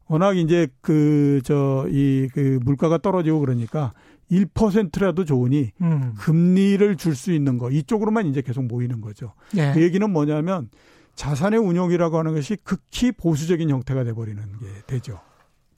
워낙 0.08 0.38
이제 0.38 0.68
그 0.82 1.42
저 1.44 1.86
이 1.90 2.30
그 2.34 2.60
물가가 2.64 2.98
떨어지고 2.98 3.40
그러니까 3.42 3.92
1%라도 4.32 5.26
좋으니 5.26 5.72
음. 5.82 6.14
금리를 6.18 6.96
줄 6.96 7.14
수 7.16 7.34
있는 7.34 7.58
거 7.58 7.70
이쪽으로만 7.72 8.28
이제 8.28 8.42
계속 8.42 8.64
모이는 8.66 9.02
거죠. 9.02 9.34
예. 9.58 9.72
그 9.74 9.82
얘기는 9.82 10.10
뭐냐면 10.10 10.70
자산의 11.16 11.60
운용이라고 11.60 12.18
하는 12.18 12.34
것이 12.34 12.56
극히 12.64 13.12
보수적인 13.12 13.70
형태가 13.70 14.06
돼 14.06 14.14
버리는 14.14 14.42
게 14.42 14.66
되죠. 14.88 15.20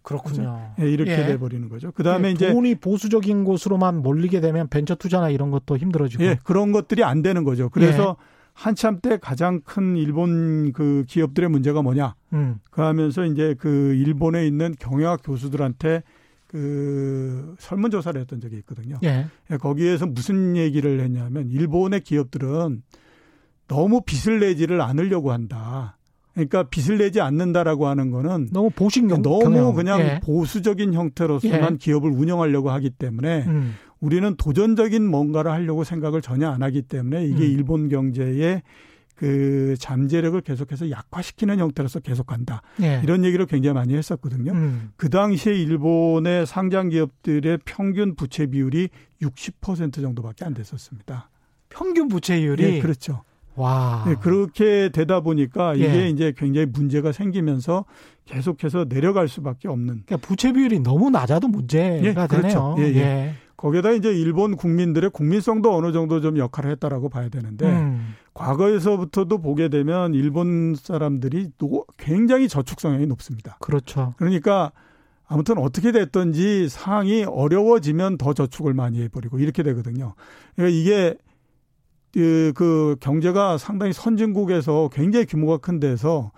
그렇군요. 0.03 0.73
예, 0.79 0.89
이렇게 0.89 1.11
예. 1.11 1.25
돼 1.25 1.37
버리는 1.39 1.67
거죠. 1.69 1.91
그 1.91 2.03
다음에 2.03 2.27
예, 2.27 2.31
이제 2.31 2.51
돈이 2.53 2.75
보수적인 2.75 3.43
곳으로만 3.45 4.01
몰리게 4.03 4.41
되면 4.41 4.67
벤처 4.67 4.93
투자나 4.95 5.29
이런 5.29 5.49
것도 5.51 5.77
힘들어지고. 5.77 6.23
예, 6.23 6.37
그런 6.43 6.71
것들이 6.71 7.03
안 7.03 7.21
되는 7.23 7.43
거죠. 7.43 7.65
예. 7.65 7.69
그래서 7.71 8.17
한참 8.53 8.99
때 8.99 9.17
가장 9.17 9.61
큰 9.61 9.95
일본 9.97 10.71
그 10.73 11.03
기업들의 11.07 11.49
문제가 11.49 11.81
뭐냐? 11.81 12.15
음. 12.33 12.59
그 12.69 12.81
하면서 12.81 13.25
이제 13.25 13.55
그 13.57 13.93
일본에 13.95 14.45
있는 14.45 14.75
경영학 14.79 15.21
교수들한테 15.23 16.03
그 16.47 17.55
설문조사를 17.59 18.19
했던 18.19 18.41
적이 18.41 18.57
있거든요. 18.57 18.97
예. 19.03 19.25
예, 19.49 19.57
거기에서 19.57 20.05
무슨 20.05 20.57
얘기를 20.57 20.99
했냐면 20.99 21.49
일본의 21.49 22.01
기업들은 22.01 22.83
너무 23.67 24.01
빚을 24.05 24.41
내지를 24.41 24.81
않으려고 24.81 25.31
한다. 25.31 25.97
그러니까 26.33 26.63
빚을 26.63 26.97
내지 26.97 27.21
않는다라고 27.21 27.87
하는 27.87 28.11
거는 28.11 28.49
너무 28.51 28.69
보식 28.69 29.07
경, 29.07 29.21
너무 29.21 29.43
경영. 29.43 29.75
그냥 29.75 29.99
예. 30.01 30.19
보수적인 30.21 30.93
형태로서만 30.93 31.73
예. 31.73 31.77
기업을 31.77 32.09
운영하려고 32.09 32.69
하기 32.71 32.89
때문에 32.91 33.45
음. 33.47 33.75
우리는 34.01 34.35
도전적인 34.35 35.05
뭔가를 35.05 35.51
하려고 35.51 35.83
생각을 35.83 36.21
전혀 36.21 36.49
안 36.49 36.63
하기 36.63 36.81
때문에 36.81 37.25
이게 37.25 37.45
음. 37.45 37.51
일본 37.51 37.89
경제의 37.89 38.63
그 39.15 39.75
잠재력을 39.77 40.41
계속해서 40.41 40.89
약화시키는 40.89 41.59
형태로서 41.59 41.99
계속한다. 41.99 42.63
예. 42.81 43.01
이런 43.03 43.23
얘기를 43.23 43.45
굉장히 43.45 43.75
많이 43.75 43.93
했었거든요. 43.95 44.51
음. 44.51 44.89
그 44.97 45.09
당시에 45.09 45.53
일본의 45.53 46.47
상장 46.47 46.89
기업들의 46.89 47.59
평균 47.63 48.15
부채 48.15 48.47
비율이 48.47 48.89
60% 49.21 50.01
정도밖에 50.01 50.43
안 50.43 50.55
됐었습니다. 50.55 51.29
평균 51.69 52.07
부채율이 52.07 52.63
예, 52.63 52.79
그렇죠. 52.79 53.21
와. 53.55 54.05
예, 54.07 54.15
그렇게 54.15 54.89
되다 54.89 55.21
보니까 55.21 55.75
이게 55.75 56.05
예. 56.05 56.09
이제 56.09 56.33
굉장히 56.35 56.65
문제가 56.65 57.11
생기면서 57.11 57.85
계속해서 58.25 58.85
내려갈 58.85 59.27
수밖에 59.27 59.67
없는 59.67 60.03
그러니까 60.05 60.17
부채 60.17 60.51
비율이 60.51 60.79
너무 60.79 61.11
낮아도 61.11 61.47
문제가 61.47 62.23
예, 62.23 62.27
그렇죠. 62.27 62.75
되네요. 62.75 62.75
예, 62.79 62.95
예. 62.95 63.35
거기에다 63.61 63.91
이제 63.91 64.09
일본 64.11 64.55
국민들의 64.55 65.11
국민성도 65.11 65.75
어느 65.75 65.91
정도 65.91 66.19
좀 66.19 66.37
역할을 66.37 66.71
했다라고 66.71 67.09
봐야 67.09 67.29
되는데 67.29 67.67
음. 67.69 68.15
과거에서부터도 68.33 69.37
보게 69.37 69.69
되면 69.69 70.15
일본 70.15 70.73
사람들이 70.75 71.51
노- 71.59 71.85
굉장히 71.97 72.47
저축 72.47 72.81
성향이 72.81 73.05
높습니다. 73.05 73.57
그렇죠. 73.61 74.13
그러니까 74.17 74.71
아무튼 75.27 75.59
어떻게 75.59 75.91
됐든지 75.91 76.69
상황이 76.69 77.23
어려워지면 77.23 78.17
더 78.17 78.33
저축을 78.33 78.73
많이 78.73 78.99
해버리고 79.03 79.37
이렇게 79.37 79.61
되거든요. 79.61 80.15
그러니까 80.55 80.75
이게 80.75 81.15
그, 82.13 82.51
그 82.55 82.95
경제가 82.99 83.57
상당히 83.59 83.93
선진국에서 83.93 84.89
굉장히 84.91 85.25
규모가 85.27 85.57
큰 85.57 85.79
데서 85.79 86.31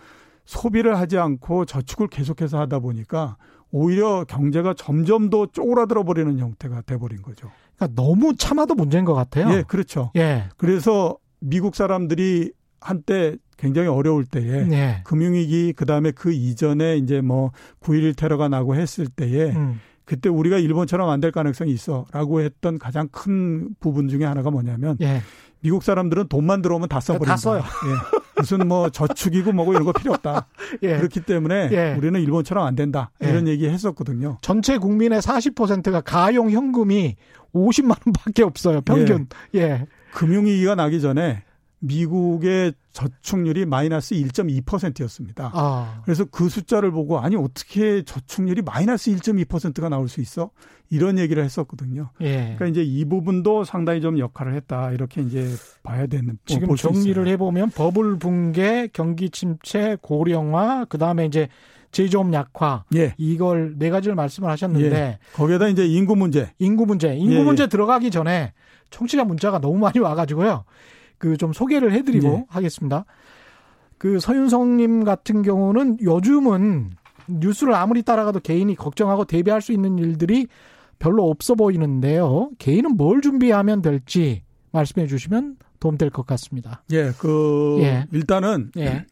소비를 0.45 0.97
하지 0.99 1.17
않고 1.17 1.65
저축을 1.65 2.07
계속해서 2.07 2.59
하다 2.59 2.79
보니까 2.79 3.37
오히려 3.73 4.23
경제가 4.25 4.75
점점 4.77 5.31
더 5.31 5.47
쪼그라들어 5.47 6.03
버리는 6.03 6.37
형태가 6.37 6.81
돼버린 6.83 7.23
거죠. 7.23 7.49
그러니까 7.75 8.01
너무 8.01 8.35
참아도 8.37 8.75
문제인 8.75 9.03
것 9.03 9.15
같아요. 9.15 9.51
예, 9.51 9.63
그렇죠. 9.67 10.11
예. 10.15 10.43
그래서 10.57 11.17
미국 11.39 11.75
사람들이 11.75 12.51
한때 12.79 13.35
굉장히 13.57 13.87
어려울 13.87 14.25
때에 14.25 14.67
예. 14.71 15.01
금융위기 15.05 15.73
그다음에 15.73 16.11
그 16.11 16.31
이전에 16.31 16.97
이제 16.97 17.21
뭐 17.21 17.51
9.11 17.81 18.15
테러가 18.15 18.47
나고 18.47 18.75
했을 18.75 19.07
때에 19.07 19.51
음. 19.51 19.79
그때 20.05 20.29
우리가 20.29 20.59
일본처럼 20.59 21.09
안 21.09 21.19
될 21.19 21.31
가능성이 21.31 21.71
있어라고 21.71 22.41
했던 22.41 22.77
가장 22.77 23.07
큰 23.11 23.69
부분 23.79 24.07
중에 24.07 24.23
하나가 24.25 24.51
뭐냐면 24.51 24.97
예. 25.01 25.21
미국 25.61 25.81
사람들은 25.81 26.27
돈만 26.27 26.61
들어오면 26.61 26.89
다 26.89 26.99
써버린다. 26.99 27.31
다 27.31 27.37
써요. 27.37 27.59
예. 27.59 28.22
무슨 28.43 28.67
뭐 28.67 28.89
저축이고 28.89 29.53
뭐고 29.53 29.71
이런 29.71 29.85
거 29.85 29.93
필요 29.93 30.11
없다. 30.11 30.47
예. 30.83 30.97
그렇기 30.97 31.21
때문에 31.21 31.69
예. 31.71 31.95
우리는 31.97 32.19
일본처럼 32.19 32.65
안 32.65 32.75
된다. 32.75 33.09
예. 33.23 33.29
이런 33.29 33.47
얘기 33.47 33.69
했었거든요. 33.69 34.37
전체 34.41 34.77
국민의 34.77 35.21
40%가 35.21 36.01
가용 36.01 36.51
현금이 36.51 37.15
50만 37.55 37.95
원밖에 38.05 38.43
없어요. 38.43 38.81
평균. 38.81 39.27
예. 39.55 39.61
예. 39.61 39.85
금융위기가 40.11 40.75
나기 40.75 40.99
전에 40.99 41.43
미국의 41.83 42.73
저축률이 42.93 43.65
마이너스 43.65 44.15
1.2%였습니다. 44.15 45.51
아. 45.53 46.01
그래서 46.05 46.23
그 46.25 46.47
숫자를 46.47 46.91
보고 46.91 47.19
아니 47.19 47.35
어떻게 47.35 48.03
저축률이 48.03 48.61
마이너스 48.61 49.11
1.2%가 49.11 49.89
나올 49.89 50.07
수 50.07 50.21
있어? 50.21 50.51
이런 50.89 51.17
얘기를 51.17 51.43
했었거든요. 51.43 52.11
예. 52.21 52.55
그러니까 52.55 52.67
이제 52.67 52.83
이 52.83 53.03
부분도 53.05 53.63
상당히 53.63 53.99
좀 53.99 54.17
역할을 54.17 54.53
했다 54.53 54.91
이렇게 54.91 55.21
이제 55.21 55.49
봐야 55.81 56.05
되는 56.07 56.37
지금 56.45 56.75
정리를 56.75 57.27
해보면 57.27 57.71
버블 57.71 58.17
붕괴, 58.17 58.87
경기 58.93 59.29
침체, 59.29 59.97
고령화, 60.01 60.85
그 60.85 60.97
다음에 60.97 61.25
이제 61.25 61.49
제조업 61.91 62.31
약화, 62.33 62.85
예. 62.95 63.13
이걸 63.17 63.75
네 63.77 63.89
가지를 63.89 64.15
말씀을 64.15 64.49
하셨는데 64.49 64.95
예. 64.95 65.19
거기에다 65.33 65.67
이제 65.67 65.85
인구 65.85 66.15
문제, 66.15 66.51
인구 66.59 66.85
문제, 66.85 67.15
인구 67.15 67.33
예. 67.33 67.39
예. 67.39 67.43
문제 67.43 67.67
들어가기 67.67 68.09
전에 68.09 68.53
청취자 68.89 69.23
문자가 69.25 69.59
너무 69.59 69.79
많이 69.79 69.99
와가지고요. 69.99 70.63
그 71.23 71.37
좀 71.37 71.53
소개를 71.53 71.93
해드리고 71.93 72.27
예. 72.27 72.45
하겠습니다. 72.49 73.05
그 73.97 74.19
서윤성님 74.19 75.05
같은 75.05 75.41
경우는 75.41 75.99
요즘은 76.01 76.91
뉴스를 77.27 77.73
아무리 77.73 78.03
따라가도 78.03 78.41
개인이 78.41 78.75
걱정하고 78.75 79.23
대비할 79.23 79.61
수 79.61 79.71
있는 79.71 79.97
일들이 79.97 80.47
별로 80.99 81.29
없어 81.29 81.55
보이는데요. 81.55 82.49
개인은 82.57 82.97
뭘 82.97 83.21
준비하면 83.21 83.81
될지 83.81 84.43
말씀해 84.71 85.07
주시면 85.07 85.55
도움될 85.79 86.09
것 86.09 86.25
같습니다. 86.25 86.83
예, 86.91 87.11
그 87.17 87.77
예. 87.79 88.05
일단은 88.11 88.71
예. 88.77 89.05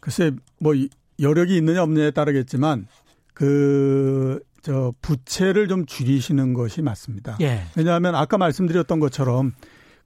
글쎄 0.00 0.32
뭐 0.58 0.74
여력이 1.20 1.56
있느냐 1.56 1.82
없느냐에 1.84 2.10
따르겠지만 2.10 2.88
그 3.34 4.40
저 4.62 4.92
부채를 5.00 5.68
좀 5.68 5.86
줄이시는 5.86 6.52
것이 6.54 6.82
맞습니다. 6.82 7.38
예. 7.40 7.62
왜냐하면 7.76 8.14
아까 8.14 8.36
말씀드렸던 8.36 9.00
것처럼 9.00 9.54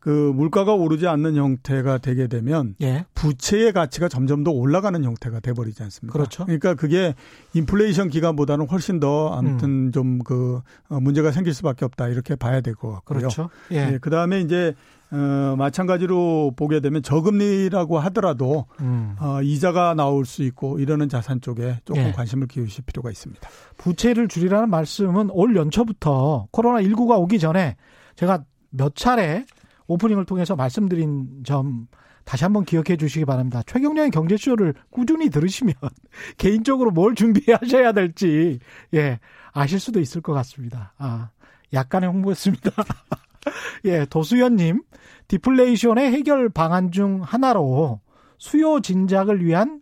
그 0.05 0.11
물가가 0.34 0.74
오르지 0.74 1.07
않는 1.07 1.34
형태가 1.34 1.96
되게 1.96 2.26
되면 2.26 2.74
예. 2.82 3.07
부채의 3.14 3.72
가치가 3.72 4.07
점점 4.07 4.44
더 4.44 4.50
올라가는 4.50 5.02
형태가 5.02 5.40
돼 5.40 5.55
버리지 5.55 5.82
않습니까? 5.82 6.12
그렇죠. 6.12 6.44
그러니까 6.44 6.74
그게 6.74 7.14
인플레이션 7.55 8.11
기간보다는 8.11 8.68
훨씬 8.68 9.00
더 9.00 9.30
아무튼 9.32 9.86
음. 9.86 9.92
좀그 9.92 10.61
어, 10.90 11.00
문제가 11.00 11.32
생길 11.32 11.55
수밖에 11.55 11.86
없다 11.86 12.09
이렇게 12.09 12.36
봐야 12.36 12.61
될 12.61 12.74
것 12.74 12.90
같고요. 12.92 13.18
그렇죠. 13.18 13.48
예. 13.72 13.92
예. 13.94 13.98
그다음에 13.98 14.42
이제 14.42 14.74
어 15.11 15.55
마찬가지로 15.57 16.52
보게 16.55 16.80
되면 16.80 17.02
저금리라고 17.02 17.98
하더라도 18.00 18.66
음. 18.80 19.16
어 19.20 19.40
이자가 19.42 19.94
나올 19.94 20.26
수 20.26 20.42
있고 20.42 20.80
이러는 20.80 21.09
자산 21.09 21.40
쪽에 21.40 21.78
조금 21.86 22.02
예. 22.02 22.12
관심을 22.12 22.46
기울이실 22.48 22.84
필요가 22.84 23.11
있습니다. 23.11 23.48
부채를 23.78 24.28
줄이라는 24.28 24.68
말씀은 24.68 25.30
올 25.30 25.57
연초부터 25.57 26.48
코로나 26.50 26.82
19가 26.82 27.18
오기 27.20 27.38
전에 27.38 27.76
제가 28.16 28.44
몇 28.70 28.94
차례 28.96 29.46
오프닝을 29.87 30.24
통해서 30.24 30.57
말씀드린 30.57 31.43
점 31.45 31.89
다시 32.24 32.45
한번 32.45 32.64
기억해 32.64 32.97
주시기 32.97 33.24
바랍니다. 33.24 33.62
최경련의 33.66 34.11
경제쇼를 34.11 34.74
꾸준히 34.91 35.28
들으시면 35.28 35.74
개인적으로 36.39 36.91
뭘 36.91 37.14
준비하셔야 37.14 37.93
될지 37.93 38.59
예 38.95 39.20
아실 39.53 39.78
수도 39.78 40.01
있을 40.01 40.20
것 40.20 40.32
같습니다. 40.32 40.95
아 40.99 41.30
약간의 41.72 42.09
홍보였습니다. 42.09 42.70
예 43.85 44.07
도수연님 44.07 44.82
디플레이션의 45.28 46.12
해결 46.12 46.49
방안 46.49 46.91
중 46.91 47.20
하나로 47.22 48.01
수요 48.39 48.80
진작을 48.80 49.45
위한 49.45 49.80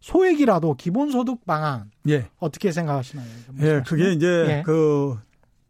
소액이라도 0.00 0.74
기본소득 0.74 1.46
방안 1.46 1.90
예. 2.08 2.28
어떻게 2.38 2.72
생각하시나요? 2.72 3.26
예, 3.60 3.82
그게 3.86 4.12
이제 4.12 4.26
예. 4.48 4.62
그 4.62 5.18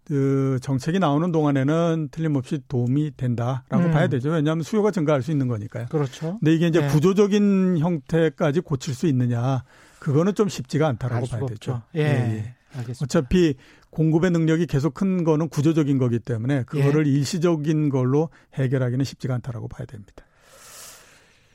그 0.05 0.59
정책이 0.61 0.99
나오는 0.99 1.33
동안에는 1.33 2.09
틀림없이 2.11 2.61
도움이 2.69 3.13
된다라고 3.17 3.85
음. 3.85 3.91
봐야 3.91 4.07
되죠. 4.09 4.31
왜냐하면 4.31 4.63
수요가 4.63 4.91
증가할 4.91 5.23
수 5.23 5.31
있는 5.31 5.49
거니까요. 5.49 5.87
그렇죠. 5.87 6.39
근데 6.41 6.55
이게 6.55 6.67
이제 6.67 6.81
네. 6.81 6.89
구조적인 6.89 7.79
형태까지 7.79 8.61
고칠 8.61 8.95
수 8.95 9.07
있느냐, 9.07 9.65
그거는 9.99 10.35
좀 10.35 10.49
쉽지가 10.49 10.87
않다라고 10.89 11.27
봐야 11.27 11.47
되죠. 11.47 11.83
예. 11.95 12.01
예, 12.01 12.05
예. 12.05 12.55
알겠습니다. 12.77 13.05
어차피 13.05 13.55
공급의 13.91 14.31
능력이 14.33 14.67
계속 14.67 14.93
큰 14.93 15.25
거는 15.25 15.49
구조적인 15.49 15.99
거기 15.99 16.19
때문에 16.19 16.65
그거를 16.65 17.07
예. 17.07 17.11
일시적인 17.11 17.89
걸로 17.89 18.29
해결하기는 18.55 19.05
쉽지가 19.05 19.35
않다라고 19.35 19.69
봐야 19.69 19.87
됩니다. 19.87 20.25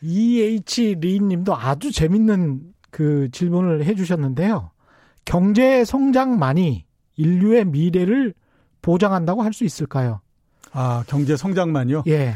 EH 0.02 0.96
리 0.96 1.20
님도 1.20 1.56
아주 1.56 1.92
재밌는 1.92 2.62
그 2.90 3.30
질문을 3.32 3.84
해 3.84 3.94
주셨는데요. 3.94 4.72
경제 5.26 5.86
성장만이 5.86 6.86
인류의 7.24 7.66
미래를 7.66 8.34
보장한다고 8.82 9.44
할 9.44 9.54
수 9.54 9.66
있을까요? 9.66 10.22
아, 10.72 11.04
경제 11.08 11.36
성장만요? 11.36 12.04
예. 12.08 12.36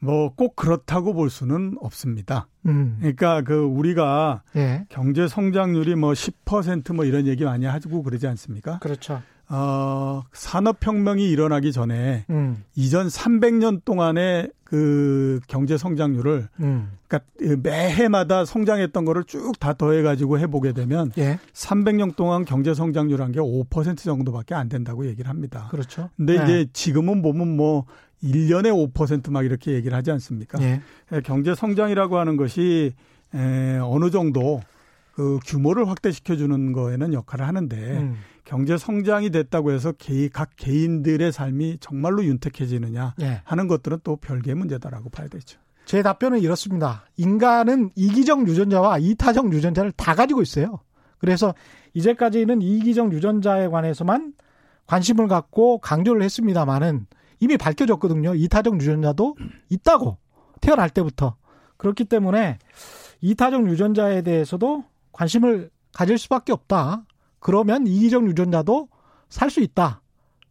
뭐 0.00 0.30
꼭 0.34 0.54
그렇다고 0.56 1.12
볼 1.12 1.28
수는 1.30 1.74
없습니다. 1.80 2.46
음. 2.66 2.96
그러니까 3.00 3.42
그 3.42 3.54
우리가 3.62 4.42
예. 4.56 4.84
경제 4.88 5.26
성장률이 5.28 5.94
뭐 5.96 6.12
10%뭐 6.12 7.04
이런 7.04 7.26
얘기 7.26 7.44
많이 7.44 7.66
하고 7.66 8.02
그러지 8.02 8.26
않습니까? 8.28 8.78
그렇죠. 8.80 9.22
어, 9.50 10.22
산업혁명이 10.32 11.28
일어나기 11.28 11.72
전에 11.72 12.24
음. 12.30 12.62
이전 12.74 13.08
300년 13.08 13.84
동안의 13.84 14.50
그 14.64 15.40
경제 15.48 15.78
성장률을 15.78 16.48
음. 16.60 16.92
그러니까 17.08 17.30
매해마다 17.62 18.44
성장했던 18.44 19.06
거를 19.06 19.24
쭉 19.24 19.58
다 19.58 19.72
더해 19.72 20.02
가지고 20.02 20.38
해 20.38 20.46
보게 20.46 20.72
되면 20.72 21.10
예. 21.16 21.38
300년 21.54 22.14
동안 22.16 22.44
경제 22.44 22.74
성장률 22.74 23.22
한 23.22 23.32
게 23.32 23.40
5% 23.40 23.96
정도밖에 23.98 24.54
안 24.54 24.68
된다고 24.68 25.06
얘기를 25.06 25.30
합니다. 25.30 25.68
그렇죠. 25.70 26.10
근데 26.18 26.36
네. 26.36 26.44
이제 26.44 26.70
지금은 26.74 27.22
보면 27.22 27.56
뭐 27.56 27.86
1년에 28.22 28.92
5%막 28.92 29.44
이렇게 29.46 29.72
얘기를 29.72 29.96
하지 29.96 30.10
않습니까? 30.10 30.60
예. 30.62 30.82
경제 31.24 31.54
성장이라고 31.54 32.18
하는 32.18 32.36
것이 32.36 32.92
에, 33.34 33.78
어느 33.78 34.10
정도 34.10 34.60
그 35.12 35.38
규모를 35.46 35.88
확대시켜 35.88 36.36
주는 36.36 36.72
거에는 36.72 37.12
역할을 37.14 37.46
하는데 37.46 37.76
음. 37.76 38.16
경제 38.48 38.78
성장이 38.78 39.28
됐다고 39.28 39.72
해서 39.72 39.92
개인, 39.92 40.30
각 40.32 40.48
개인들의 40.56 41.32
삶이 41.32 41.76
정말로 41.80 42.24
윤택해지느냐 42.24 43.12
네. 43.18 43.42
하는 43.44 43.68
것들은 43.68 43.98
또 44.02 44.16
별개의 44.16 44.54
문제다라고 44.54 45.10
봐야 45.10 45.28
되죠. 45.28 45.60
제 45.84 46.02
답변은 46.02 46.38
이렇습니다. 46.38 47.04
인간은 47.18 47.90
이기적 47.94 48.48
유전자와 48.48 48.98
이타적 49.00 49.52
유전자를 49.52 49.92
다 49.92 50.14
가지고 50.14 50.40
있어요. 50.40 50.80
그래서 51.18 51.54
이제까지는 51.92 52.62
이기적 52.62 53.12
유전자에 53.12 53.68
관해서만 53.68 54.32
관심을 54.86 55.28
갖고 55.28 55.76
강조를 55.76 56.22
했습니다만은 56.22 57.06
이미 57.40 57.58
밝혀졌거든요. 57.58 58.34
이타적 58.34 58.80
유전자도 58.80 59.36
있다고 59.68 60.16
태어날 60.62 60.88
때부터 60.88 61.36
그렇기 61.76 62.06
때문에 62.06 62.58
이타적 63.20 63.68
유전자에 63.68 64.22
대해서도 64.22 64.84
관심을 65.12 65.68
가질 65.92 66.16
수밖에 66.16 66.52
없다. 66.52 67.04
그러면 67.40 67.86
이기적 67.86 68.26
유전자도 68.26 68.88
살 69.28 69.50
수 69.50 69.60
있다. 69.60 70.00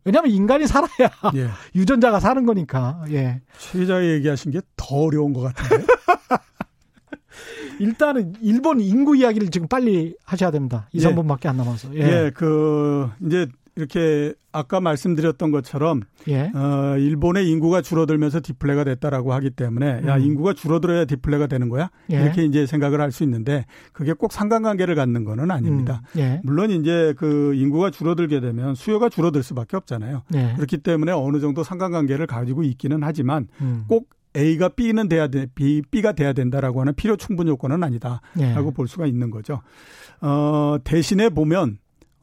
왜냐하면 0.06 0.32
인간이 0.32 0.68
살아야 0.68 1.10
예. 1.36 1.50
유전자가 1.76 2.20
사는 2.20 2.46
거니까. 2.46 3.04
예. 3.10 3.42
최 3.58 3.80
기자 3.80 4.04
얘기하신 4.06 4.52
게 4.52 4.62
더 4.78 4.96
어려운 4.96 5.34
것 5.34 5.42
같은데. 5.42 5.86
일단은 7.80 8.34
일본 8.42 8.80
인구 8.80 9.16
이야기를 9.16 9.50
지금 9.50 9.68
빨리 9.68 10.16
하셔야 10.26 10.50
됩니다. 10.52 10.88
2, 10.94 11.00
3분밖에 11.00 11.46
예. 11.46 11.50
안 11.50 11.58
남아서. 11.58 11.94
예. 11.96 12.00
예, 12.02 12.32
그 12.34 13.10
이제 13.26 13.48
이렇게 13.78 14.34
아까 14.52 14.82
말씀드렸던 14.82 15.52
것처럼 15.52 16.02
예. 16.28 16.52
어, 16.54 16.98
일본의 16.98 17.48
인구가 17.48 17.82
줄어들면서 17.82 18.42
디플레가 18.42 18.84
됐다라고 18.84 19.32
하기 19.34 19.52
때문에 19.52 20.00
음. 20.00 20.08
야 20.08 20.18
인구가 20.18 20.54
줄어들어야 20.54 21.06
디플레가 21.06 21.46
되는 21.48 21.70
거야 21.70 21.90
예. 22.12 22.22
이렇게 22.22 22.44
이제 22.44 22.66
생각을 22.66 23.00
할 23.00 23.08
수 23.12 23.24
있는데 23.24 23.66
그게 23.94 24.12
꼭 24.14 24.34
상관관계를 24.34 24.96
갖는 24.96 25.24
거는 25.24 25.50
아닙니다. 25.50 26.02
음. 26.16 26.20
예. 26.20 26.42
물론 26.44 26.72
이제 26.72 27.14
그 27.18 27.54
인구가 27.56 27.90
줄어들게 27.90 28.42
되면 28.42 28.76
수요가 28.76 29.08
줄어들 29.10 29.44
수밖에 29.44 29.78
없잖아요. 29.78 30.24
예. 30.36 30.54
그렇기 30.56 30.80
때문에 30.80 31.14
어느 31.14 31.40
정도 31.40 31.64
상관관계를 31.64 32.28
가지고 32.28 32.64
있기는 32.64 33.00
하지만 33.04 33.48
음. 33.62 33.86
꼭 33.88 34.10
A가 34.36 34.70
B는 34.70 35.08
돼야 35.08 35.28
돼, 35.28 35.48
B, 35.56 35.82
B가 35.90 36.12
돼야 36.12 36.34
된다라고 36.34 36.82
하는 36.82 36.94
필요 36.96 37.16
충분 37.16 37.48
요건은 37.48 37.84
아니다라고 37.84 38.22
예. 38.40 38.74
볼 38.76 38.88
수가 38.88 39.06
있는 39.08 39.32
거죠. 39.32 39.62
어, 40.22 40.78
대신에 40.84 41.30
보면 41.30 41.78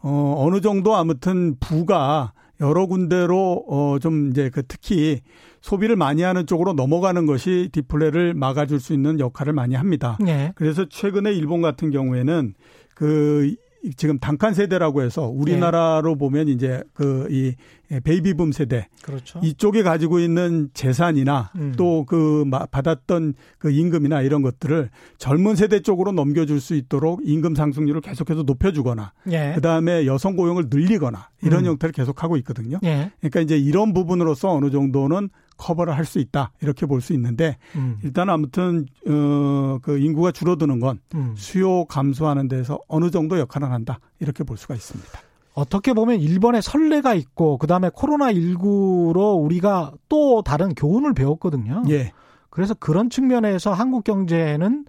어, 0.06 0.34
어느 0.36 0.60
정도 0.60 0.94
아무튼 0.94 1.56
부가 1.58 2.34
여러 2.60 2.86
군데로 2.86 3.64
어, 3.66 3.98
좀 4.00 4.28
이제 4.28 4.50
그 4.50 4.62
특히 4.66 5.22
소비를 5.62 5.96
많이 5.96 6.20
하는 6.20 6.46
쪽으로 6.46 6.74
넘어가는 6.74 7.24
것이 7.24 7.70
디플레를 7.72 8.34
막아줄 8.34 8.80
수 8.80 8.92
있는 8.92 9.18
역할을 9.18 9.54
많이 9.54 9.74
합니다. 9.74 10.18
네. 10.20 10.52
그래서 10.56 10.84
최근에 10.86 11.32
일본 11.32 11.62
같은 11.62 11.90
경우에는 11.90 12.52
그 12.94 13.54
지금 13.96 14.18
단칸 14.18 14.54
세대라고 14.54 15.02
해서 15.02 15.28
우리나라로 15.28 16.12
네. 16.12 16.18
보면 16.18 16.48
이제 16.48 16.82
그 16.94 17.26
이 17.30 17.54
베이비붐 18.02 18.52
세대 18.52 18.88
그렇죠. 19.02 19.40
이쪽에 19.42 19.82
가지고 19.82 20.18
있는 20.18 20.70
재산이나 20.74 21.50
음. 21.56 21.74
또그 21.76 22.46
받았던 22.70 23.34
그 23.58 23.70
임금이나 23.70 24.22
이런 24.22 24.42
것들을 24.42 24.90
젊은 25.18 25.54
세대 25.54 25.80
쪽으로 25.80 26.12
넘겨줄 26.12 26.60
수 26.60 26.74
있도록 26.74 27.20
임금 27.24 27.54
상승률을 27.54 28.00
계속해서 28.00 28.42
높여주거나 28.42 29.12
예. 29.30 29.52
그 29.54 29.60
다음에 29.60 30.06
여성 30.06 30.36
고용을 30.36 30.66
늘리거나 30.70 31.28
이런 31.42 31.64
음. 31.64 31.70
형태를 31.70 31.92
계속하고 31.92 32.36
있거든요. 32.38 32.78
예. 32.84 33.12
그러니까 33.20 33.40
이제 33.40 33.56
이런 33.58 33.92
부분으로서 33.92 34.50
어느 34.50 34.70
정도는 34.70 35.28
커버를 35.56 35.96
할 35.96 36.04
수 36.04 36.18
있다 36.18 36.52
이렇게 36.60 36.86
볼 36.86 37.00
수 37.00 37.12
있는데 37.14 37.56
음. 37.76 37.98
일단 38.02 38.28
아무튼 38.30 38.86
어 39.08 39.78
그 39.82 39.98
인구가 39.98 40.30
줄어드는 40.32 40.80
건 40.80 41.00
음. 41.14 41.34
수요 41.36 41.84
감소하는 41.86 42.48
데서 42.48 42.78
어느 42.88 43.10
정도 43.10 43.38
역할을 43.38 43.70
한다 43.70 43.98
이렇게 44.20 44.44
볼 44.44 44.56
수가 44.56 44.74
있습니다. 44.74 45.10
어떻게 45.54 45.92
보면 45.92 46.20
일본의 46.20 46.62
선례가 46.62 47.14
있고 47.14 47.58
그다음에 47.58 47.90
코로나 47.94 48.32
19로 48.32 49.40
우리가 49.42 49.92
또 50.08 50.42
다른 50.42 50.74
교훈을 50.74 51.14
배웠거든요. 51.14 51.82
예. 51.90 52.12
그래서 52.50 52.74
그런 52.74 53.10
측면에서 53.10 53.72
한국 53.72 54.04
경제는 54.04 54.84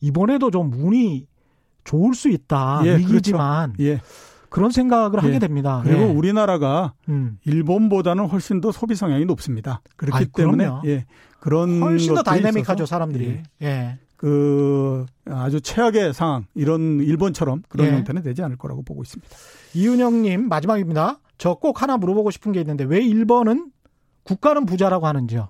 이번에도 0.00 0.50
좀 0.50 0.72
운이 0.72 1.26
좋을 1.84 2.14
수 2.14 2.28
있다. 2.28 2.82
예, 2.84 2.96
위기지만 2.96 3.72
그렇죠. 3.74 3.90
예. 3.92 4.00
그런 4.50 4.70
생각을 4.70 5.20
예. 5.22 5.26
하게 5.26 5.38
됩니다. 5.38 5.80
그리고 5.84 6.02
예. 6.02 6.04
우리나라가 6.04 6.92
음. 7.08 7.38
일본보다는 7.44 8.26
훨씬 8.26 8.60
더 8.60 8.72
소비 8.72 8.94
성향이 8.94 9.24
높습니다. 9.24 9.80
그렇기 9.96 10.16
아이, 10.16 10.26
때문에 10.26 10.68
예, 10.86 11.06
그런 11.38 11.80
훨씬 11.80 12.14
더 12.14 12.22
다이내믹하죠 12.22 12.84
사람들이. 12.84 13.40
예. 13.62 13.66
예. 13.66 13.98
그 14.16 15.06
아주 15.24 15.62
최악의 15.62 16.12
상황 16.12 16.44
이런 16.54 17.00
일본처럼 17.00 17.62
그런 17.68 17.86
예. 17.86 17.92
형태는 17.92 18.22
되지 18.22 18.42
않을 18.42 18.56
거라고 18.58 18.82
보고 18.82 19.02
있습니다. 19.02 19.34
이윤영님 19.74 20.48
마지막입니다. 20.48 21.20
저 21.38 21.54
꼭 21.54 21.80
하나 21.80 21.96
물어보고 21.96 22.30
싶은 22.30 22.52
게 22.52 22.60
있는데 22.60 22.84
왜 22.84 23.00
일본은 23.00 23.70
국가는 24.24 24.66
부자라고 24.66 25.06
하는지요? 25.06 25.48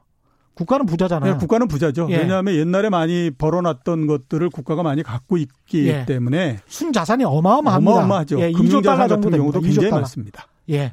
국가는 0.60 0.84
부자잖아요. 0.84 1.32
네, 1.32 1.38
국가는 1.38 1.66
부자죠. 1.66 2.06
예. 2.10 2.18
왜냐하면 2.18 2.54
옛날에 2.54 2.90
많이 2.90 3.30
벌어놨던 3.30 4.06
것들을 4.06 4.50
국가가 4.50 4.82
많이 4.82 5.02
갖고 5.02 5.38
있기 5.38 5.88
예. 5.88 6.04
때문에 6.04 6.58
순자산이 6.66 7.24
어마어마합니다. 7.24 7.90
어마어마하죠. 7.92 8.38
예, 8.40 8.52
금융자산 8.52 9.08
같은 9.08 9.30
경우도 9.30 9.60
굉장히 9.62 9.88
달러. 9.88 10.02
많습니다. 10.02 10.46
예. 10.68 10.92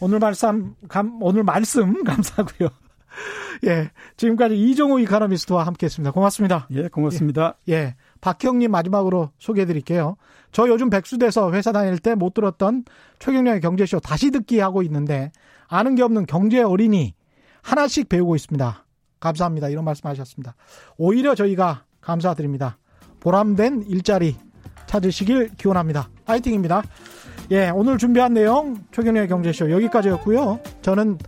오늘 0.00 0.18
말씀 0.18 0.74
감 0.88 1.16
오늘 1.22 1.44
말씀 1.44 2.04
감사하고요. 2.04 2.68
예. 3.66 3.90
지금까지 4.18 4.54
이종우 4.60 5.00
이카노미스트와 5.00 5.64
함께 5.66 5.86
했습니다. 5.86 6.12
고맙습니다. 6.12 6.68
예, 6.72 6.88
고맙습니다. 6.88 7.54
예. 7.68 7.72
예. 7.72 7.94
박형님 8.20 8.70
마지막으로 8.70 9.30
소개해 9.38 9.64
드릴게요. 9.66 10.16
저 10.52 10.68
요즘 10.68 10.90
백수돼서 10.90 11.52
회사 11.52 11.72
다닐 11.72 11.98
때 11.98 12.14
못 12.14 12.34
들었던 12.34 12.84
최경련의 13.18 13.62
경제쇼 13.62 14.00
다시 14.00 14.30
듣기 14.30 14.58
하고 14.60 14.82
있는데 14.82 15.32
아는 15.68 15.94
게 15.94 16.02
없는 16.02 16.26
경제 16.26 16.62
어린이 16.62 17.14
하나씩 17.62 18.08
배우고 18.08 18.36
있습니다. 18.36 18.84
감사합니다. 19.20 19.68
이런 19.68 19.84
말씀하셨습니다. 19.84 20.54
오히려 20.96 21.34
저희가 21.34 21.84
감사드립니다. 22.00 22.78
보람된 23.20 23.84
일자리 23.88 24.36
찾으시길 24.86 25.50
기원합니다. 25.56 26.08
파이팅입니다. 26.24 26.82
예, 27.52 27.70
오늘 27.70 27.98
준비한 27.98 28.32
내용 28.32 28.76
최경련의 28.92 29.28
경제쇼 29.28 29.70
여기까지였고요. 29.70 30.60
저는 30.82 31.18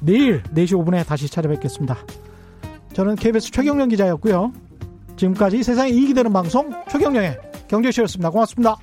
내일 0.00 0.42
4시 0.42 0.72
5분에 0.72 1.06
다시 1.06 1.28
찾아뵙겠습니다. 1.28 1.96
저는 2.92 3.16
KBS 3.16 3.50
최경련 3.50 3.88
기자였고요. 3.90 4.52
지금까지 5.16 5.62
세상에 5.62 5.90
이익이 5.90 6.14
되는 6.14 6.32
방송 6.32 6.72
최경련의 6.88 7.38
경제쇼였습니다. 7.68 8.30
고맙습니다. 8.30 8.76